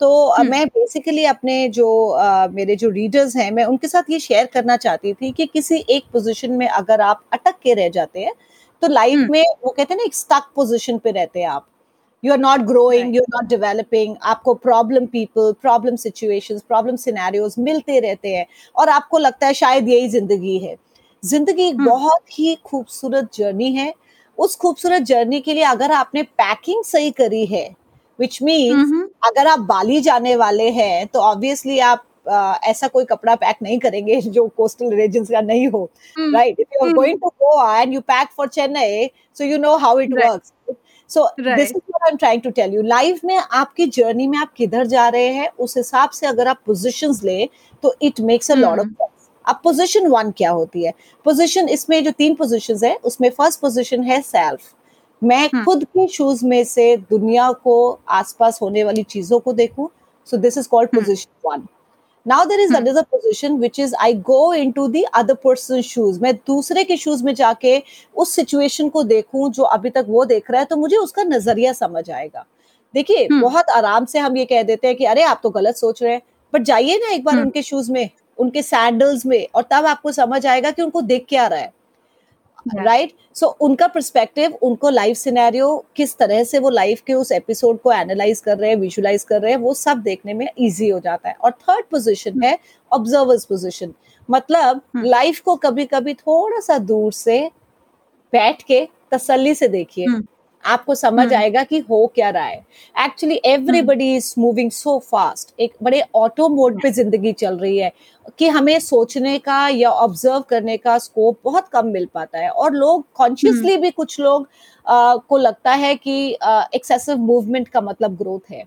तो 0.00 0.08
hmm. 0.34 0.50
मैं 0.50 0.66
बेसिकली 0.66 1.24
अपने 1.24 1.68
जो 1.68 1.86
uh, 2.18 2.54
मेरे 2.54 2.76
जो 2.76 2.88
रीडर्स 2.88 3.36
हैं 3.36 3.50
मैं 3.52 3.64
उनके 3.64 3.88
साथ 3.88 4.10
ये 4.10 4.18
शेयर 4.18 4.46
करना 4.46 4.76
चाहती 4.76 5.12
थी 5.12 5.30
कि 5.30 5.46
किसी 5.46 5.84
एक 5.90 6.04
पोजीशन 6.12 6.52
में 6.52 6.66
अगर 6.68 7.00
आप 7.00 7.22
अटक 7.32 7.58
के 7.62 7.74
रह 7.74 7.88
जाते 7.88 8.20
हैं 8.20 8.32
तो 8.82 8.88
लाइफ 8.88 9.18
hmm. 9.18 9.30
में 9.30 9.44
वो 9.64 9.70
कहते 9.70 9.94
हैं 9.94 9.98
ना 9.98 10.04
एक 10.04 10.14
स्टक 10.14 10.50
पोजीशन 10.54 10.98
पे 10.98 11.10
रहते 11.10 11.40
हैं 11.40 11.48
आप 11.48 11.66
you 12.24 12.32
are 12.32 12.38
not 12.38 12.60
growing 12.60 13.16
you 13.16 13.22
are 13.22 13.34
not 13.34 13.48
developing 13.50 14.14
आपको 14.24 14.54
problem 14.54 15.06
people 15.06 15.52
problem 15.62 15.96
situations 15.96 16.62
problem 16.68 16.96
scenarios 16.96 17.54
मिलते 17.58 17.98
रहते 18.00 18.34
हैं 18.34 18.46
और 18.76 18.88
आपको 18.88 19.18
लगता 19.18 19.46
है 19.46 19.54
शायद 19.54 19.88
यही 19.88 20.08
ज़िंदगी 20.08 20.58
है 20.58 20.76
ज़िंदगी 21.22 21.68
एक 21.68 21.74
hmm. 21.74 21.88
बहुत 21.88 22.38
ही 22.38 22.54
खूबसूरत 22.64 23.28
जर्नी 23.34 23.72
है 23.72 23.92
उस 24.38 24.56
खूबसूरत 24.56 25.02
जर्नी 25.02 25.40
के 25.40 25.54
लिए 25.54 25.64
अगर 25.64 25.92
आपने 25.92 26.22
पैकिंग 26.22 26.84
सही 26.84 27.10
करी 27.10 27.44
है 27.46 27.68
विच 28.20 28.38
मीन्स 28.42 28.90
mm-hmm. 28.90 29.08
अगर 29.22 29.46
आप 29.46 29.58
बाली 29.68 30.00
जाने 30.00 30.36
वाले 30.36 30.70
हैं 30.70 31.06
तो 31.06 31.20
ऑब्वियसली 31.20 31.78
आप 31.78 32.04
Uh, 32.28 32.56
ऐसा 32.62 32.86
कोई 32.88 33.04
कपड़ा 33.04 33.34
पैक 33.34 33.56
नहीं 33.62 33.78
करेंगे 33.78 34.20
जो 34.36 34.46
कोस्टल 34.56 34.90
रीजन 34.94 35.24
का 35.24 35.40
नहीं 35.40 35.68
हो 35.68 35.90
right 36.18 36.60
if 36.60 36.74
you 36.74 36.86
are 36.86 36.92
going 36.92 37.18
to 37.20 37.28
Goa 37.28 37.80
and 37.80 37.94
you 37.94 38.00
pack 38.00 38.28
for 38.36 38.48
Chennai 38.48 39.10
so 39.38 39.44
you 39.44 39.58
know 39.58 39.76
how 39.76 40.00
it 40.00 40.12
works 40.14 40.52
so 41.10 41.26
this 41.40 41.70
is 41.70 41.76
what 41.76 42.02
I 42.02 42.10
am 42.10 42.16
trying 42.16 42.42
to 42.42 42.50
tell 42.50 42.74
you 42.74 42.82
life 42.82 43.20
में 43.24 43.36
आपकी 43.36 43.86
journey 43.86 44.26
में 44.26 44.38
आप 44.38 44.52
किधर 44.56 44.86
जा 44.86 45.08
रहे 45.08 45.28
हैं 45.28 45.48
उस 45.58 45.76
हिसाब 45.76 46.10
से 46.10 46.26
अगर 46.26 46.48
आप 46.48 46.60
पोजिशन 46.66 47.14
ले 47.24 47.48
तो 47.82 47.94
it 48.02 48.20
makes 48.20 48.50
a 48.50 48.54
lot 48.54 48.80
of 48.80 49.08
अब 49.44 49.60
पोजीशन 49.64 50.06
वन 50.06 50.30
क्या 50.30 50.50
होती 50.50 50.84
है? 50.84 50.92
पोजीशन 51.24 51.68
इसमें 51.68 52.04
जो 52.04 52.10
तीन 52.10 52.34
पोजीशंस 52.34 52.84
है 52.84 52.94
उसमें 53.04 53.30
फ़र्स्ट 53.30 53.60
पोजीशन 53.60 54.02
है 54.02 54.20
सेल्फ 54.22 54.60
मैं 55.22 55.48
हाँ. 55.54 55.64
खुद 55.64 55.84
के 55.84 56.06
शूज़ 56.08 56.44
में 56.46 56.62
से 56.64 56.96
दुनिया 57.10 57.50
को 57.54 57.98
आसपास 58.08 58.60
होने 58.62 58.84
वाली 58.84 59.02
चीज़ों 59.02 59.40
को 59.40 59.52
देखूँ। 59.52 59.88
So 60.28 60.36
this 60.36 60.58
is 60.58 60.68
called 60.68 60.90
position 60.90 61.48
one 61.48 61.66
now 62.26 62.44
there 62.44 62.60
is 62.60 62.74
another 62.74 63.02
position 63.02 63.56
which 63.58 63.78
is 63.80 63.94
I 63.94 64.14
go 64.14 64.52
into 64.72 64.86
the 64.88 65.02
other 65.02 65.34
person 65.34 65.80
shoes 65.82 66.20
मैं 66.20 66.34
दूसरे 66.46 66.84
के 66.84 66.96
शूज़ 66.96 67.24
में 67.24 67.34
जाके 67.34 67.82
उस 68.16 68.34
सिचुएशन 68.34 68.88
को 68.88 69.02
देखूँ 69.04 69.50
जो 69.50 69.62
अभी 69.62 69.90
तक 69.90 70.06
वो 70.08 70.24
देख 70.24 70.50
रहा 70.50 70.60
है 70.60 70.66
तो 70.66 70.76
मुझे 70.76 70.96
उसका 70.96 71.22
नज़रिया 71.24 71.72
समझ 71.72 72.10
आएगा। 72.10 72.44
देखिए 72.94 73.26
hmm. 73.28 73.40
बहुत 73.42 73.70
आराम 73.70 74.04
से 74.04 74.18
हम 74.18 74.36
ये 74.36 74.44
कह 74.44 74.62
देते 74.62 74.86
हैं 74.86 74.96
कि 74.96 75.04
अरे 75.04 75.22
आप 75.22 75.40
तो 75.42 75.50
गलत 75.50 75.76
सोच 75.76 76.02
रहे 76.02 76.12
हैं। 76.12 76.22
बट 76.52 76.62
जाइए 76.62 76.96
ना 76.96 77.10
एक 77.12 77.24
बार 77.24 77.34
hmm. 77.34 77.44
उनके 77.44 77.62
शूज़ 77.62 77.90
में 77.92 78.08
उनके 78.38 78.62
सैंडल्स 78.62 79.26
में 79.26 79.46
और 79.54 79.62
तब 79.70 79.86
आपको 79.86 80.12
समझ 80.12 80.46
आएगा 80.46 80.70
कि 80.70 80.82
उनको 80.82 81.00
देख 81.00 81.26
क्या 81.28 81.46
रहा 81.46 81.58
है। 81.58 81.72
राइट 82.76 83.12
सो 83.34 83.46
उनका 83.60 83.86
परस्पेक्टिव 83.86 84.58
उनको 84.62 84.88
लाइफ 84.90 85.16
सिनेरियो 85.16 85.84
किस 85.96 86.16
तरह 86.16 86.42
से 86.44 86.58
वो 86.58 86.70
लाइफ 86.70 87.00
के 87.00 87.14
उस 87.14 87.32
एपिसोड 87.32 87.80
को 87.80 87.92
एनालाइज 87.92 88.40
कर 88.40 88.58
रहे 88.58 88.70
हैं 88.70 88.76
विजुलाइज 88.76 89.24
कर 89.24 89.40
रहे 89.42 89.52
हैं 89.52 89.58
वो 89.58 89.74
सब 89.74 89.98
देखने 89.98 90.34
में 90.34 90.48
ईजी 90.58 90.88
हो 90.88 90.98
जाता 91.00 91.28
है। 91.28 91.34
और 91.34 91.50
थर्ड 91.50 91.84
पोजिशन 91.90 92.42
है 92.42 92.58
ऑब्जर्वर्स 92.92 93.44
पोजिशन 93.44 93.94
मतलब 94.30 94.80
लाइफ 94.96 95.36
हम्म। 95.36 95.44
को 95.44 95.56
कभी 95.56 95.84
कभी 95.84 96.14
थोड़ा 96.14 96.60
सा 96.60 96.78
दूर 96.78 97.12
से 97.12 97.40
बैठ 98.32 98.62
के 98.62 98.88
तसल्ली 99.12 99.54
से 99.54 99.68
देखिए। 99.68 100.06
हम्म। 100.06 100.26
आपको 100.64 100.94
समझ 100.94 101.24
हम्म। 101.24 101.36
आएगा 101.36 101.62
कि 101.62 101.78
हो 101.80 102.06
क्या 102.14 102.30
रहा 102.30 102.44
है। 102.44 102.64
Actually 102.96 103.40
everybody 103.44 104.14
is 104.16 104.34
moving 104.38 104.70
so 104.70 104.98
fast 105.10 105.54
एक 105.60 105.74
बड़े 105.82 106.02
ऑटो 106.14 106.48
मोड 106.48 106.80
पे 106.82 106.90
ज़िंदगी 106.90 107.32
चल 107.32 107.56
रही 107.58 107.78
है 107.78 107.92
कि 108.38 108.48
हमें 108.48 108.78
सोचने 108.78 109.38
का 109.38 109.66
या 109.68 109.90
ऑब्ज़र्व 109.90 110.40
करने 110.40 110.76
का 110.76 110.96
स्कोप 110.98 111.38
बहुत 111.44 111.68
कम 111.68 111.86
मिल 111.86 112.08
पाता 112.14 112.38
है 112.38 112.48
और 112.50 112.72
लोग 112.74 113.04
कॉन्शियसली 113.14 113.72
हम्म। 113.72 113.82
भी 113.82 113.90
कुछ 113.90 114.18
लोग 114.20 114.48
आ, 114.86 115.16
को 115.16 115.36
लगता 115.36 115.72
है 115.74 115.94
कि 115.94 116.30
एक्सेसिव 116.74 117.16
मूवमेंट 117.16 117.68
का 117.68 117.80
मतलब 117.80 118.16
ग्रोथ 118.16 118.50
है। 118.50 118.64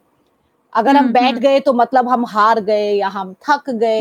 अगर 0.74 0.96
हम 0.96 1.04
हम्म, 1.04 1.14
बैठ 1.14 1.36
गए 1.36 1.60
तो 1.60 1.74
मतलब 1.74 2.10
हम 2.10 2.26
हार 2.26 2.60
गए 2.60 2.92
या 2.94 3.08
हम 3.08 3.34
थक 3.50 3.70
गए। 3.70 4.00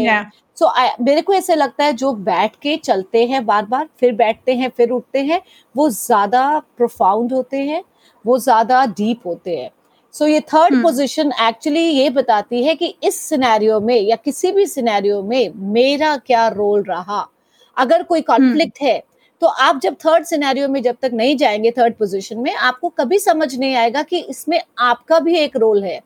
सो 0.61 0.67
so, 0.67 1.01
मेरे 1.01 1.21
को 1.21 1.35
ऐसे 1.35 1.55
लगता 1.55 1.85
है 1.85 1.93
जो 1.93 2.13
बैठ 2.13 2.57
के 2.57 2.77
चलते 2.77 3.27
हैं 3.27 3.47
बार 3.47 3.67
बार 3.67 3.89
फिर 4.01 4.13
बैठते 4.13 4.55
हैं 4.55 4.71
फिर 4.77 4.91
उठते 4.91 5.19
हैं 5.19 5.43
वो 5.77 5.91
ज़्यादा 5.91 6.63
प्रोफाउंड 6.77 7.33
होते 7.33 7.57
हैं 7.57 7.83
वो 8.27 8.39
ज़्यादा 8.39 8.87
डीप 8.87 9.21
होते 9.27 9.57
हैं 9.57 9.71
सो 10.13 10.25
so, 10.25 10.31
ये 10.31 10.41
थर्ड 10.41 10.83
पोजीशन 10.83 11.33
एक्चुअली 11.43 11.81
ये 11.81 12.11
बताती 12.11 12.65
है 12.65 12.75
कि 12.75 12.95
इस 13.03 13.21
सिनेरियो 13.21 13.81
में 13.81 14.01
या 14.01 14.17
किसी 14.17 14.53
भी 14.53 14.67
सिनेरियो 14.67 15.23
में 15.23 15.51
मेरा 15.57 16.17
क्या 16.17 16.49
रोल 16.49 16.83
रहा 16.83 17.29
अगर 17.77 18.03
कोई 18.03 18.21
कॉन्फ्लिक्ट 18.21 18.79
hmm. 18.79 18.87
है 18.87 19.03
तो 19.41 19.47
आप 19.47 19.81
जब 19.81 19.95
थर्ड 19.95 20.25
सिनेरियो 20.25 20.69
में 20.69 20.83
जब 20.83 20.97
तक 21.03 21.11
नहीं 21.15 21.37
जाएँगे 21.37 21.71
थर्ड 21.71 21.95
पोजीशन 21.95 22.39
में 22.39 22.55
आपको 22.55 22.89
कभी 22.89 23.19
समझ 23.19 23.57
नहीं 23.57 23.75
आएगा 23.75 24.03
कि 24.03 24.19
इसमें 24.19 24.61
आपका 24.79 25.19
भी 25.19 25.37
एक 25.37 25.57
रोल 25.57 25.85
है 25.85 26.01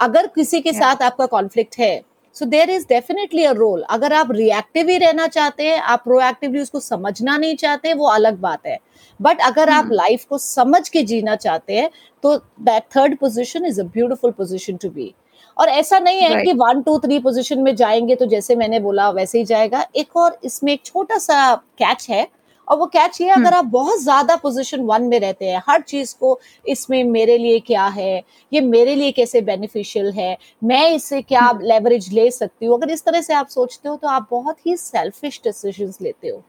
अगर 0.00 0.26
किसी 0.26 0.60
के 0.60 0.70
yeah. 0.70 0.82
साथ 0.82 1.02
आपका 1.02 1.26
कॉन्फ्लिक्ट 1.26 1.78
है 1.78 2.11
so 2.34 2.44
there 2.44 2.70
is 2.70 2.86
definitely 2.88 3.44
a 3.44 3.52
role 3.52 3.82
अगर 3.82 4.12
आप 4.12 4.32
रिएक्टिव 4.32 4.88
ही 4.88 4.98
रहना 4.98 5.26
चाहते 5.26 5.66
हैं 5.66 5.78
आप 5.78 6.02
प्रोएक्टिवली 6.04 6.60
उसको 6.60 6.80
समझना 6.80 7.36
नहीं 7.36 7.56
चाहते 7.56 7.94
वो 7.94 8.06
अलग 8.06 8.38
बात 8.38 8.66
है 8.66 8.78
बट 9.20 9.40
अगर 9.40 9.70
आप 9.70 9.88
लाइफ 9.92 10.20
hmm. 10.20 10.28
को 10.28 10.38
समझ 10.38 10.88
के 10.88 11.02
जीना 11.02 11.36
चाहते 11.36 11.76
हैं 11.76 11.90
तो 12.22 12.36
that 12.36 12.82
third 12.96 13.16
position 13.18 13.66
is 13.66 13.80
a 13.80 13.84
beautiful 13.84 14.30
position 14.30 14.76
to 14.76 14.90
be 14.90 15.14
और 15.58 15.68
ऐसा 15.68 15.98
नहीं 15.98 16.20
है 16.20 16.30
right. 16.30 16.44
कि 16.44 16.52
वन 16.52 16.82
टू 16.82 16.98
थ्री 16.98 17.18
पोजिशन 17.18 17.58
में 17.58 17.76
जाएँगे 17.76 18.14
तो 18.14 18.26
जैसे 18.26 18.54
मैंने 18.56 18.80
बोला 18.80 19.10
वैसे 19.10 19.38
ही 19.38 19.44
जाएगा 19.44 19.86
एक 19.96 20.16
और 20.16 20.38
इसमें 20.44 20.72
एक 20.72 20.84
छोटा 20.84 21.18
सा 21.18 21.54
कैच 21.54 22.06
है 22.10 22.28
और 22.68 22.78
वो 22.78 22.86
कैच 22.86 23.20
ये 23.20 23.28
अगर 23.28 23.44
हम्म। 23.44 23.54
आप 23.54 23.64
बहुत 23.64 24.00
ज़्यादा 24.00 24.36
पोजीशन 24.36 24.80
वन 24.80 25.02
में 25.02 25.20
रहते 25.20 25.46
हैं 25.46 25.62
हर 25.68 25.80
चीज़ 25.80 26.14
को 26.20 26.40
इसमें 26.66 27.04
मेरे 27.04 27.38
लिए 27.38 27.58
क्या 27.58 27.86
है? 27.86 28.22
ये 28.52 28.60
मेरे 28.60 28.94
लिए 28.94 29.12
कैसे 29.12 29.40
बेनिफिशियल 29.40 30.12
है? 30.12 30.36
मैं 30.64 30.90
इससे 30.90 31.22
क्या 31.22 31.50
लेवरेज 31.62 32.08
हम्म। 32.08 32.16
ले 32.16 32.30
सकती 32.30 32.66
हूँ? 32.66 32.78
अगर 32.78 32.90
इस 32.90 33.04
तरह 33.04 33.20
से 33.20 33.34
आप 33.34 33.48
सोचते 33.48 33.88
हो 33.88 33.96
तो 33.96 34.08
आप 34.08 34.28
बहुत 34.30 34.66
ही 34.66 34.76
सेल्फिश 34.76 35.40
डिसीज़न 35.44 35.92
लेते 36.00 36.28
हो। 36.28 36.42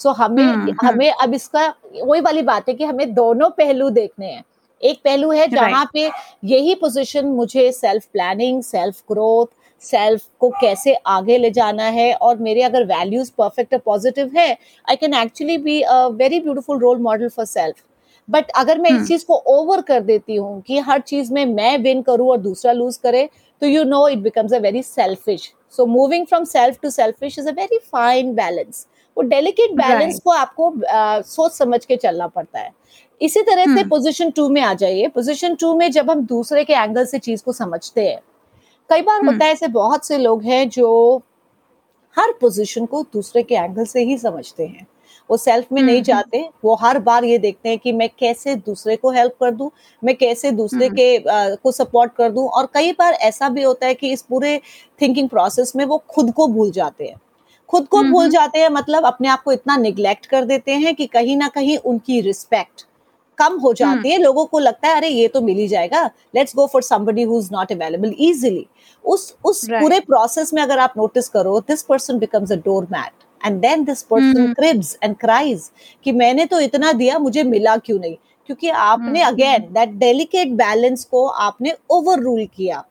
सो 0.00 0.08
so, 0.08 0.16
हमें 0.16 0.42
हम्म, 0.42 0.74
हमें 0.82 1.10
अब 1.12 1.34
इसका 1.34 1.74
वही 2.02 2.20
वाली 2.20 2.42
बात 2.42 2.68
है 2.68 2.74
कि 2.74 2.84
हमें 2.84 3.14
दोनों 3.14 3.50
पहलू 3.50 3.90
देखने 3.90 4.26
हैं। 4.26 4.44
एक 4.82 5.00
पहलू 5.04 5.30
है 5.30 5.46
जहाँ 5.46 5.88
पे 5.94 6.10
यही 6.44 6.74
पोजीशन 6.74 7.26
मुझे 7.26 7.70
self 7.72 8.04
planning 8.12 8.62
self 8.62 9.02
growth 9.10 9.46
self 9.82 10.22
को 10.40 10.48
कैसे 10.50 10.94
आगे 11.08 11.36
ले 11.38 11.50
जाना 11.50 11.84
है 11.90 12.12
और 12.14 12.38
मेरे 12.38 12.62
अगर 12.62 12.84
वैल्यूज़ 12.86 13.30
परफेक्ट 13.38 13.74
और 13.74 13.80
पॉजिटिव 13.80 14.32
है 14.36 14.50
I 14.88 14.96
can 14.96 15.14
actually 15.14 15.58
be 15.58 15.80
a 15.82 16.06
very 16.14 16.40
beautiful 16.40 16.78
role 16.78 16.98
model 16.98 17.28
for 17.28 17.44
self 17.46 17.82
but 18.28 18.50
अगर 18.56 18.78
मैं 18.78 18.90
इस 18.90 18.96
हम्म। 18.96 19.06
चीज़ 19.06 19.24
को 19.26 19.36
ओवर 19.48 19.80
कर 19.80 20.00
देती 20.02 20.36
हूँ 20.36 20.60
कि 20.60 20.78
हर 20.78 21.00
चीज़ 21.02 21.32
में 21.32 21.44
मैं 21.46 21.76
विन 21.78 22.02
करूँ 22.02 22.28
और 22.30 22.38
दूसरा 22.38 22.72
लूज 22.72 22.96
करे 22.96 23.28
तो 23.62 23.66
you 23.66 23.84
know 23.84 24.06
it 24.08 24.18
becomes 24.18 24.52
a 24.52 24.58
very 24.58 24.82
selfish 24.82 25.52
so 25.76 25.86
moving 25.86 26.26
from 26.26 26.44
self 26.44 26.78
to 26.82 26.90
selfish 26.90 27.38
is 27.38 27.48
a 27.48 27.52
very 27.52 27.78
fine 27.92 28.34
balance 28.34 28.86
वो 29.16 29.22
डेलिकेट 29.22 29.70
बैलेंस 29.72 30.20
को 30.20 30.30
आपको 30.30 30.70
uh, 30.70 31.26
सोच 31.26 31.52
समझ 31.52 31.84
के 31.84 31.96
चलना 31.96 32.26
पड़ता 32.26 32.58
है। 32.58 32.70
इसी 33.20 33.40
तरह 33.42 33.64
hmm. 33.64 33.76
से 33.76 33.84
पोजीशन 33.84 34.30
टू 34.30 34.48
में 34.48 34.60
आ 34.62 34.72
जाइए। 34.74 35.08
पोजीशन 35.08 35.54
टू 35.54 35.74
में 35.74 35.90
जब 35.90 36.10
हम 36.10 36.24
दूसरे 36.26 36.64
के 36.64 36.72
एंगल 36.72 37.06
से 37.06 37.18
चीज़ 37.18 37.42
को 37.44 37.52
समझते 37.52 38.08
हैं 38.08 38.20
कई 38.90 39.02
बार 39.02 39.24
होता 39.26 39.44
है 39.44 39.52
ऐसे 39.52 39.68
बहुत 39.68 40.06
से 40.06 40.18
लोग 40.18 40.42
हैं 40.42 40.68
जो 40.68 41.22
हर 42.16 42.32
पोजीशन 42.40 42.86
को 42.86 43.02
दूसरे 43.12 43.42
के 43.42 43.54
एंगल 43.54 43.84
से 43.84 44.02
ही 44.04 44.16
समझते 44.18 44.66
हैं। 44.66 44.86
वो 45.30 45.36
सेल्फ 45.36 45.72
में 45.72 45.80
नहीं 45.82 46.02
जाते 46.02 46.48
वो 46.64 46.74
हर 46.74 46.98
बार 46.98 47.24
ये 47.24 47.38
देखते 47.38 47.68
हैं 47.68 47.78
कि 47.78 47.92
मैं 47.92 48.08
कैसे 48.18 48.54
दूसरे 48.56 48.96
को 48.96 49.10
हेल्प 49.10 49.34
कर 49.40 49.50
दूँ 49.50 49.70
मैं 50.02 50.14
कैसे 50.16 50.50
दूसरे 50.52 50.88
के 50.88 51.16
आ, 51.16 51.54
को 51.54 51.72
सपोर्ट 51.72 52.12
कर 52.12 52.30
दूँ। 52.30 52.48
और 52.48 52.68
कई 52.74 52.92
बार 52.92 53.12
ऐसा 53.12 53.48
भी 53.48 53.62
होता 53.62 53.86
है 53.86 53.94
कि 53.94 54.12
इस 54.12 54.22
पूरे 54.22 54.60
थिंकिंग 55.02 55.28
प्रोसेस 55.28 55.72
में 55.76 55.84
वो 55.84 56.02
खुद 56.08 56.32
को 56.32 56.46
भूल 56.48 56.70
जाते 56.70 57.04
हैं। 57.04 57.16
खुद 57.68 57.86
को 57.86 58.02
भूल 58.02 58.28
जाते 58.30 58.58
हैं 58.58 58.68
मतलब 58.68 59.04
अपने 59.04 59.28
आप 59.28 59.42
को 59.42 59.52
इतना 59.52 59.76
निग्लेक्ट 59.76 60.26
कर 60.26 60.44
देते 60.44 60.74
हैं 60.74 60.94
कि 60.94 61.06
कहीं 61.06 61.36
ना 61.36 61.48
कहीं 61.48 61.76
उनकी 61.78 62.20
रिस्पेक्ट 62.20 62.86
कम 63.40 63.58
हो 63.60 63.72
जाती 63.74 64.10
है 64.10 64.18
लोगों 64.18 64.44
को 64.46 64.58
लगता 64.58 64.88
है 64.88 64.94
अरे 64.96 65.08
ये 65.08 65.28
तो 65.28 65.40
मिल 65.40 65.56
ही 65.58 65.68
जाएगा 65.68 66.04
let's 66.34 66.54
go 66.56 66.66
for 66.72 66.82
somebody 66.82 67.22
who 67.22 67.38
is 67.40 67.48
not 67.52 67.72
available 67.72 68.14
easily 68.20 68.66
उस 69.04 69.34
उस 69.44 69.64
Right. 69.64 69.80
पूरे 69.82 69.98
प्रोसेस 70.00 70.52
में 70.54 70.62
अगर 70.62 70.78
आप 70.78 70.94
नोटिस 70.96 71.28
करो 71.28 71.58
this 71.68 71.82
person 71.82 72.18
becomes 72.18 72.52
a 72.52 72.56
door 72.64 72.86
mat 72.92 73.24
and 73.40 73.60
then 73.60 73.84
this 73.84 74.02
person 74.02 74.40
hmm. 74.40 74.52
Cribs 74.54 74.96
and 75.04 75.16
cries 75.16 75.70
कि 76.06 76.12
मैंने 76.12 76.44
तो 76.46 76.60
इतना 76.60 76.92
दिया 76.92 77.18
मुझे 77.18 77.42
मिला 77.44 77.76
क्यों 77.76 77.98
नहीं? 77.98 78.16
क्योंकि 78.48 78.68
आपने 78.68 79.22
hmm, 79.22 79.32
again 79.32 79.72
that 79.72 79.88
delicate 79.98 80.52
balance 80.56 81.04
को 81.04 81.26
आपने 81.26 81.74
ओवर 81.90 82.20
रूल 82.20 82.44
किया। 82.56 82.84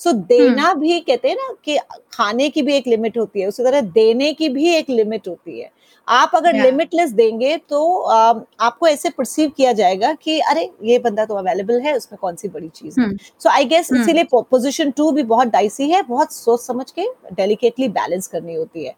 सो 0.00 0.12
देना 0.12 0.72
भी 0.74 0.98
कहते 1.00 1.28
हैं 1.28 1.36
ना 1.36 1.52
कि 1.64 1.76
खाने 2.12 2.48
की 2.48 2.62
भी 2.62 2.74
एक 2.74 2.86
लिमिट 2.88 3.18
होती 3.18 3.40
है 3.40 3.46
उसी 3.48 3.64
तरह 3.64 3.80
देने 3.80 4.32
की 4.34 4.48
भी 4.48 4.68
एक 4.74 4.90
लिमिट 4.90 5.28
होती 5.28 5.58
है। 5.60 5.70
आप 6.08 6.30
अगर 6.34 6.54
लिमिटलेस 6.54 7.10
देंगे 7.12 7.56
तो 7.68 7.82
अम, 7.94 8.42
आपको 8.60 8.86
ऐसे 8.88 9.10
परसीव 9.10 9.50
किया 9.56 9.72
जाएगा 9.72 10.12
कि 10.14 10.38
अरे 10.42 10.68
ये 10.84 10.98
बंदा 10.98 11.24
तो 11.24 11.34
अवेलेबल 11.34 11.80
है 11.80 11.96
उसमें 11.96 12.18
कौन 12.20 12.36
सी 12.36 12.48
बड़ी 12.48 12.68
चीज़ 12.68 13.00
है? 13.00 13.06
Hmm, 13.06 13.16
so 13.40 13.48
I 13.50 13.64
guess 13.64 13.92
hmm. 13.92 14.02
इसीलिए 14.02 14.24
पोजीशन 14.32 14.90
टू 14.90 15.10
भी 15.12 15.22
बहुत 15.24 15.48
डाइसी 15.48 15.90
है 15.90 16.02
बहुत 16.04 16.32
सोच 16.32 16.60
समझ 16.60 16.90
के 16.90 17.06
डेलिकेटली 17.34 17.88
बैलेंस 17.90 18.26
करनी 18.26 18.54
होती 18.54 18.84
है। 18.84 18.94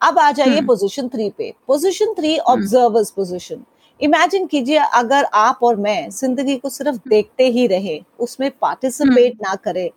अब 0.00 0.18
आ 0.18 0.30
जाइए 0.32 0.60
पोजिशन 0.62 1.08
थ्री 1.08 1.28
पे। 1.38 1.52
Position 1.68 2.12
three 2.14 2.36
observers 2.38 3.10
position 3.10 3.64
imagine 4.00 4.46
कीजिए 4.46 4.78
अगर 4.94 5.24
आप 5.34 5.58
और 5.62 5.76
मैं 5.76 6.08
ज़िंदगी 6.10 6.56
को 6.56 6.68
सिर्फ़ 6.68 6.96
देखते 7.08 7.48
ही 7.48 7.66
रहे 7.66 8.00
उसमें 8.18 8.50
पार्टिसिपेट 8.60 9.34
ना 9.42 9.54
करें 9.54 9.88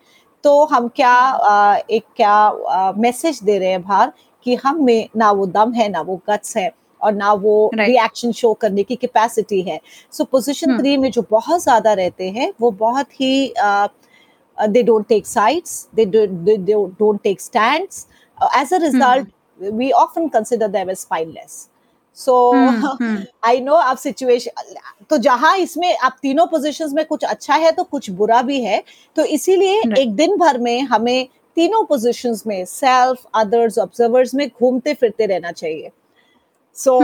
तो 0.43 0.65
हम 0.65 0.87
क्या 0.87 1.13
अ, 1.29 1.77
एक 1.89 2.03
क्या 2.15 2.93
मैसेज 2.97 3.39
दे 3.43 3.57
रहे 3.59 3.69
हैं 3.69 3.81
बाहर 3.83 4.11
कि 4.43 4.55
हम 4.55 4.83
में 4.85 5.09
ना 5.17 5.31
वो 5.31 5.45
दम 5.45 5.73
है 5.73 5.89
ना 5.89 6.01
वो 6.01 6.21
गट्स 6.29 6.57
है 6.57 6.71
और 7.01 7.13
ना 7.13 7.33
वो 7.33 7.71
Right. 7.75 7.87
रिएक्शन 7.87 8.31
शो 8.31 8.53
करने 8.53 8.83
की 8.83 8.95
कैपेसिटी 8.95 9.61
है 9.61 9.79
सो 10.11 10.23
पोजीशन। 10.23 10.77
थ्री 10.79 10.97
में 10.97 11.11
जो 11.11 11.25
बहुत 11.31 11.61
ज़्यादा 11.63 11.93
रहते 11.93 12.29
हैं 12.29 12.53
वो 12.61 12.71
बहुत 12.71 13.21
ही 13.21 13.53
uh, 13.63 13.87
they 14.57 14.83
don't 14.83 15.07
take 15.09 15.25
sides 15.25 15.87
they, 15.97 16.05
do, 16.05 16.27
they, 16.47 16.57
they 16.57 16.75
don't 17.01 17.23
take 17.23 17.39
stands 17.41 18.07
Uh, 18.37 18.47
as 18.55 18.71
a 18.71 18.79
result 18.79 19.27
we 19.79 19.87
hmm, 22.51 23.23
I 23.45 23.59
know 23.61 23.73
आप 23.73 23.97
सिचुएशन 23.97 25.05
तो 25.09 25.17
जहाँ 25.17 25.55
इसमें 25.57 25.95
आप 25.97 26.17
तीनों 26.21 26.45
पोजीशंस 26.47 26.93
में 26.93 27.05
कुछ 27.05 27.23
अच्छा 27.25 27.55
है 27.55 27.71
तो 27.71 27.83
कुछ 27.83 28.09
बुरा 28.11 28.41
भी 28.41 28.61
है 28.63 28.83
तो 29.15 29.25
इसीलिए 29.25 29.81
Right. 29.81 29.97
एक 29.97 30.13
दिन 30.15 30.37
भर 30.37 30.57
में 30.57 30.81
हमें 30.83 31.27
तीनों 31.57 31.83
पोजीशंस 31.85 32.43
में 32.47 32.63
सेल्फ 32.65 33.25
अदर्स 33.35 33.77
ऑब्जर्वर्स 33.79 34.33
में 34.35 34.47
घूमते 34.49 34.93
फिरते 34.93 35.25
रहना 35.25 35.51
चाहिए 35.51 35.91
so. 36.77 36.99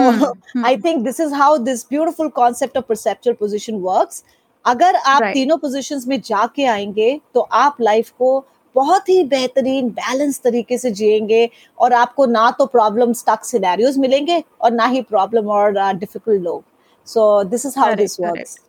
I 0.65 0.77
think 0.77 1.03
this 1.05 1.19
is 1.19 1.33
how 1.33 1.57
this 1.57 1.85
beautiful 1.89 2.27
concept 2.35 2.77
of 2.77 2.85
perceptual 2.89 3.35
position 3.39 3.75
works 3.81 4.23
अगर 4.65 4.95
आप 4.95 5.21
Right. 5.21 5.33
तीनों 5.33 5.57
पोजीशंस 5.57 6.07
में 6.07 6.19
जाके 6.21 6.65
आएँगे 6.67 7.19
तो 7.33 7.41
आप 7.41 7.81
लाइफ 7.81 8.09
को 8.19 8.37
बहुत 8.75 9.09
ही 9.09 9.23
बेहतरीन 9.23 9.89
बैलेंस 9.89 10.41
तरीके 10.41 10.77
से 10.77 10.91
जिएँगे 10.91 11.49
और 11.79 11.93
आपको 11.93 12.25
ना 12.25 12.51
तो 12.51 12.65
प्रॉब्लम 12.65 13.13
स्टक 13.13 13.43
सिनेरियोज 13.43 13.97
मिलेंगे 13.97 14.43
और 14.61 14.71
ना 14.71 14.85
ही 14.85 15.01
प्रॉब्लम 15.01 15.49
और 15.49 15.93
डिफ़िकल्ट 15.93 16.41
लोग। 16.41 16.63
So 17.05 17.43
this 17.43 17.65
is 17.65 17.79
how 17.79 17.93
this 17.93 18.19
works 18.19 18.59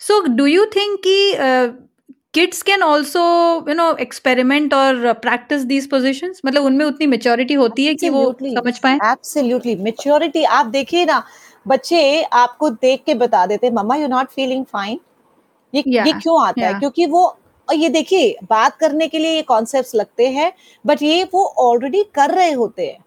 So, 0.00 0.26
do 0.26 0.44
you 0.46 0.64
think 0.66 0.98
कि 1.06 1.34
uh, 1.34 1.72
can 2.64 2.82
also, 2.82 3.22
you 3.66 3.74
know, 3.74 3.94
experiment 3.94 4.72
or 4.72 5.06
uh, 5.06 5.14
practice 5.14 5.64
these 5.64 5.86
positions? 5.86 6.40
मतलब 6.46 6.64
उनमें 6.64 6.84
उतनी 6.84 7.06
maturity 7.06 7.56
होती 7.56 7.86
है 7.86 7.94
कि 7.94 8.08
वो 8.08 8.36
समझ 8.42 8.78
पाए? 8.78 8.94
एब्सोल्युटली 8.94 9.76
मेच्योरिटी 9.76 10.44
आप 10.44 10.66
देखिए 10.66 11.04
ना 11.04 11.22
बच्चे 11.68 12.22
आपको 12.22 12.70
देख 12.70 13.02
के 13.06 13.14
बता 13.14 13.46
देते 13.46 13.70
mumma 13.70 13.96
you 13.96 14.08
not 14.08 14.28
feeling 14.28 14.64
fine 14.64 15.00
ये 15.74 15.82
Yeah, 15.88 16.06
ये 16.06 16.12
क्यों 16.12 16.46
आता 16.46 16.62
yeah. 16.62 16.74
है 16.74 16.78
क्योंकि 16.78 17.06
वो 17.06 17.36
और 17.70 17.76
ये 17.76 17.88
देखिए 17.88 18.34
बात 18.44 18.76
करने 18.76 19.06
के 19.08 19.18
लिए 19.18 19.34
ये 19.34 19.42
कॉन्सेप्ट्स 19.44 19.94
लगते 19.94 20.26
हैं 20.28 20.52
बट 20.84 21.02
ये 21.02 21.22
वो 21.24 21.44
ऑलरेडी 21.60 22.02
कर 22.14 22.30
रहे 22.30 22.52
होते 22.52 22.86
हैं 22.86 22.98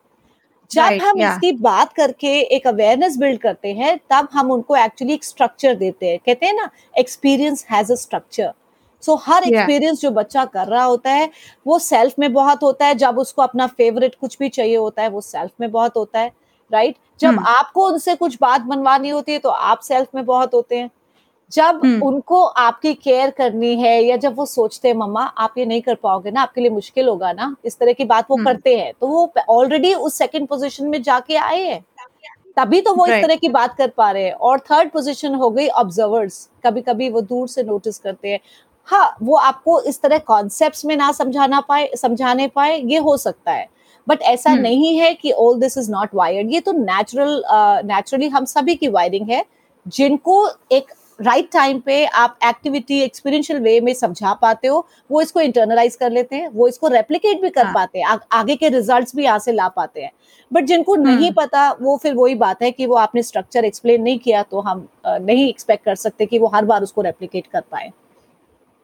जब 0.72 0.82
Right, 0.82 1.02
हम 1.02 1.18
yeah. 1.18 1.32
इसकी 1.32 1.52
बात 1.54 1.92
करके 1.94 2.40
एक 2.56 2.68
अवेयरनेस 2.68 3.18
बिल्ड 3.18 3.40
करते 3.42 3.74
हैं 3.74 3.98
तब 4.12 4.28
हम 4.34 4.52
उनको 4.52 4.76
एक्चुअली 4.76 5.14
एक 5.14 5.24
स्ट्रक्चर 5.24 5.76
देते 5.76 6.10
हैं 6.10 6.20
कहते 6.26 6.46
हैं 6.46 6.54
ना 6.54 6.70
experience 6.96 7.66
has 7.72 7.92
a 7.92 7.96
structure 7.98 8.52
so 9.04 9.16
her 9.18 9.42
Yeah. 9.42 9.54
Experience 9.54 10.02
जो 10.02 10.12
बच्चा 10.12 10.46
कर 10.48 10.68
रहा 10.68 10.84
होता 10.84 11.12
है 11.12 11.30
वो 11.66 11.80
सेल्फ 11.82 12.20
में 12.20 12.32
बहुत 12.34 12.64
होता 12.64 12.86
है 12.86 12.96
जब 12.96 13.20
उसको 13.20 13.42
अपना 13.42 13.68
फेवरेट 13.76 14.16
कुछ 14.16 14.38
भी 14.40 14.50
चाहिए 14.52 14.76
होता 14.78 15.02
है 15.02 15.10
वो 15.10 15.22
सेल्फ 15.24 15.52
में 15.60 15.72
बहुत 15.72 15.98
होता 15.98 16.20
है 16.20 16.32
राइट 16.72 16.96
right? 16.96 17.20
जब 17.20 17.30
हम्म। 17.30 17.46
आपको 17.50 17.88
उनसे 17.88 18.16
कुछ 18.16 18.38
बात 18.42 18.62
बनवानी 18.64 19.10
होती 19.10 19.32
है 19.32 19.40
तो 19.40 19.50
आप 19.50 19.80
सेल्फ 19.84 20.16
में 20.16 20.26
बहुत 20.26 20.54
होते 20.54 20.78
हैं 20.78 20.90
जब 21.54 21.82
हम्म। 21.84 22.04
उनको 22.04 22.44
आपकी 22.44 22.94
केयर 22.96 23.30
करनी 23.30 23.76
है 23.76 24.02
या 24.04 24.18
जब 24.18 24.36
वो 24.36 24.46
सोचते 24.46 24.88
हैं 24.88 24.96
मम्मा 24.96 25.24
आप 25.24 25.58
ये 25.58 25.66
नहीं 25.66 25.82
कर 25.82 25.96
पाओगे 25.96 26.32
ना 26.32 26.42
आपके 26.42 26.62
लिए 26.62 26.70
मुश्किल 26.72 27.08
होगा 27.08 27.32
ना 27.34 27.56
इस 27.66 27.78
तरह 27.80 27.94
की 27.94 28.06
बात 28.06 28.26
वो 28.30 28.36
हम्म। 28.36 28.46
करते 28.46 28.76
हैं। 28.78 28.92
तो 29.02 29.08
वो 29.08 29.34
ऑलरेडी 29.50 29.94
उस 29.96 30.18
सेकंड 30.18 30.48
पोजीशन 30.48 30.88
में 30.88 31.02
जाके 31.04 31.36
आए 31.38 31.62
हैं। 31.62 31.84
तभी 32.58 32.80
तो 32.82 32.94
वो 32.94 33.06
इस 33.06 33.24
तरह 33.24 33.36
की 33.36 33.50
बात 33.50 33.76
कर 33.76 33.88
पा 33.98 34.10
रहे 34.12 34.24
हैं। 34.24 34.34
और 34.34 34.60
थर्ड 34.62 34.92
पोजीशन 34.92 35.36
हो 35.36 35.50
गई 35.50 35.68
ऑब्जर्वर्स 35.68 36.48
कभी 36.66 36.82
कभी 36.82 37.10
वो 37.10 37.22
दूर 37.24 37.48
से 37.48 37.64
नोटिस 37.64 37.98
करते 38.00 38.30
हैं। 38.30 38.40
हाँ 38.88 39.16
वो 39.24 39.36
आपको 39.38 39.80
इस 39.82 40.02
तरह 40.02 40.18
कॉन्सेप्ट 40.28 40.86
में 40.86 40.96
ना 40.98 41.12
समझाना 41.12 41.60
पाए 41.60 41.90
समझाने 41.98 42.48
पाए 42.48 42.80
ये 42.82 42.98
हो 43.00 43.16
सकता 43.18 43.52
है। 43.52 43.68
बट 44.08 44.22
ऐसा 44.22 44.50
हम्म। 44.50 44.62
नहीं 44.62 44.96
है 44.98 45.14
कि 45.14 45.32
all 45.32 45.60
this 45.60 45.78
is 45.78 45.92
not 45.92 46.16
wired 46.16 46.52
ये 46.52 46.60
तो 46.60 46.72
नेचुरल 46.74 47.44
नेचुरली 47.86 48.28
uh, 48.28 48.34
हम 48.34 48.46
सभी 48.46 48.76
की 48.76 48.88
वायरिंग 48.88 49.30
है। 49.30 49.44
जिनको 49.86 50.36
एक 50.72 50.94
राइट 51.24 51.50
टाइम 51.54 51.80
पे 51.80 52.04
आप 52.06 52.38
एक्टिविटी 52.46 53.00
एक्सपीरियंशियल 53.02 53.60
वे 53.62 53.80
में 53.82 53.94
समझा 53.94 54.34
पाते 54.34 54.68
हो 54.68 54.86
वो 55.12 55.22
इसको 55.22 55.42
इंटरनलाइज 55.42 55.96
कर 55.96 56.12
लेते 56.12 56.36
हैं 56.36 56.48
वो 56.50 56.68
इसको 56.68 56.88
रेप्लिकेट 56.90 57.42
भी 57.42 57.50
कर 57.50 57.66
हाँ। 57.66 57.74
पाते 57.74 58.00
हैं 58.00 58.06
आ, 58.06 58.18
आगे 58.32 58.56
के 58.56 58.70
रिजल्ट्स 58.70 59.16
भी 59.16 59.24
यहाँ 59.24 59.40
से 59.40 59.52
ला 59.52 59.68
पाते 59.70 60.02
हैं। 60.02 60.12
बट 60.52 60.64
जिनको 60.66 60.96
नहीं 60.96 61.16
हम्म। 61.18 61.34
पता 61.36 61.70
वो 61.82 61.98
फिर 61.98 62.14
वही 62.14 62.36
बात 62.38 62.62
है 62.64 62.72
कि 62.72 62.86
वो 62.86 62.96
आपने 62.98 63.24
स्ट्रक्चर 63.24 63.66
एक्सप्लेन 63.66 64.02
नहीं 64.04 64.20
किया 64.20 64.44
तो 64.44 64.60
हम 64.62 64.88
नहीं 65.06 65.48
एक्सपेक्ट 65.50 65.86
कर 65.86 65.96
सकते 65.98 66.26
कि 66.26 66.40
वो 66.40 66.48
हर 66.56 66.66
बार 66.66 66.84
उसको 66.84 67.02
रेप्लीकेट 67.02 67.48
कर 67.48 67.62
पाए। 67.72 67.92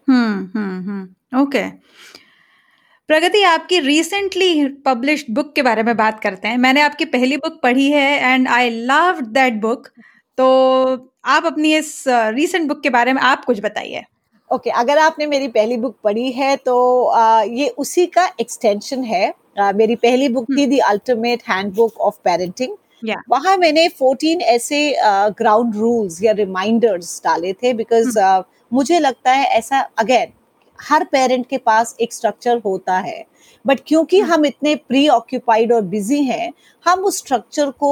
हम्म 0.08 0.50
हम्म 0.56 0.90
हम्म। 0.90 1.42
ओके 1.42 1.64
प्रगति 3.10 3.42
आपकी 3.44 3.80
रिसेंटली 3.80 4.68
पब्लिश्ड 4.86 5.34
बुक 5.36 5.54
के 5.56 5.62
बारे 5.62 5.84
में 5.84 5.96
बात 5.98 6.20
करते 6.20 6.48
हैं। 6.48 6.58
मैंने 6.58 6.82
आपकी 6.82 7.06
पहली 7.08 7.38
बुक 7.38 7.60
पढ़ी 7.64 7.90
है 7.92 8.34
and 8.34 8.48
I 8.48 8.70
love 8.70 9.22
that 9.30 9.54
book 9.62 9.88
तो 10.38 10.46
आप 11.24 11.46
अपनी 11.46 11.76
इस 11.76 12.04
रीसेंट 12.08 12.68
बुक 12.68 12.82
के 12.82 12.90
बारे 12.90 13.14
में 13.14 13.22
आप 13.22 13.44
कुछ 13.46 13.60
बताइए। 13.62 14.04
ओके 14.52 14.70
okay, 14.70 14.80
अगर 14.80 14.98
आपने 14.98 15.26
मेरी 15.28 15.48
पहली 15.48 15.78
बुक 15.78 15.96
पढ़ी 16.04 16.32
है 16.32 16.56
तो 16.58 16.76
अ, 17.04 17.42
ये 17.44 17.68
उसी 17.78 18.06
का 18.08 18.26
एक्सटेंशन 18.42 19.04
है। 19.04 19.28
अ, 19.60 19.72
मेरी 19.74 19.96
पहली 19.96 20.30
बुक 20.30 20.48
थी 20.50 20.66
the 20.68 20.80
ultimate 20.88 21.44
handbook 21.50 22.00
of 22.00 22.16
parenting 22.24 22.76
वहाँ 23.30 23.56
मैंने 23.58 23.88
14 23.90 24.42
ऐसे 24.42 24.80
ग्राउंड 25.38 25.76
रूल्स 25.76 26.22
या 26.24 26.32
रिमाइंडर्स 26.32 27.22
डाले 27.26 27.54
थे 27.54 27.74
बिकॉज़ 27.74 28.18
मुझे 28.74 29.00
लगता 29.00 29.32
है 29.32 29.46
ऐसा 29.58 29.80
अगेन 29.98 30.32
हर 30.80 31.04
पेरेंट 31.04 31.46
के 31.48 31.58
पास 31.58 31.96
एक 32.02 32.14
स्ट्रक्चर 32.14 32.62
होता 32.66 32.98
है 33.00 33.24
बट 33.66 33.80
क्योंकि 33.88 34.20
हम 34.22 34.46
इतने 34.46 34.76
प्री 34.88 35.08
ऑक्यूपाइड 35.10 35.74
और 35.74 35.82
बिज़ी 35.82 36.24
हैं 36.24 36.52
हम 36.86 37.00
उस 37.00 37.18
स्ट्रक्चर 37.18 37.70
को 37.80 37.92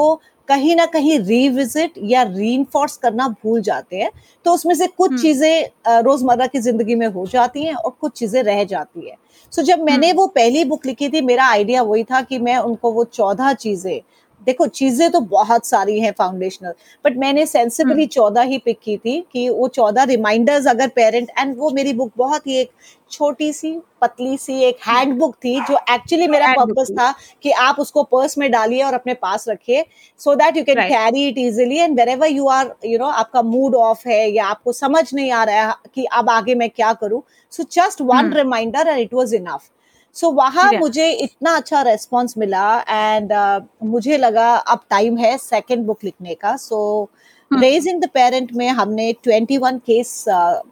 कहीं 0.50 0.76
ना 0.76 0.86
कहीं 0.86 1.20
रिविजिट 1.20 1.94
या 2.04 2.24
री 2.24 2.66
करना 2.74 3.28
भूल 3.44 3.62
जाते 3.62 3.98
हैं 3.98 4.12
तो 4.46 4.54
उसमें 4.54 4.74
से 4.76 4.88
कुछ 4.88 5.10
हम्म। 5.10 5.22
चीज़ें 5.22 6.02
रोज़मर्रा 6.04 6.48
की 6.48 6.60
ज़िंदगी 6.60 6.96
में 6.96 7.08
हो 7.08 7.26
जाती 7.28 7.64
हैं 7.64 7.74
और 7.74 7.96
कुछ 8.02 8.14
चीज़ें 8.14 8.42
रह 8.44 8.64
जाती 8.64 9.10
है 9.10 9.16
सो 9.54 9.62
so, 9.62 9.68
जब 9.68 9.84
मैंने 9.84 10.12
वो 10.14 10.28
पहली 10.28 10.64
बुक 10.66 10.86
लिखी 10.86 11.10
थी 11.10 11.22
मेरा 11.22 11.48
आइडिया 11.48 11.82
वही 11.82 12.04
था 12.04 12.22
कि 12.22 12.40
मैं 12.40 12.58
उनको 12.58 12.92
वो 12.92 13.04
चौदह 13.04 13.54
चीज़ें 13.56 14.00
देखो 14.41 14.65
चीज़ें 14.69 15.10
तो 15.12 15.19
बहुत 15.30 15.65
सारी 15.65 16.00
हैं 16.00 16.12
फाउंडेशनल 16.12 16.73
बट 17.06 17.17
मैंने 17.17 17.45
सेंसिबली 17.45 18.06
चौदह 18.08 18.41
ही 18.41 18.58
पिक 18.58 18.80
की 18.80 18.97
थी 18.97 19.19
कि 19.34 19.47
वो 19.50 19.67
चौदह 19.69 20.04
रिमाइंडर्स 20.04 20.67
अगर 20.67 20.88
पेरेंट 20.88 21.30
एंड 21.39 21.56
वो 21.58 21.69
मेरी 21.69 21.93
बुक 21.93 22.12
बहुत 22.17 22.47
ही 22.47 22.58
एक 22.58 22.71
छोटी 23.12 23.52
सी 23.54 23.71
पतली 24.02 24.38
सी 24.38 24.60
एक 24.63 24.78
हैंडबुक 24.88 25.36
थी 25.36 25.60
जो 25.62 25.78
एक्चुअली 25.89 26.28
मेरा 26.28 26.54
पर्पस 26.54 26.91
था। 26.91 27.13
कि 27.44 27.52
आप 27.60 27.79
उसको 27.79 28.04
पर्स 28.04 28.38
में 28.38 28.50
डालिए 28.52 28.83
और 28.83 28.94
अपने 28.94 29.13
पास 29.13 29.46
रखिए 29.50 29.85
so 30.19 30.35
that 30.35 30.58
you 30.58 30.63
can 30.63 30.81
carry 30.81 31.27
it 31.27 31.38
easily 31.38 31.77
and 31.77 32.00
wherever 32.10 32.27
you 32.27 32.48
are 32.50 32.73
you 32.85 33.00
know 33.00 33.08
आपका 33.15 33.42
मूड 33.44 33.75
ऑफ़ 33.75 34.08
है 34.08 34.29
या 34.31 34.46
आपको 34.48 34.71
समझ 34.73 35.04
नहीं 35.13 35.31
आ 35.31 35.44
रहा 35.44 35.67
है 35.67 35.73
कि 35.96 36.06
अब 36.13 36.29
आगे 36.29 36.56
मैं 36.56 36.69
क्या 36.69 36.94
करूँ 36.96 37.21
so 37.54 37.63
just 37.71 38.02
one 38.02 38.15
hmm. 38.15 38.33
Reminder 38.33 38.88
and 38.88 39.00
it 39.00 39.13
was 39.13 39.35
enough 39.35 39.69
so 40.18 40.32
वहाँ 40.32 40.70
Yeah. 40.70 40.80
मुझे 40.80 41.12
इतना 41.12 41.56
अच्छा 41.56 41.82
रेस्पॉन्स 41.82 42.38
मिला 42.38 42.80
एंड 42.90 43.34
uh, 43.34 43.68
मुझे 43.84 44.18
लगा 44.18 44.56
अब 44.56 44.80
टाइम 44.90 45.18
है 45.18 45.38
सेकेंड 45.38 45.86
बुक 45.86 45.98
लिखने 46.04 46.34
का। 46.34 46.56
So 46.58 47.10
raise 47.54 47.63
raising 47.63 48.02
the 48.02 48.10
parent 48.13 48.54
में 48.54 48.70
हमने 48.70 49.13
21 49.13 49.80
केस 49.80 50.26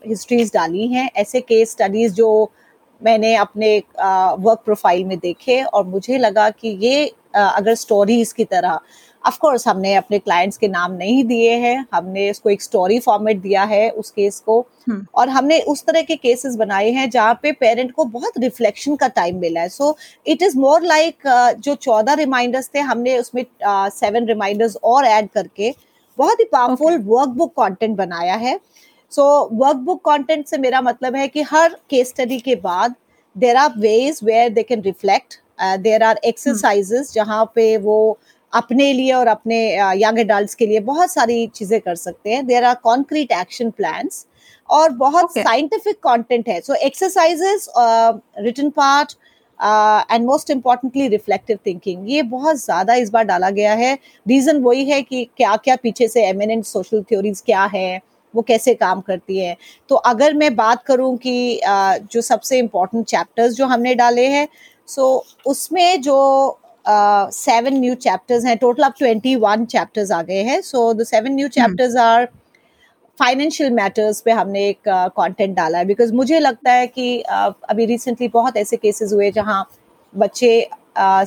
हिस्ट्रीज 0.08 0.52
डाली 0.54 0.88
हैं। 0.88 1.12
ऐसे 1.16 1.41
केस 1.41 1.72
स्टडीज़ 1.72 2.14
जो 2.14 2.52
मैंने 3.04 3.36
अपने 3.36 3.84
वर्क 4.39 4.60
uh, 4.60 4.66
प्रोफ़ाइल 4.66 5.06
में 5.06 5.18
देखे 5.18 5.64
और 5.64 5.86
मुझे 5.86 6.18
लगा 6.18 6.50
कि 6.50 6.68
ये 6.68 7.06
uh, 7.08 7.56
अगर 7.56 7.76
स्टोरीज 7.76 8.34
की 8.34 8.46
तरह 8.46 8.80
ऑफ़ 9.26 9.38
कोर्स 9.39 9.67
हमने 9.67 9.93
अपने 9.95 10.19
क्लाइंट्स 10.19 10.57
के 10.57 10.67
नाम 10.67 10.91
नहीं 10.93 11.23
दिए 11.23 11.53
हैं। 11.57 11.86
हमने 11.93 12.28
इसको 12.30 12.49
एक 12.49 12.61
स्टोरी 12.61 12.99
फॉर्मेट 12.99 13.41
दिया 13.41 13.63
है 13.63 13.89
उस 13.91 14.11
केस 14.11 14.39
को। 14.39 14.59
हम्म। 14.89 15.05
और 15.15 15.30
हमने 15.30 15.59
उस 15.61 15.84
तरह 15.86 16.01
के 16.01 16.15
केसेस 16.15 16.55
बनाए 16.55 16.89
हैं 16.91 17.09
जहाँ 17.09 17.39
पे 17.43 17.51
पेरेंट 17.51 17.91
को 17.91 18.05
बहुत 18.05 18.38
रिफ्लेक्शन 18.39 18.95
का 18.95 19.07
टाइम 19.15 19.39
मिला 19.39 19.61
है। 19.61 19.69
So 19.69 19.95
it 20.28 20.41
is 20.43 20.57
more 20.57 20.82
like 20.84 21.28
जो 21.59 21.76
चौदह 21.78 22.13
रिमाइंडर्स 22.15 22.69
थे 22.76 22.80
हमने 22.82 23.17
उसमें 23.19 23.43
सेवन 23.63 24.21
uh, 24.21 24.28
रिमाइंडर्स 24.28 24.78
और 24.84 25.05
ऐड 25.05 25.30
करके 25.30 25.73
बहुत 26.17 26.39
ही 26.39 26.45
पावरफुल 26.51 26.97
वर्कबुक 26.97 27.53
कंटेंट 27.59 27.95
बनाया 27.97 28.36
है। 28.36 28.59
सो 29.11 29.23
वर्कबुक 29.53 30.01
कंटेंट 30.05 30.45
से 30.47 30.57
मेरा 30.57 30.82
मतलब 30.82 31.15
है 31.15 31.28
कि 31.28 31.41
हर 31.41 31.76
केस 31.89 32.09
स्टडी 32.09 32.39
के 32.39 32.55
बाद 32.61 32.95
there 33.36 33.55
are 33.55 33.73
ways 33.78 34.19
where 34.23 34.49
they 34.49 34.63
can 34.63 34.82
reflect 34.82 35.39
there 35.80 36.03
are 36.03 36.19
exercises 36.26 37.13
जहाँ 37.13 37.43
पे 37.55 37.76
वो 37.78 37.97
अपने 38.56 38.91
लिए 38.93 39.12
और 39.14 39.28
अपने 39.28 39.60
यंग 39.97 40.20
एडल्ट 40.20 40.53
के 40.56 40.66
लिए 40.66 40.80
बहुत 40.82 41.12
सारी 41.12 41.45
चीज़ें 41.56 41.80
कर 41.82 41.95
सकते 41.97 42.34
हैं। 42.34 42.45
There 42.45 42.64
are 42.64 42.76
concrete 42.84 43.32
action 43.34 43.70
plans 43.72 44.26
और 44.70 44.89
बहुत 44.91 45.26
Okay. 45.26 45.43
साइंटिफिक 45.43 45.95
कंटेंट 46.03 46.47
है। 46.49 46.60
So 46.62 46.74
exercises 46.76 47.68
written 48.39 48.70
part 48.78 49.12
and 50.12 50.26
most 50.26 50.49
importantly 50.49 51.08
reflective 51.08 51.60
thinking 51.66 52.10
ये 52.12 52.22
बहुत 52.32 52.56
ज़्यादा 52.58 52.93
इस 52.95 53.10
बार 53.10 53.24
डाला 53.26 53.49
गया 53.51 53.74
है। 53.74 53.93
रीजन 54.26 54.62
वही 54.64 54.86
है 54.86 55.01
कि 55.01 55.24
क्या 55.38 55.56
क्या 55.58 55.76
पीछे 55.84 56.08
से 56.08 56.26
एमिनेंट 56.26 56.66
सोशल 56.66 57.03
थ्योरीज 57.03 57.41
क्या 57.45 57.64
है 57.74 58.01
वो 58.34 58.41
कैसे 58.41 58.74
काम 58.76 59.01
करती 59.01 59.38
है। 59.38 59.56
तो 59.89 59.95
अगर 59.95 60.34
मैं 60.34 60.56
बात 60.56 60.84
करूँ 60.84 61.16
कि 61.18 61.62
uh, 61.64 61.97
जो 62.12 62.22
सबसे 62.24 62.60
इम्पोर्टेंट 62.60 63.06
चैप्टर्स 63.06 63.53
जो 63.53 63.66
हमने 63.66 63.95
डाले 63.95 64.28
हैं 64.28 64.47
सो 64.88 65.01
so, 65.01 65.47
उसमें 65.47 66.01
जो 66.01 66.18
सेवन 66.88 67.78
न्यू 67.80 67.96
चैप्टर्स 67.96 68.46
हैं. 68.46 68.58
टोटल 68.58 68.84
अब 68.84 68.94
ट्वेंटी 68.98 69.36
वन 69.36 69.66
चैप्टर्स 69.66 70.12
आ 70.12 70.22
गए 70.22 70.42
हैं. 70.44 70.60
So 70.62 70.94
the 70.94 71.04
seven 71.04 71.32
new 71.36 71.48
chapters 71.48 71.96
are 71.98 72.26
financial 73.20 73.72
matters 73.72 74.22
पे 74.22 74.32
हमने 74.32 74.68
एक 74.70 74.90
कंटेंट 74.90 75.56
डाला 75.56 75.78
है. 75.78 75.86
बिकॉज़ 75.86 76.14
मुझे 76.14 76.40
लगता 76.40 76.72
है 76.72 76.88
कि 76.88 77.24
uh, 77.34 77.54
अभी 77.70 77.86
रिसेंटली 77.86 78.28
बहुत 78.28 78.58
ऐसे 78.58 78.78
केसेस 78.78 79.14
हुए 79.14 79.32
जहाँ 79.32 79.66
बच्चे 80.14 80.70
आई 80.98 81.26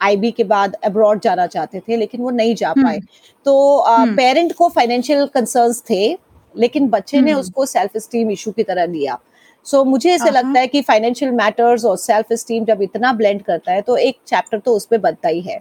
आईबी 0.00 0.30
के 0.30 0.44
बाद 0.44 0.74
अब्रॉड 0.84 1.20
जाना 1.20 1.46
चाहते 1.46 1.80
थे 1.80 1.96
लेकिन 1.96 2.20
वो 2.20 2.30
नहीं 2.30 2.54
जा 2.54 2.72
पाए. 2.72 2.98
तो। 3.46 3.84
पेरेंट 4.16 4.52
को 4.52 4.68
फाइनेंशियल 4.68 5.26
कंसर्न्स 5.26 5.82
थे 5.90 6.18
लेकिन 6.54 6.88
बच्चे 6.88 7.20
ने 7.20 7.30
हम्म। 7.30 7.40
उसको 7.40 7.66
सेल्फ 7.66 7.96
स्टीम 7.96 8.30
इशू 8.30 8.50
की 8.50 8.62
तरह 8.62 8.86
लिया. 8.86 9.18
सो 9.66 9.78
so, 9.78 9.86
मुझे 9.86 10.10
ऐसे 10.10 10.30
लगता 10.30 10.60
है 10.60 10.66
कि 10.66 10.80
फाइनेंशियल 10.82 11.32
मैटर्स 11.32 11.84
और 11.84 11.96
सेल्फ 11.98 12.32
स्टीम 12.34 12.64
जब 12.64 12.82
इतना 12.82 13.12
ब्लेंड 13.12 13.42
करता 13.42 13.72
है 13.72 13.82
तो 13.82 13.96
एक 13.98 14.16
चैप्टर 14.26 14.58
तो 14.58 14.74
उस 14.76 14.86
पर 14.86 14.98
बनता 14.98 15.28
ही 15.28 15.40
है। 15.40 15.60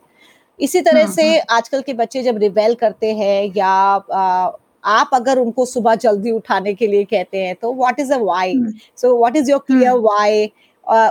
इसी 0.59 0.81
तरह 0.81 1.07
से 1.11 1.37
आजकल 1.39 1.81
के 1.81 1.93
बच्चे 1.93 2.23
जब 2.23 2.37
रिवेल 2.37 2.73
करते 2.75 3.13
हैं 3.13 3.53
या 3.55 3.67
आ, 3.67 4.51
आप 4.85 5.09
अगर 5.13 5.39
उनको 5.39 5.65
सुबह 5.65 5.95
जल्दी 5.95 6.31
उठाने 6.31 6.73
के 6.73 6.87
लिए 6.87 7.03
कहते 7.05 7.37
हैं 7.37 7.55
तो 7.55 7.73
what 7.73 7.99
is 7.99 8.13
a 8.13 8.17
why. 8.19 8.53
So 8.97 9.17
what 9.17 9.35
is 9.37 9.51
your 9.51 9.59
clear. 9.67 9.93
Why 9.99 10.51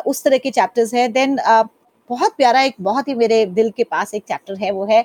उस 0.06 0.22
तरह 0.24 0.38
के 0.38 0.50
चैप्टर्स 0.50 0.94
हैं। 0.94 1.12
देन 1.12 1.36
बहुत 2.10 2.34
प्यारा 2.36 2.62
एक 2.62 2.74
बहुत 2.80 3.08
ही 3.08 3.14
मेरे 3.14 3.44
दिल 3.48 3.70
के 3.70 3.84
पास 3.84 4.14
एक 4.14 4.24
चैप्टर 4.28 4.56
है 4.56 4.70
वो 4.70 4.84
है 4.86 5.04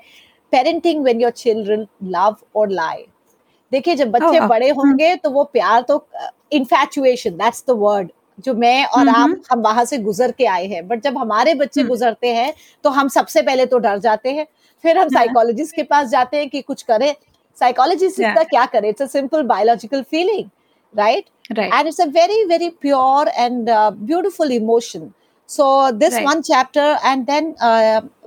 parenting 0.53 1.03
when 1.03 1.21
your 1.21 1.31
children 1.33 1.85
love 2.05 2.35
और 2.55 2.69
लाई 2.71 3.05
देखिए 3.72 3.95
जब 3.95 4.11
बच्चे 4.11 4.39
oh, 4.39 4.49
बड़े 4.49 4.70
हम्म। 4.70 4.80
होंगे 4.80 5.15
तो 5.15 5.30
वो 5.30 5.43
प्यार 5.43 5.82
तो 5.82 6.05
इन्फेचुएशन 6.51 7.32
दैट्स 7.38 7.63
द 7.70 7.76
वर्ड 7.78 8.11
जो 8.39 8.53
मैं 8.53 8.86
और 8.86 8.99
हम्म, 8.99 9.09
आप 9.11 9.30
हम्म। 9.30 9.41
हम 9.51 9.61
वहाँ 9.61 9.86
से 9.86 9.97
गुजर 9.97 10.32
के 10.32 10.45
आए 10.45 10.65
हैं। 10.68 10.88
बट 10.88 11.01
जब 11.03 11.18
हमारे 11.18 11.53
बच्चे 11.55 11.84
गुजरते 11.84 12.34
हैं 12.34 12.53
तो 12.84 12.89
हम 12.89 13.07
सबसे 13.09 13.41
पहले 13.41 13.65
तो 13.65 13.78
डर 13.78 13.97
जाते 13.99 14.32
हैं। 14.32 14.45
फिर 14.84 14.97
हम 14.97 15.03
हाँ। 15.03 15.09
साइकोलॉजिस्ट 15.13 15.76
के 15.76 15.84
पास 15.84 16.09
जाते 16.09 16.38
हैं 16.38 16.49
कि 16.49 16.61
कुछ 16.61 16.82
करें। 16.84 17.13
साइकोलॉजिस्ट 17.57 18.20
इसका 18.20 18.43
क्या 18.45 18.65
करे? 18.65 18.89
It's 18.89 19.15
a 19.15 19.41
biological 19.43 20.01
feeling 20.01 20.49
right 20.93 21.26
and 21.59 21.88
it's 21.88 22.01
a 22.01 22.05
very 22.11 22.43
very 22.45 22.70
pure 22.82 23.28
and 23.30 23.70
beautiful 23.70 24.51
emotion 24.51 25.11
so 25.49 25.65
this 25.91 26.13
one 26.18 26.41
chapter 26.41 26.97
and 27.05 27.26
then 27.26 27.53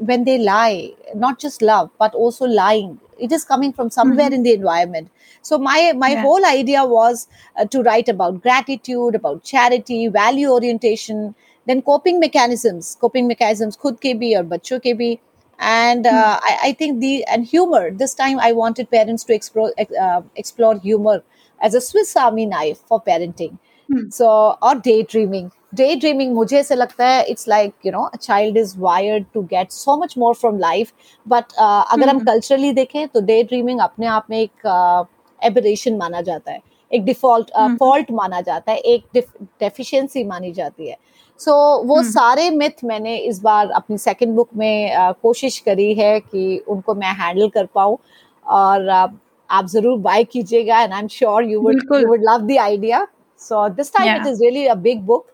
when 0.02 0.24
they 0.24 0.36
lie 0.38 0.92
not 1.16 1.40
just 1.40 1.62
love 1.62 1.88
but 2.02 2.14
also 2.16 2.46
lying 2.46 2.96
it 3.20 3.32
is 3.32 3.46
coming 3.46 3.72
from 3.72 3.88
somewhere 3.88 4.34
in 4.34 4.42
the 4.42 4.46
environment 4.46 5.08
so 5.41 5.57
my 5.57 5.93
my 6.03 6.11
Yeah. 6.11 6.21
whole 6.21 6.45
idea 6.45 6.85
was 6.85 7.27
uh, 7.57 7.65
to 7.65 7.81
write 7.83 8.09
about 8.09 8.41
gratitude 8.41 9.15
about 9.15 9.43
charity 9.43 10.07
value 10.07 10.49
orientation 10.49 11.23
then 11.67 11.81
coping 11.81 12.19
mechanisms 12.19 12.95
coping 13.01 13.27
mechanisms 13.33 13.77
khud 13.85 14.01
ke 14.07 14.15
bhi 14.23 14.33
aur 14.39 14.43
bachcho 14.55 14.79
ke 14.87 14.95
bhi 15.03 15.11
and 15.59 16.07
uh, 16.07 16.39
I, 16.43 16.57
I 16.63 16.71
think 16.73 16.99
the 16.99 17.23
and 17.25 17.45
humor 17.45 17.83
this 17.91 18.13
time 18.13 18.39
i 18.39 18.51
wanted 18.51 18.89
parents 18.91 19.23
to 19.29 19.33
explore 19.35 19.71
ex- 19.77 19.99
uh, 20.07 20.21
explore 20.35 20.73
humor 20.79 21.23
as 21.61 21.73
a 21.73 21.81
swiss 21.81 22.15
army 22.25 22.45
knife 22.45 22.81
for 22.87 23.01
parenting 23.11 23.55
Hmm. 23.89 24.05
so 24.09 24.27
or 24.67 24.73
daydreaming 24.85 25.49
daydreaming 25.79 26.31
मुझे 26.35 26.57
ऐसे 26.59 26.75
लगता 26.75 27.07
है 27.07 27.25
it's 27.33 27.47
like 27.51 27.73
you 27.87 27.91
know 27.95 28.05
a 28.13 28.19
child 28.27 28.55
is 28.61 28.71
wired 28.85 29.25
to 29.37 29.43
get 29.51 29.75
so 29.79 29.95
much 30.03 30.15
more 30.23 30.31
from 30.39 30.57
life 30.63 30.93
but 31.25 31.53
uh, 31.65 31.83
अगर 31.91 32.09
हम 32.09 32.15
हम्म। 32.17 32.25
culturally 32.29 32.73
देखें 32.75 33.07
तो 33.07 33.21
daydreaming 33.27 33.81
अपने 33.81 34.07
आप 34.15 34.25
में 34.29 34.37
एक 34.39 34.65
uh, 34.77 35.05
aberration 35.48 35.98
माना 35.98 36.20
जाता 36.20 36.52
है। 36.52 36.60
एक 36.90 37.04
डिफ़ॉल्ट 37.04 37.50
हम्म। 37.56 37.76
फॉल्ट 37.76 38.10
माना 38.12 38.40
जाता 38.40 38.72
है 38.72 38.78
एक 38.78 39.04
डेफिशिएंसी 39.14 40.24
मानी 40.24 40.52
जाती 40.52 40.88
है। 40.88 40.96
सो 41.40 41.50
so, 41.50 41.88
वो 41.88 41.96
हम्म। 41.96 42.10
सारे 42.10 42.50
मिथ 42.50 42.84
मैंने 42.84 43.16
इस 43.16 43.40
बार 43.42 43.70
अपनी 43.70 43.98
सेकंड 43.98 44.34
बुक 44.36 44.48
में 44.56 44.96
uh, 44.96 45.14
कोशिश 45.22 45.58
करी 45.58 45.92
है 45.94 46.18
कि 46.20 46.62
उनको 46.68 46.94
मैं 46.94 47.12
हैंडल 47.20 47.48
कर 47.48 47.66
पाऊँ। 47.74 47.98
और 48.46 48.88
uh, 48.88 49.08
आप 49.50 49.66
ज़रूर 49.66 49.98
बाय 49.98 50.24
कीजिएगा 50.24 50.80
and 50.80 50.92
I 50.92 51.00
am 51.00 51.06
sure 51.08 51.44
you 51.44 51.60
would 51.60 51.80
you 51.92 52.06
would 52.08 52.22
love 52.24 52.46
the 52.46 52.56
idea 52.60 53.06
so 53.40 53.68
this 53.68 53.92
time 53.92 54.14
it 54.16 54.26
is 54.26 54.42
really 54.42 54.66
a 54.66 54.74
big 54.74 55.00
book 55.06 55.26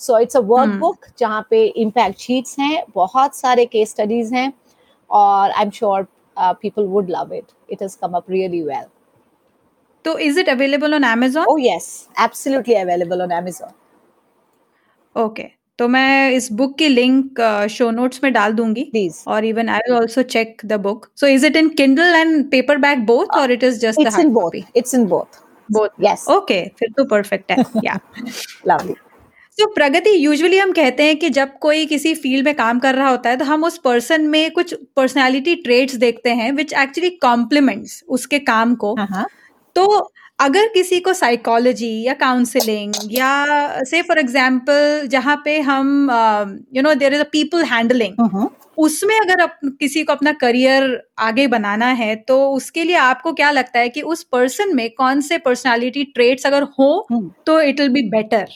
so 0.00 0.18
it's 0.18 0.36
a 0.36 0.40
work. 0.40 0.74
Book 0.80 1.06
जहाँ 1.18 1.46
पे 1.50 1.64
इम्पैक्ट 1.64 2.20
शीट्स 2.20 2.58
हैं 2.58 2.82
बहुत 2.94 3.36
सारे 3.36 3.64
केस 3.66 3.90
स्टडीज़ 3.90 4.34
हैं 4.34 4.52
और 5.10 5.50
I 5.50 5.64
am 5.64 5.70
sure 5.70 6.06
people 6.36 6.86
would 6.86 7.10
love 7.10 7.34
it 7.34 7.52
it 7.70 7.82
has 7.82 7.96
come 8.00 8.16
up 8.16 8.30
really 8.30 8.62
well 8.62 8.84
तो 10.06 10.18
is 10.20 10.40
it 10.40 10.48
available 10.48 10.94
on 10.94 11.04
Amazon? 11.04 11.44
Oh 11.48 11.58
yes, 11.58 11.86
absolutely 12.26 12.76
available 12.76 13.22
on 13.22 13.32
Amazon. 13.32 13.72
Okay 15.16 15.44
तो 15.78 15.86
मैं 15.88 16.30
इस 16.32 16.50
बुक 16.52 16.76
की 16.78 16.88
लिंक 16.88 17.40
शो 17.70 17.90
नोट्स 17.90 18.20
में 18.24 18.32
डाल 18.32 18.52
दूँगी 18.52 18.90
Please. 18.94 19.16
और 19.28 19.44
even 19.44 19.68
I 19.68 19.80
will 19.88 19.96
also 19.96 20.22
check 20.24 20.60
the 20.66 20.80
book 20.80 21.06
so 21.20 21.26
is 21.26 21.46
it 21.46 21.56
in 21.56 21.68
Kindle 21.78 22.14
and 22.14 22.50
paperback 22.50 23.04
both 23.06 23.36
और 23.38 23.52
it 23.52 23.64
is 23.64 23.78
just 23.80 24.00
hard 24.02 24.28
both. 24.28 24.42
Copy 24.42 24.64
It's 24.78 24.94
in 24.98 25.08
both. 25.08 25.40
Both 25.68 26.04
Yes. 26.04 26.28
Okay 26.30 26.62
फिर 26.78 26.92
तो 26.96 27.04
perfect 27.04 27.50
है 27.52 27.64
या 27.84 27.98
Lovely. 28.68 28.94
तो 29.58 29.66
प्रगति 29.74 30.10
यूजुअली 30.16 30.58
हम 30.58 30.72
कहते 30.72 31.02
हैं 31.02 31.16
कि 31.18 31.28
जब 31.30 31.56
कोई 31.58 31.84
किसी 31.86 32.14
फ़ील्ड 32.14 32.44
में 32.44 32.54
काम 32.56 32.78
कर 32.78 32.94
रहा 32.94 33.08
होता 33.10 33.30
है 33.30 33.36
तो 33.36 33.44
हम 33.44 33.64
उस 33.64 33.78
पर्सन 33.84 34.26
में 34.28 34.50
कुछ 34.50 34.74
पर्सनालिटी 34.96 35.54
ट्रेट्स 35.62 35.94
देखते 35.96 36.30
हैं 36.34 36.50
विच 36.52 36.72
एक्चुअली 36.72 37.10
कॉम्प्लीमेंट्स 37.22 38.02
उसके 38.08 38.38
काम 38.50 38.74
को 38.74 38.94
Uh-huh. 38.96 39.24
तो 39.76 39.86
अगर 40.40 40.66
किसी 40.68 40.98
को 41.00 41.12
साइकोलॉजी 41.14 41.90
या 42.02 42.14
काउंसलिंग 42.14 42.94
या 43.10 43.82
से 43.84 44.02
फॉर 44.02 44.18
एग्जांपल 44.18 45.06
जहाँ 45.06 45.36
पे 45.44 45.58
हम 45.60 45.88
you 46.76 46.82
know 46.82 46.94
there 46.94 47.14
is 47.14 47.20
a 47.20 47.28
people 47.32 47.64
handling 47.64 48.14
Uh-huh. 48.20 48.48
उसमें 48.78 49.14
अगर 49.20 49.40
अप, 49.42 49.58
किसी 49.80 50.02
को 50.04 50.12
अपना 50.12 50.32
करियर 50.32 51.00
आगे 51.18 51.46
बनाना 51.46 51.86
है 51.92 52.14
तो 52.28 52.38
उसके 52.50 52.84
लिए 52.84 52.96
आपको 52.96 53.32
क्या 53.32 53.50
लगता 53.50 53.78
है 53.78 53.88
कि 53.88 54.02
उस 54.04 54.22
पर्सन 54.32 54.74
में 54.76 54.88
कौन 54.90 55.20
से 55.20 55.38
पर्सनालिटी 55.38 56.04
ट्रेट्स 56.04 56.46
अगर 56.46 56.62
हो 56.78 56.90
Hmm. 57.12 57.28
तो 57.46 57.60
it 57.60 57.80
will 57.80 57.88
be 57.88 58.02
better 58.10 58.46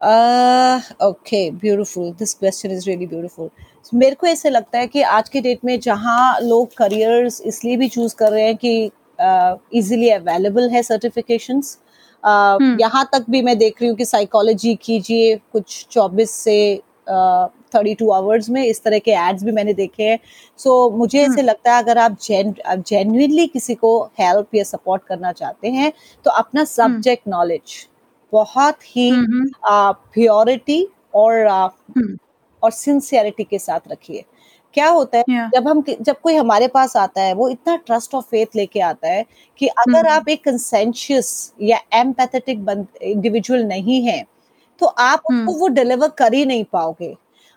okay 0.00 1.50
okay, 1.50 2.16
this 2.18 2.34
question 2.34 2.70
is 2.70 2.86
really 2.86 3.06
beautiful 3.06 3.50
मेरे 3.94 4.14
को 4.14 4.26
ऐसे 4.26 4.50
लगता 4.50 4.78
है 4.78 4.86
कि 4.86 5.02
आज 5.12 5.28
के 5.28 5.40
डेट 5.40 5.64
में 5.64 5.78
जहाँ 5.80 6.40
लोग 6.40 6.76
करियर्स 6.76 7.40
इसलिए 7.46 7.76
भी 7.76 7.88
चूज़ 7.88 8.14
कर 8.14 8.30
रहे 8.30 8.44
हैं 8.44 8.56
कि 8.56 8.90
इजीली 9.18 10.10
अवेलेबल 10.10 10.68
है 10.70 10.82
सर्टिफिकेशंस 10.82 11.78
हम्म। 12.24 12.76
यहाँ 12.80 13.08
तक 13.12 13.24
भी 13.30 13.42
मैं 13.42 13.56
देख 13.58 13.80
रही 13.80 13.88
हूँ 13.88 13.96
कि 13.96 14.04
साइकोलॉजी 14.04 14.74
कीजिए 14.74 15.36
कुछ 15.52 15.86
24 15.92 16.30
से 16.30 16.82
थर्टी 17.08 17.94
टू 17.94 18.10
आवर्स 18.10 18.48
में 18.50 18.64
इस 18.64 18.82
तरह 18.82 18.98
के 18.98 19.10
एड्स 19.10 19.42
भी 19.44 19.52
मैंने 19.52 19.72
देखे 19.74 20.02
हैं। 20.02 20.18
सो 20.58 20.70
so, 20.88 20.98
मुझे 20.98 21.18
ऐसे 21.20 21.30
हम्म। 21.30 21.42
लगता 21.42 21.74
है 21.74 21.82
अगर 21.82 21.98
आप 21.98 22.16
जेन 22.22 22.54
जेन्युइनली 22.62 23.46
किसी 23.46 23.74
को 23.74 23.90
हेल्प 24.20 24.54
या 24.54 24.64
सपोर्ट 24.64 25.02
करना 25.04 25.32
चाहते 25.32 25.70
हैं 25.70 25.92
तो 26.26 26.30
अपना 26.30 26.64
सब्जेक्ट 26.64 27.28
नॉलेज 27.28 27.86
बहुत 28.32 28.78
ही 28.96 29.10
प्योरिटी 29.14 30.86
और 31.14 31.46
आ, 31.46 31.64
हम्म, 31.64 32.16
और 32.62 32.70
सिंसियरिटी 32.70 33.44
के 33.44 33.58
साथ 33.58 33.80
रखिए। 33.88 34.24
क्या 34.74 34.88
होता 34.88 35.18
है 35.18 35.24
Yeah. 35.30 35.54
जब 35.54 35.68
हम 35.68 35.84
जब 36.00 36.20
कोई 36.22 36.34
हमारे 36.34 36.68
पास 36.68 36.96
आता 36.96 37.22
है 37.22 37.34
वो 37.34 37.48
इतना 37.48 37.76
ट्रस्ट 37.76 38.14
और 38.14 38.22
फेथ 38.22 38.46
लेके 38.56 38.80
आता 38.80 39.08
है 39.08 39.26
कि 39.58 39.66
अगर 39.66 40.02
hmm. 40.02 40.10
आप 40.10 40.28
एक 40.28 40.44
कंसेंशियस 40.44 41.52
या 41.62 41.78
एम्पैथेटिक 41.92 42.86
इंडिविजुअल 43.02 43.64
नहीं 43.64 44.02
है 44.02 44.24
तो 44.78 44.86
आप 44.86 45.22
hmm. 45.32 45.48
उसको। 45.48 45.60
वो 45.60 45.68
डिलीवर 45.68 46.08
कर 46.08 46.34
ही 46.34 46.44
नहीं 46.46 46.64
पाओगे 46.72 47.16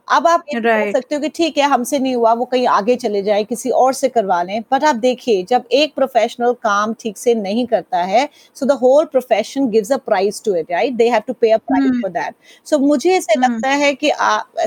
अब 0.10 0.28
आप 0.28 0.44
right. 0.46 0.94
सकते 0.94 1.16
हो 1.16 1.22
कि 1.22 1.30
ठीक 1.30 1.58
है 1.58 1.64
हमसे 1.64 2.00
नहीं 2.00 2.16
हुआ 2.16 2.34
वो 2.34 2.46
कहीं 2.46 2.68
आगे 2.68 2.96
चले 2.96 3.22
जाए 3.24 3.44
किसी 3.44 3.70
और 3.70 3.94
से 3.94 4.10
करवा 4.10 4.42
लें। 4.44 4.62
बट 4.74 4.84
आप 4.84 4.96
देखिए 4.96 5.44
जब 5.44 5.64
एक 5.72 5.94
प्रोफेशनल 5.96 6.54
काम 6.54 6.94
ठीक 6.94 7.18
से 7.18 7.36
नहीं 7.36 7.66
करता 7.68 8.04
है 8.04 8.28
so 8.56 8.66
the 8.66 8.72
whole 8.72 9.06
profession 9.06 9.70
gives 9.70 9.92
a 9.92 9.98
price 9.98 10.42
to 10.46 10.56
it 10.56 10.72
right 10.72 10.94
they 10.94 11.10
have 11.10 11.22
to 11.28 11.34
pay 11.34 11.52
a 11.52 11.58
price 11.58 12.00
for 12.02 12.12
that 12.12 12.36
so 12.66 12.80
मुझे 12.80 13.12
ऐसे 13.12 13.34
hmm. 13.34 13.44
लगता 13.44 13.70
है 13.70 13.94
कि 13.94 14.12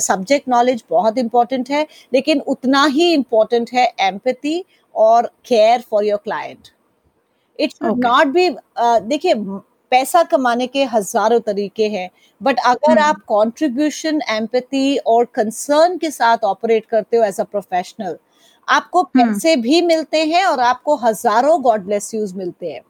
सब्जेक्ट 0.01 0.49
नॉलेज 0.49 0.85
बहुत 0.91 1.19
इंपॉर्टेंट 1.19 1.71
है 1.71 1.87
लेकिन 2.13 2.41
उतना 2.47 2.85
ही 2.85 3.13
इम्पोर्टेंट 3.13 3.71
है 3.73 3.93
एम्पति 4.01 4.65
और 4.95 5.27
care 5.47 5.85
for 5.91 6.05
your 6.05 6.21
client 6.25 6.69
it 7.59 7.71
should 7.71 8.05
not 8.05 8.27
be 8.27 8.49
देखिए 8.81 9.35
पैसा 9.91 10.23
कमाने 10.23 10.67
के 10.67 10.85
हज़ारों 10.85 11.41
तरीके 11.41 11.89
हैं 11.89 12.09
बट 12.43 12.59
अगर 12.67 12.93
hmm. 12.93 13.05
आप 13.05 13.17
कंट्रीब्यूशन 13.17 14.21
एम्पैथी 14.31 14.97
और 14.97 15.25
कंसर्न 15.25 15.97
के 15.99 16.11
साथ 16.11 16.45
ऑपरेट 16.45 16.87
करते 16.87 17.17
हो 17.17 17.25
एज 17.25 17.41
अ 17.41 17.45
प्रोफेशनल 17.45 18.17
आपको 18.69 19.01
hmm. 19.01 19.11
पैसे 19.15 19.57
भी 19.57 19.83
मिलते 19.83 20.25
हैं 20.25 20.45
और 20.45 20.61
आपको 20.61 20.97
हज़ारों 20.97 21.63
गॉड 21.63 21.85
ब्लेस 21.85 22.15
यूज़ 22.15 22.35
मिलते 22.37 22.73
हैं 22.73 22.81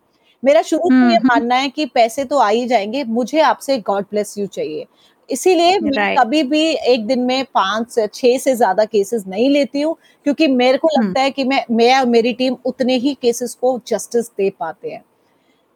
मेरा 0.42 0.62
शुरू 0.62 0.88
से 0.90 1.12
ये 1.12 1.18
मानना 1.24 1.54
है 1.54 1.68
कि 1.68 1.86
पैसे 1.86 2.24
तो 2.24 2.38
आ 2.38 2.48
ही 2.48 2.66
जाएँगे 2.66 3.04
मुझे 3.04 3.40
आपसे 3.40 3.78
गॉड 3.78 4.04
ब्लेस 4.04 4.38
यू 4.38 4.46
चाहिए 4.46 4.86
इसीलिए 5.28 5.78
right. 5.78 5.96
मैं 5.96 6.16
कभी 6.16 6.42
भी 6.42 6.62
एक 6.88 7.06
दिन 7.06 7.20
में 7.20 7.44
पाँच 7.44 7.90
से 7.90 8.06
छह 8.06 8.38
से 8.38 8.54
ज़्यादा 8.56 8.84
केसेस 8.84 9.24
नहीं 9.26 9.50
लेती 9.50 9.80
हूँ 9.80 9.96
क्योंकि 10.26 10.46
मेरे 10.46 10.78
को 10.78 10.88
लगता 10.92 11.20
है 11.20 11.30
कि 11.30 11.44
मैं 11.44 11.64
मैं 11.70 11.94
और 11.98 12.06
मेरी 12.06 12.32
टीम 12.32 12.56
उतने 12.64 12.96
ही 12.96 13.14
केसेस 13.14 13.54
को 13.54 13.80
जस्टिस 13.86 14.28
दे 14.28 14.50
पाते 14.50 14.90
हैं 14.90 15.02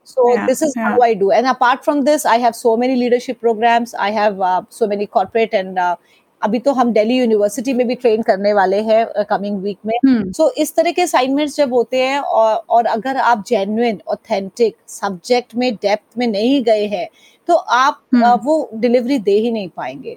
so 0.04 0.24
yeah, 0.28 0.46
this 0.46 0.62
is 0.62 0.74
yeah. 0.76 0.90
how 0.90 1.00
i 1.00 1.14
do. 1.14 1.30
And 1.30 1.46
apart 1.46 1.84
from 1.84 2.02
this 2.08 2.26
i 2.26 2.36
have 2.38 2.56
so 2.56 2.76
many 2.76 2.96
leadership 2.96 3.40
programs. 3.40 3.94
I 3.94 4.10
have 4.10 4.40
uh, 4.40 4.62
so 4.70 4.86
many 4.86 5.06
corporate 5.06 5.54
and 5.54 5.78
uh, 5.78 5.96
अभी 6.42 6.58
तो 6.58 6.72
हम 6.72 6.92
दिल्ली 6.92 7.16
यूनिवर्सिटी 7.18 7.72
में 7.72 7.86
भी 7.88 7.94
ट्रेन 7.94 8.22
करने 8.22 8.52
वाले 8.52 8.80
हैं 8.82 9.04
uh, 9.06 9.24
कमिंग 9.28 9.60
वीक 9.62 9.78
में। 9.86 9.98
सो 10.04 10.08
hmm. 10.08 10.34
so, 10.40 10.50
इस 10.62 10.74
तरह 10.76 10.92
के 10.92 11.02
असाइनमेंट्स 11.02 11.56
जब 11.56 11.72
होते 11.74 12.02
हैं 12.02 12.18
और 12.18 12.54
और 12.70 12.86
अगर 12.86 13.16
आप 13.16 13.44
जेन्युन 13.48 14.00
ऑथेंटिक 14.08 14.76
सब्जेक्ट 14.88 15.54
में 15.54 15.74
डेप्थ 15.74 16.18
में 16.18 16.26
नहीं 16.26 16.62
गए 16.64 16.86
हैं 16.86 17.08
तो 17.48 17.54
आप 17.54 18.00
hmm. 18.14 18.24
uh, 18.24 18.38
वो 18.44 18.68
डिलीवरी 18.74 19.18
दे 19.18 19.38
ही 19.38 19.50
नहीं 19.50 19.68
पाएँगे। 19.76 20.16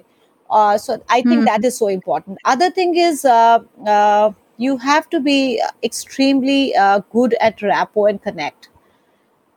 So 0.50 0.96
I 1.12 1.22
think 1.22 1.44
that 1.44 1.64
is 1.64 1.74
so 1.74 1.88
important 1.90 2.38
other 2.46 2.70
thing 2.76 2.98
is 2.98 3.26
you 4.60 4.76
have 4.76 5.02
to 5.12 5.18
be 5.20 5.38
extremely 5.84 6.72
good 7.12 7.34
at 7.42 7.64
rapport 7.64 8.08
and 8.08 8.18
connect 8.24 8.68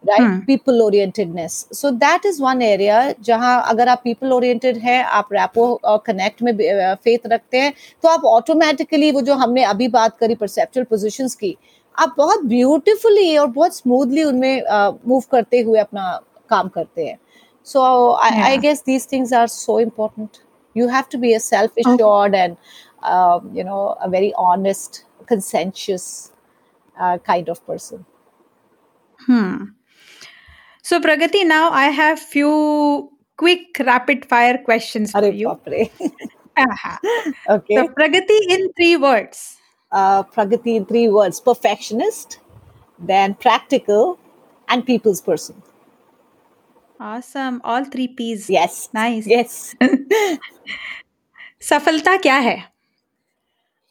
right 0.08 0.46
people 0.46 0.82
orientedness 0.82 1.66
so 1.74 1.90
that 1.92 2.26
is 2.26 2.42
one 2.44 2.62
area 2.62 3.14
जहाँ 3.22 3.62
अगर 3.70 3.88
आप 3.88 4.02
people 4.04 4.34
oriented 4.34 4.78
है 4.78 5.02
आप 5.04 5.34
rapport 5.34 5.74
और 5.84 5.98
connect 6.06 6.42
में 6.44 6.54
faith 7.04 7.28
रखते 7.28 7.58
हैं 7.58 7.74
तो 8.04 8.10
आप 8.10 8.26
ऑटोमेटिकली 8.26 9.12
वो 9.12 9.22
जो 9.22 9.36
हमने 9.44 9.64
अभी 9.64 9.88
बात 9.88 10.18
करी 10.18 10.36
परसेप्चुअल 10.36 10.86
पोजिशन 10.90 11.28
की 11.40 11.56
आप 12.00 12.14
बहुत 12.18 12.46
ब्यूटिफुली 12.46 13.36
और 13.38 13.48
बहुत 13.48 13.76
स्मूथली 13.76 14.24
उनमें 14.24 14.62
मूव 15.08 15.24
करते 15.32 15.60
हुए 15.60 15.80
अपना 15.80 16.12
काम 16.50 16.68
करते 16.68 17.06
हैं। 17.06 17.18
So 17.66 18.12
I 18.14 18.58
guess 18.58 18.84
these 18.86 19.08
things 19.12 19.34
are 19.34 19.48
so 19.48 19.80
important 19.80 20.30
you 20.76 20.88
have 20.88 21.08
to 21.10 21.18
be 21.18 21.34
a 21.34 21.40
self-assured 21.40 22.36
okay. 22.36 22.42
and 22.42 22.58
uh, 23.04 23.40
you 23.54 23.64
know 23.64 23.80
a 24.06 24.10
very 24.10 24.34
honest 24.44 25.06
conscientious 25.32 26.06
uh, 26.98 27.18
kind 27.18 27.50
of 27.50 27.60
person. 27.66 28.06
Hmm. 29.20 29.58
So 30.84 31.00
Pragati 31.00 31.44
now 31.44 31.72
I 31.72 31.92
have 31.92 32.16
few 32.16 32.50
quick 33.38 33.82
rapid 33.82 34.26
fire 34.26 34.58
question 34.58 35.06
Pragati 37.88 38.54
in 38.54 38.68
three 38.68 38.96
words 38.96 39.58
Pragati 39.94 40.76
in 40.76 40.84
three 40.84 41.08
words 41.08 41.40
perfectionist 41.40 42.40
then 43.02 43.34
practical 43.34 44.16
and 44.74 44.84
peoples 44.84 45.20
person 45.20 45.54
सफलता 51.62 52.18
क्या 52.18 52.36
है? 52.36 52.72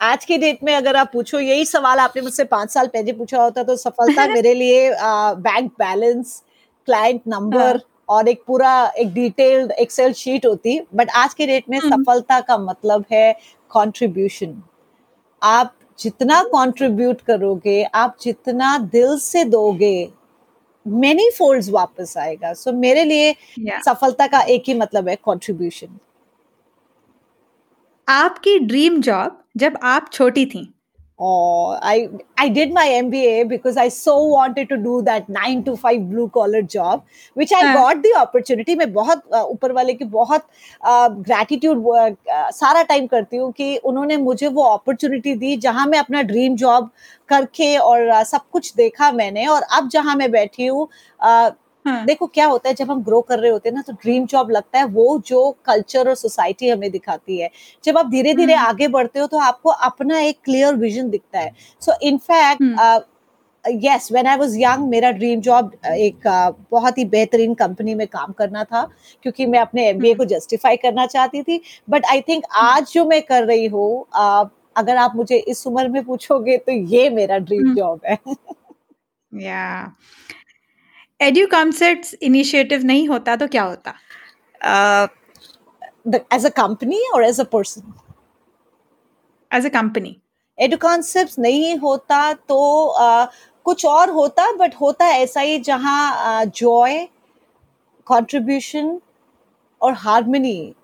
आज 0.01 0.25
के 0.25 0.39
date 0.39 0.59
में 0.65 0.75
अगर 0.75 0.97
आप 0.97 1.11
पूछो 1.13 1.39
यही 1.39 1.65
सवाल 1.65 1.99
आपने 1.99 2.23
मुझसे 2.23 2.45
पाँच 2.45 2.71
साल 2.71 2.87
पहले 2.87 3.13
पूछा 3.13 3.43
होता 3.43 3.63
तो 3.63 3.77
सफलता 3.77 4.27
मेरे 4.27 4.55
लिए 4.55 4.95
bank 5.35 5.73
balance 5.73 6.43
uh, 6.47 6.50
client 6.91 7.21
number 7.29 7.67
हाँ. 7.67 7.81
और 8.09 8.29
एक 8.29 8.43
पूरा 8.47 8.71
एक 8.99 9.13
डिटेल्ड 9.15 9.73
एक्सेल 9.73 10.13
शीट 10.13 10.47
होती 10.47 10.81
बट 10.95 11.11
आज 11.17 11.35
के 11.35 11.47
डेट 11.47 11.69
में 11.71 11.79
हम्म। 11.79 11.91
सफलता 11.93 12.41
का 12.41 12.57
मतलब 12.61 13.05
है 13.13 13.33
कंट्रीब्यूशन 13.71 14.63
आप 15.43 15.75
जितना 15.99 16.43
कंट्रीब्यूट 16.45 17.21
करोगे 17.21 17.83
आप 17.95 18.17
जितना 18.23 18.77
दिल 18.93 19.17
से 19.19 19.45
दोगे 19.47 20.11
मेनी 20.87 21.29
फोल्ड्स 21.31 21.69
वापस 21.71 22.17
आएगा 22.19 22.53
सो 22.53 22.71
so, 22.71 22.77
मेरे 22.77 23.05
लिए 23.05 23.33
yeah. 23.33 23.83
सफलता 23.85 24.27
का 24.27 24.41
एक 24.49 24.63
ही 24.67 24.75
मतलब 24.75 25.09
है 25.09 25.17
कंट्रीब्यूशन 25.19 25.99
आपकी 28.09 28.59
ड्रीम 28.61 29.01
जॉब 29.01 29.43
जब 29.57 29.79
आप 29.85 30.11
छोटी 30.13 30.47
थी 30.47 30.69
or 31.21 31.79
I 31.83 32.09
I 32.39 32.49
did 32.49 32.73
my 32.73 32.85
MBA 32.89 33.49
because 33.49 33.77
I 33.77 33.89
so 33.89 34.15
wanted 34.25 34.71
to 34.71 34.77
do 34.79 35.03
that 35.03 35.29
nine 35.29 35.63
to 35.65 35.77
five 35.77 36.09
blue 36.09 36.29
collar 36.31 36.63
job, 36.63 37.05
which 37.37 37.53
I 37.53 37.63
got 37.75 38.03
the 38.03 38.15
opportunity. 38.21 38.77
मैं 38.77 38.93
बहुत 38.93 39.23
ऊपर 39.35 39.73
वाले 39.73 39.95
की 39.95 40.05
बहुत 40.17 40.47
ग्रेटिट्यूड 41.29 41.85
सारा 42.55 42.83
टाइम 42.93 43.07
करती 43.07 43.37
हूँ 43.37 43.53
कि 43.53 43.77
उन्होंने 43.85 44.17
मुझे 44.17 44.49
वो 44.49 44.65
अपॉर्चुनिटी 44.65 45.35
दी 45.37 45.57
जहाँ 45.67 45.87
मैं 45.87 45.99
अपना 45.99 46.23
ड्रीम 46.33 46.57
जॉब 46.57 46.91
करके 47.29 47.77
और 47.79 48.23
सब 48.25 48.49
कुछ 48.53 48.75
देखा 48.77 49.13
मैंने 49.13 49.47
और 49.47 49.63
अब 49.79 49.89
जहाँ 49.89 50.17
मैं 50.17 50.31
बैठी 50.31 50.67
हूँ 50.67 50.89
हाँ. 51.85 52.05
देखो 52.07 52.27
क्या 52.27 52.47
होता 52.47 52.69
है 52.69 52.75
जब 52.75 52.91
हम 52.91 53.03
ग्रो 53.03 53.21
कर 53.21 53.39
रहे 53.39 53.51
होते 53.51 53.69
हैं 53.69 53.75
ना 53.77 53.83
तो 53.83 53.93
ड्रीम 53.93 54.27
जॉब 54.27 54.51
लगता 54.51 54.79
है 54.79 54.85
वो 54.87 55.19
जो 55.27 55.51
कल्चर 55.67 56.09
और 56.09 56.15
सोसाइटी 56.15 56.69
हमें 56.69 56.91
दिखाती 56.91 57.39
है। 57.39 57.51
जब 57.85 57.99
आप 57.99 58.11
धीरे 58.11 58.35
धीरे 58.35 58.55
हाँ. 58.55 58.69
आगे 58.69 58.89
बढ़ते 58.89 59.21
हो 59.21 59.27
तो 59.27 59.39
आपको 59.41 59.71
अपना 59.71 60.21
एक 60.21 60.39
क्लियर 60.45 60.75
विजन 60.77 61.11
दिखता 61.11 61.39
है। 61.39 61.53
So 61.83 61.93
in fact 62.03 63.07
yes 63.65 64.09
when 64.13 64.27
I 64.27 64.37
was 64.37 64.57
young 64.59 64.89
मेरा 64.89 65.11
ड्रीम 65.13 65.41
जॉब 65.41 65.73
एक 65.87 66.27
uh, 66.27 66.55
बहुत 66.71 66.99
ही 66.99 67.05
बेहतरीन 67.07 67.55
कंपनी 67.55 67.95
में 67.95 68.07
काम 68.07 68.33
करना 68.33 68.65
था 68.65 68.83
क्योंकि 69.23 69.47
मैं 69.47 69.59
अपने 69.59 69.89
एमबीए 69.89 70.15
को 70.15 70.25
जस्टिफाई। 70.25 70.77
करना 70.77 71.07
चाहती 71.07 71.43
थी। 71.43 71.61
बट 71.91 72.07
आई 72.07 72.21
थिंक 72.21 72.45
आज 72.57 72.93
जो 72.93 73.05
मैं 73.05 73.21
कर 73.23 73.45
रही 73.45 73.67
हूँ 73.67 74.05
uh, 74.21 74.49
अगर 74.77 74.97
आप 74.97 75.17
मुझे 75.17 75.37
इस 75.39 75.67
उम्र 75.67 75.89
में 75.89 76.03
पूछोगे 76.05 76.57
तो 76.59 76.73
ये 76.73 77.09
मेरा 77.11 77.39
ड्रीम 77.39 77.75
जॉब 77.75 78.01
है। 78.07 78.19
या 79.35 79.93
एड्यू 81.21 81.47
कॉन्सेप्ट 81.47 82.17
इनिशिएटिव 82.23 82.85
नहीं 82.85 83.09
होता 83.09 83.37
तो 83.37 83.47
क्या 83.47 83.63
होता? 83.63 83.95
एज 86.33 86.47
अ 86.47 86.49
कंपनी 86.49 87.03
और 87.15 87.25
as 87.25 87.41
a 87.41 87.45
person 87.45 87.93
as 89.55 89.67
a 89.67 89.69
company 89.69 90.17
edu 90.59 90.77
concept 90.77 91.39
नहीं 91.39 91.77
होता 91.77 92.33
तो 92.33 92.59
uh, 93.01 93.27
कुछ 93.65 93.85
और 93.87 94.11
होता 94.11 94.51
बट 94.53 94.75
होता 94.81 95.07
ऐसा 95.07 95.41
ही 95.41 95.59
जहाँ 95.59 96.45
जॉय 96.47 97.05
uh, 97.05 97.11
कंट्रीब्यूशन 98.07 99.01
और 99.81 99.93
हारमोनी 99.93 100.75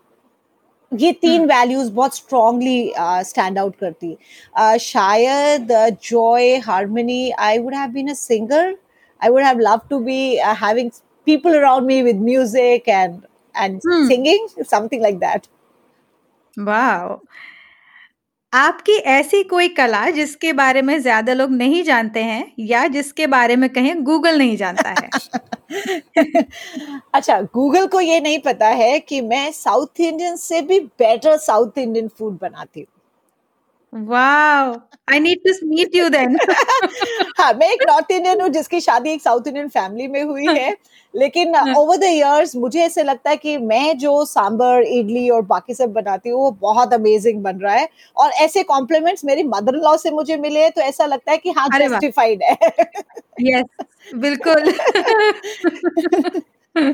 ये 0.92 1.12
तीन 1.12 1.44
वैल्यूज़ 1.46 1.86
hmm. 1.86 1.96
बहुत 1.96 2.16
स्ट्रांगली 2.16 2.92
स्टैंड 2.98 3.58
आउट 3.58 3.76
करती. 3.76 4.16
Uh, 4.60 4.76
शायद 4.76 5.72
joy 6.02 6.56
harmony 6.56 7.30
I 7.30 7.58
would 7.58 7.74
have 7.74 7.90
been 7.90 8.10
a 8.10 8.14
singer 8.14 8.76
I 9.20 9.30
would 9.30 9.44
have 9.44 9.58
loved 9.58 9.88
to 9.90 10.00
be 10.00 10.40
uh, 10.40 10.54
having 10.54 10.92
people 11.26 11.54
around 11.54 11.86
me 11.86 12.02
with 12.02 12.16
music 12.16 12.88
and 12.88 13.26
and 13.54 13.80
hmm. 13.82 14.06
singing, 14.06 14.46
something 14.64 15.02
like 15.02 15.20
that. 15.20 15.48
Wow. 16.56 17.20
आपकी 18.52 18.92
ऐसी 19.12 19.42
कोई 19.44 19.68
कला 19.68 20.08
जिसके 20.10 20.52
बारे 20.52 20.82
में 20.82 20.98
ज़्यादा 21.02 21.32
लोग 21.32 21.50
नहीं 21.50 21.82
जानते 21.84 22.22
हैं 22.22 22.52
या 22.58 22.86
जिसके 22.88 23.26
बारे 23.26 23.56
में 23.56 23.68
कहें 23.70 24.02
गूगल 24.04 24.38
नहीं 24.38 24.56
जानता 24.56 24.90
है 24.90 25.08
अच्छा 27.14 27.40
गूगल 27.54 27.86
को 27.86 28.00
ये 28.00 28.20
नहीं 28.20 28.38
पता 28.38 28.68
है 28.82 28.98
कि 29.00 29.20
मैं 29.20 29.50
साउथ 29.52 30.00
इंडियन 30.00 30.36
से 30.36 30.60
भी 30.62 30.80
बेटर 30.98 31.36
साउथ 31.38 31.78
इंडियन 31.78 32.08
फ़ूड 32.08 32.38
बनाती 32.40 32.80
हूँ 32.80 32.95
wow 33.96 34.72
I 35.12 35.20
need 35.20 35.38
to 35.46 35.52
meet 35.68 35.94
you 35.94 36.08
then 36.08 36.36
हाँ 37.38 37.52
मैं 37.52 37.70
एक 37.72 37.82
नॉर्थ 37.88 38.10
इंडियन 38.10 38.40
हूँ 38.40 38.48
जिसकी 38.48 38.80
शादी 38.80 39.10
एक 39.10 39.22
साउथ 39.22 39.46
इंडियन 39.46 39.68
फैमिली 39.68 40.08
में 40.08 40.22
हुई 40.22 40.46
है। 40.46 40.76
लेकिन 41.16 41.56
ओवर 41.76 41.96
द 41.96 42.04
इयर्स 42.04 42.54
मुझे 42.56 42.80
ऐसे 42.82 43.02
लगता 43.02 43.30
है 43.30 43.36
कि 43.36 43.56
मैं 43.58 43.96
जो 43.98 44.24
सांबर 44.24 44.82
इडली 44.82 45.28
और 45.30 45.42
बाकी 45.42 45.74
सब 45.74 45.92
बनाती 45.92 46.28
हूँ 46.28 46.40
वो 46.40 46.50
बहुत 46.60 46.92
अमेजिंग 46.94 47.42
बन 47.42 47.58
रहा 47.58 47.74
है। 47.74 47.88
और 48.16 48.30
ऐसे 48.30 48.62
कॉम्प्लीमेंट्स 48.62 49.24
मेरी 49.24 49.42
मदर 49.42 49.76
लॉ 49.84 49.96
से 49.96 50.10
मुझे 50.10 50.36
मिले 50.36 50.68
तो 50.70 50.80
ऐसा 50.80 51.06
लगता 51.06 51.32
है 51.32 51.38
कि 51.38 51.50
हाँ 51.50 51.68
जस्टिफाइड 51.78 52.42
है। 52.42 52.56
यस 53.40 54.14
बिल्कुल। 54.14 54.72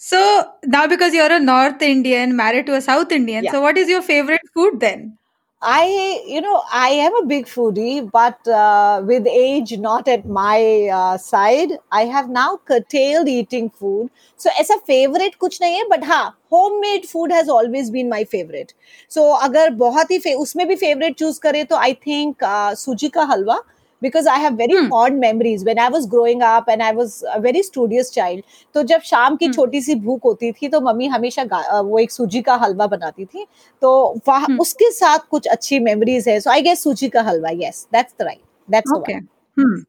So 0.00 0.18
now 0.64 0.86
because 0.86 1.14
you're 1.14 1.32
a 1.32 1.40
North 1.40 1.82
Indian 1.82 2.36
married 2.36 2.66
to 2.66 2.74
a 2.74 2.80
South 2.80 3.10
Indian, 3.10 3.44
Yeah. 3.44 3.52
so 3.52 3.60
what 3.60 3.78
is 3.78 3.88
your 3.88 4.02
favorite 4.02 4.44
food 4.54 4.78
then? 4.80 5.18
I, 5.62 6.22
you 6.26 6.40
know, 6.42 6.62
I 6.70 6.90
am 6.90 7.16
a 7.16 7.24
big 7.26 7.46
foodie, 7.46 8.08
but 8.10 8.46
uh, 8.46 9.02
with 9.04 9.26
age 9.26 9.76
not 9.78 10.06
at 10.06 10.26
my 10.26 10.88
uh, 10.92 11.16
side, 11.16 11.78
I 11.90 12.04
have 12.04 12.28
now 12.28 12.58
curtailed 12.64 13.26
eating 13.26 13.70
food. 13.70 14.10
So 14.36 14.50
ऐसा 14.50 14.74
favorite 14.86 15.36
कुछ 15.40 15.60
नहीं 15.62 15.76
है, 15.76 15.84
but 15.90 16.04
हाँ, 16.04 16.36
homemade 16.52 17.06
food 17.06 17.32
has 17.32 17.48
always 17.48 17.90
been 17.90 18.08
my 18.10 18.22
favorite. 18.24 18.74
So 19.08 19.32
अगर 19.42 19.70
बहुत 19.70 20.10
ही 20.10 20.34
उसमें 20.34 20.66
भी 20.68 20.76
favorite 20.76 21.18
choose 21.22 21.38
करें 21.38 21.64
तो 21.66 21.76
I 21.76 21.92
think 22.04 22.42
uh, 22.42 22.74
सूजी 22.74 23.08
का 23.08 23.24
हलवा 23.32 23.58
because 24.02 24.26
I 24.26 24.38
have 24.38 24.54
very 24.54 24.76
Hmm. 24.78 24.88
fond 24.88 25.20
memories 25.20 25.64
when 25.64 25.78
I 25.78 25.88
was 25.88 26.06
growing 26.06 26.42
up 26.42 26.68
and 26.68 26.82
I 26.82 26.92
was 26.92 27.14
a 27.34 27.40
very 27.40 27.62
studious 27.62 28.10
child. 28.10 28.42
तो 28.74 28.82
जब 28.90 29.00
शाम 29.10 29.36
की 29.36 29.46
Hmm. 29.46 29.54
छोटी 29.56 29.80
सी 29.82 29.94
भूख 30.06 30.24
होती 30.24 30.52
थी 30.52 30.68
तो 30.68 30.80
मम्मी 30.80 31.06
हमेशा 31.08 31.44
वो 31.80 31.98
एक 31.98 32.10
सूजी 32.10 32.42
का 32.42 32.54
हलवा 32.64 32.86
बनाती 32.86 33.24
थी 33.24 33.46
तो 33.82 33.92
वहाँ 34.28 34.46
Hmm. 34.46 34.60
उसके 34.60 34.90
साथ 34.92 35.26
कुछ 35.30 35.46
अच्छी 35.48 35.78
मेमोरीज 35.88 36.28
है 36.28 36.38
सो 36.40 36.50
आई 36.50 36.62
गेस 36.62 36.82
सूजी 36.82 37.08
का 37.08 37.22
हलवा 37.30 37.50
yes 37.62 37.86
that's 37.92 38.14
right 38.22 38.40
that's 38.68 38.92
Okay. 38.98 39.20
Hmm. 39.56 39.82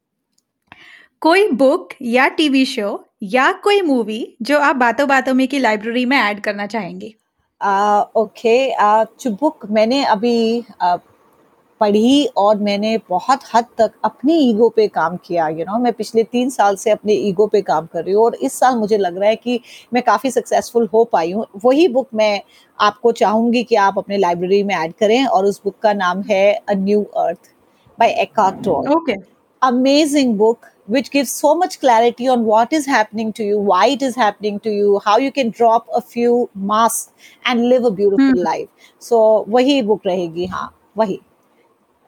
कोई 1.21 1.47
बुक 1.59 1.89
या 2.01 2.27
टीवी 2.37 2.65
शो 2.65 2.89
या 3.23 3.51
कोई 3.63 3.81
मूवी 3.81 4.19
जो 4.41 4.57
आप 4.59 4.75
बातों 4.75 5.07
बातों 5.07 5.33
में 5.33 5.47
की 5.47 5.59
लाइब्रेरी 5.59 6.05
में 6.05 6.17
ऐड 6.17 6.39
करना 6.43 6.65
चाहेंगे 6.73 7.13
ओके 8.21 8.57
जो 9.21 9.31
बुक 9.39 9.65
मैंने 9.77 10.03
अभी 10.05 10.63
uh, 10.83 10.97
पढ़ी 11.81 12.25
और 12.37 12.57
मैंने 12.57 12.97
बहुत 13.09 13.39
हद 13.53 13.65
तक 13.77 13.91
अपनी 14.03 14.37
ईगो 14.49 14.69
पे 14.69 14.87
काम 14.87 15.17
किया 15.17 15.47
यू 15.47 15.55
you 15.55 15.65
नो 15.65 15.71
know? 15.71 15.83
मैं 15.83 15.93
पिछले 15.93 16.23
तीन 16.23 16.49
साल 16.49 16.75
से 16.75 16.91
अपने 16.91 17.13
ईगो 17.13 17.47
पे 17.47 17.61
काम 17.61 17.85
कर 17.85 18.03
रही 18.03 18.13
हूँ 18.13 18.23
और 18.23 18.35
इस 18.35 18.53
साल 18.53 18.75
मुझे 18.75 18.97
लग 18.97 19.17
रहा 19.17 19.29
है 19.29 19.35
कि 19.35 19.59
मैं 19.93 20.03
काफ़ी 20.03 20.31
सक्सेसफुल 20.31 20.89
हो 20.93 21.03
पाई 21.03 21.31
हूँ। 21.31 21.45
वही 21.65 21.87
बुक 21.87 22.07
मैं 22.13 22.41
आपको 22.79 23.11
चाहूँगी 23.11 23.63
कि 23.63 23.75
आप 23.75 23.97
अपने 23.97 24.17
लाइब्रेरी 24.17 24.63
में 24.63 24.75
ऐड 24.75 24.93
करें 24.93 25.25
और 25.25 25.45
उस 25.45 25.61
बुक 25.63 25.77
का 25.79 25.93
नाम 25.93 26.21
है 26.21 26.53
a 26.53 26.73
new 26.73 27.03
earth 27.17 27.51
by 27.99 28.09
एक्टोर 28.21 28.89
okay 28.95 29.15
amazing 29.61 30.35
book 30.37 30.65
which 30.89 31.09
give 31.13 31.25
so 31.25 31.53
much 31.55 31.75
clarity 31.75 32.27
on 32.27 32.43
what 32.43 32.73
is 32.73 32.89
happening 32.89 33.31
to 33.33 33.43
you 33.43 33.63
why 33.63 33.93
it 33.93 34.03
is 34.03 34.19
happening 34.19 34.59
to 34.59 34.69
you 34.69 34.97
how 34.97 35.19
you 35.19 35.31
can 35.31 35.49
drop 35.49 35.89
a 35.89 35.99
few 35.99 36.47
mask 36.57 37.49
and 37.49 37.63
live 37.63 37.85
a 37.85 37.89
beautiful 37.89 38.43
life 38.43 38.69
so 39.01 39.45
वही 39.49 39.81
book 39.81 40.07
रहेगी 40.07 40.45
हाँ 40.45 40.73
वही। 40.97 41.19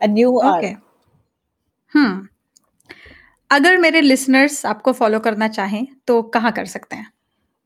A 0.01 0.07
new 0.07 0.33
okay 0.45 0.67
हम्म 1.93 2.27
अगर 3.49 3.77
मेरे 3.77 4.01
listeners 4.01 4.65
आपको 4.65 4.91
follow 4.93 5.19
करना 5.19 5.47
चाहें 5.47 5.85
तो 6.07 6.21
कहाँ 6.33 6.51
कर 6.51 6.65
सकते 6.65 6.95
हैं? 6.95 7.11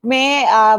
मैं 0.04 0.46
आ, 0.46 0.76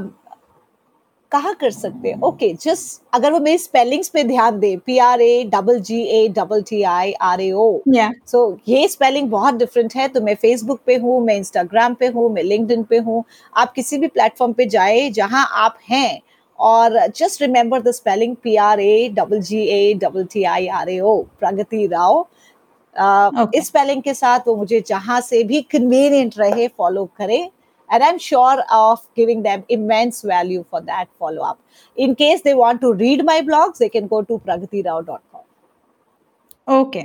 कहाँ 1.32 1.54
कर 1.62 1.72
सकते 1.72 2.10
हैं? 2.10 2.20
ओके 2.22 2.52
जस्ट 2.54 3.02
अगर 3.14 3.32
वो 3.32 3.40
मेरी 3.40 3.58
स्पेलिंग्स 3.58 4.10
पे 4.10 4.24
ध्यान 4.24 4.60
दे 4.60 4.76
P 4.86 4.98
R 4.98 5.22
A 5.22 5.44
double 5.54 5.80
G 5.80 6.02
A 6.02 6.28
double 6.38 6.62
T 6.64 6.82
I 6.84 7.12
R 7.22 7.42
A 7.42 7.52
O 7.52 7.82
so 8.28 8.42
ये 8.68 8.88
स्पेलिंग 8.88 9.30
बहुत 9.30 9.56
डिफरेंट 9.56 9.96
है। 9.96 10.08
तो 10.08 10.22
मैं 10.22 10.36
फेसबुक 10.36 10.82
पे 10.86 10.96
हूँ 10.96 11.20
मैं 11.26 11.36
इंस्टाग्राम 11.36 11.94
पे 11.94 12.08
हूँ 12.08 12.30
मैं 12.34 12.44
लिंक्डइन 12.44 12.84
पे 12.84 12.98
हूँ। 12.98 13.24
आप 13.56 13.74
किसी 13.74 13.98
भी 13.98 14.08
प्लेटफॉर्म 14.08 14.54
पे 14.54 14.66
जाए 14.66 15.10
जहाँ 15.10 15.46
आप 15.64 15.78
हैं। 15.90 16.22
और 16.60 17.00
just 17.16 17.42
remember 17.42 17.82
the 17.82 17.92
spelling 17.92 18.36
P 18.44 18.56
R 18.66 18.80
A 18.80 19.10
double 19.16 19.40
G 19.50 19.62
A 19.68 19.94
double 20.04 20.26
T 20.32 20.44
I 20.54 20.68
R 20.80 20.90
A 20.90 21.00
O 21.00 21.22
Pragati 21.40 21.86
Rao 21.94 22.26
Okay. 22.96 23.48
इस 23.56 23.68
स्पेलिंग 23.68 24.02
के 24.04 24.14
साथ 24.14 24.48
वो 24.48 24.56
मुझे 24.56 24.80
जहाँ 24.88 25.20
से 25.22 25.44
भी 25.44 25.62
कन्वीनियंट 25.72 26.38
रहे 26.40 26.68
फॉलो 26.68 27.06
करें 27.18 27.50
and 27.90 28.04
i'm 28.04 28.18
sure 28.18 28.64
of 28.76 29.02
giving 29.16 29.42
them 29.44 29.64
immense 29.70 30.22
value 30.24 30.64
for 30.70 30.82
that 30.82 31.08
follow 31.20 31.44
up 31.44 31.60
in 31.98 32.16
case 32.16 32.42
they 32.42 32.54
want 32.56 32.82
to 32.82 32.94
read 32.94 33.24
my 33.26 33.36
blogs 33.42 33.78
they 33.78 33.90
can 33.90 34.08
go 34.14 34.22
to 34.32 34.40
pragatirao.com 34.48 35.44
okay 36.68 37.02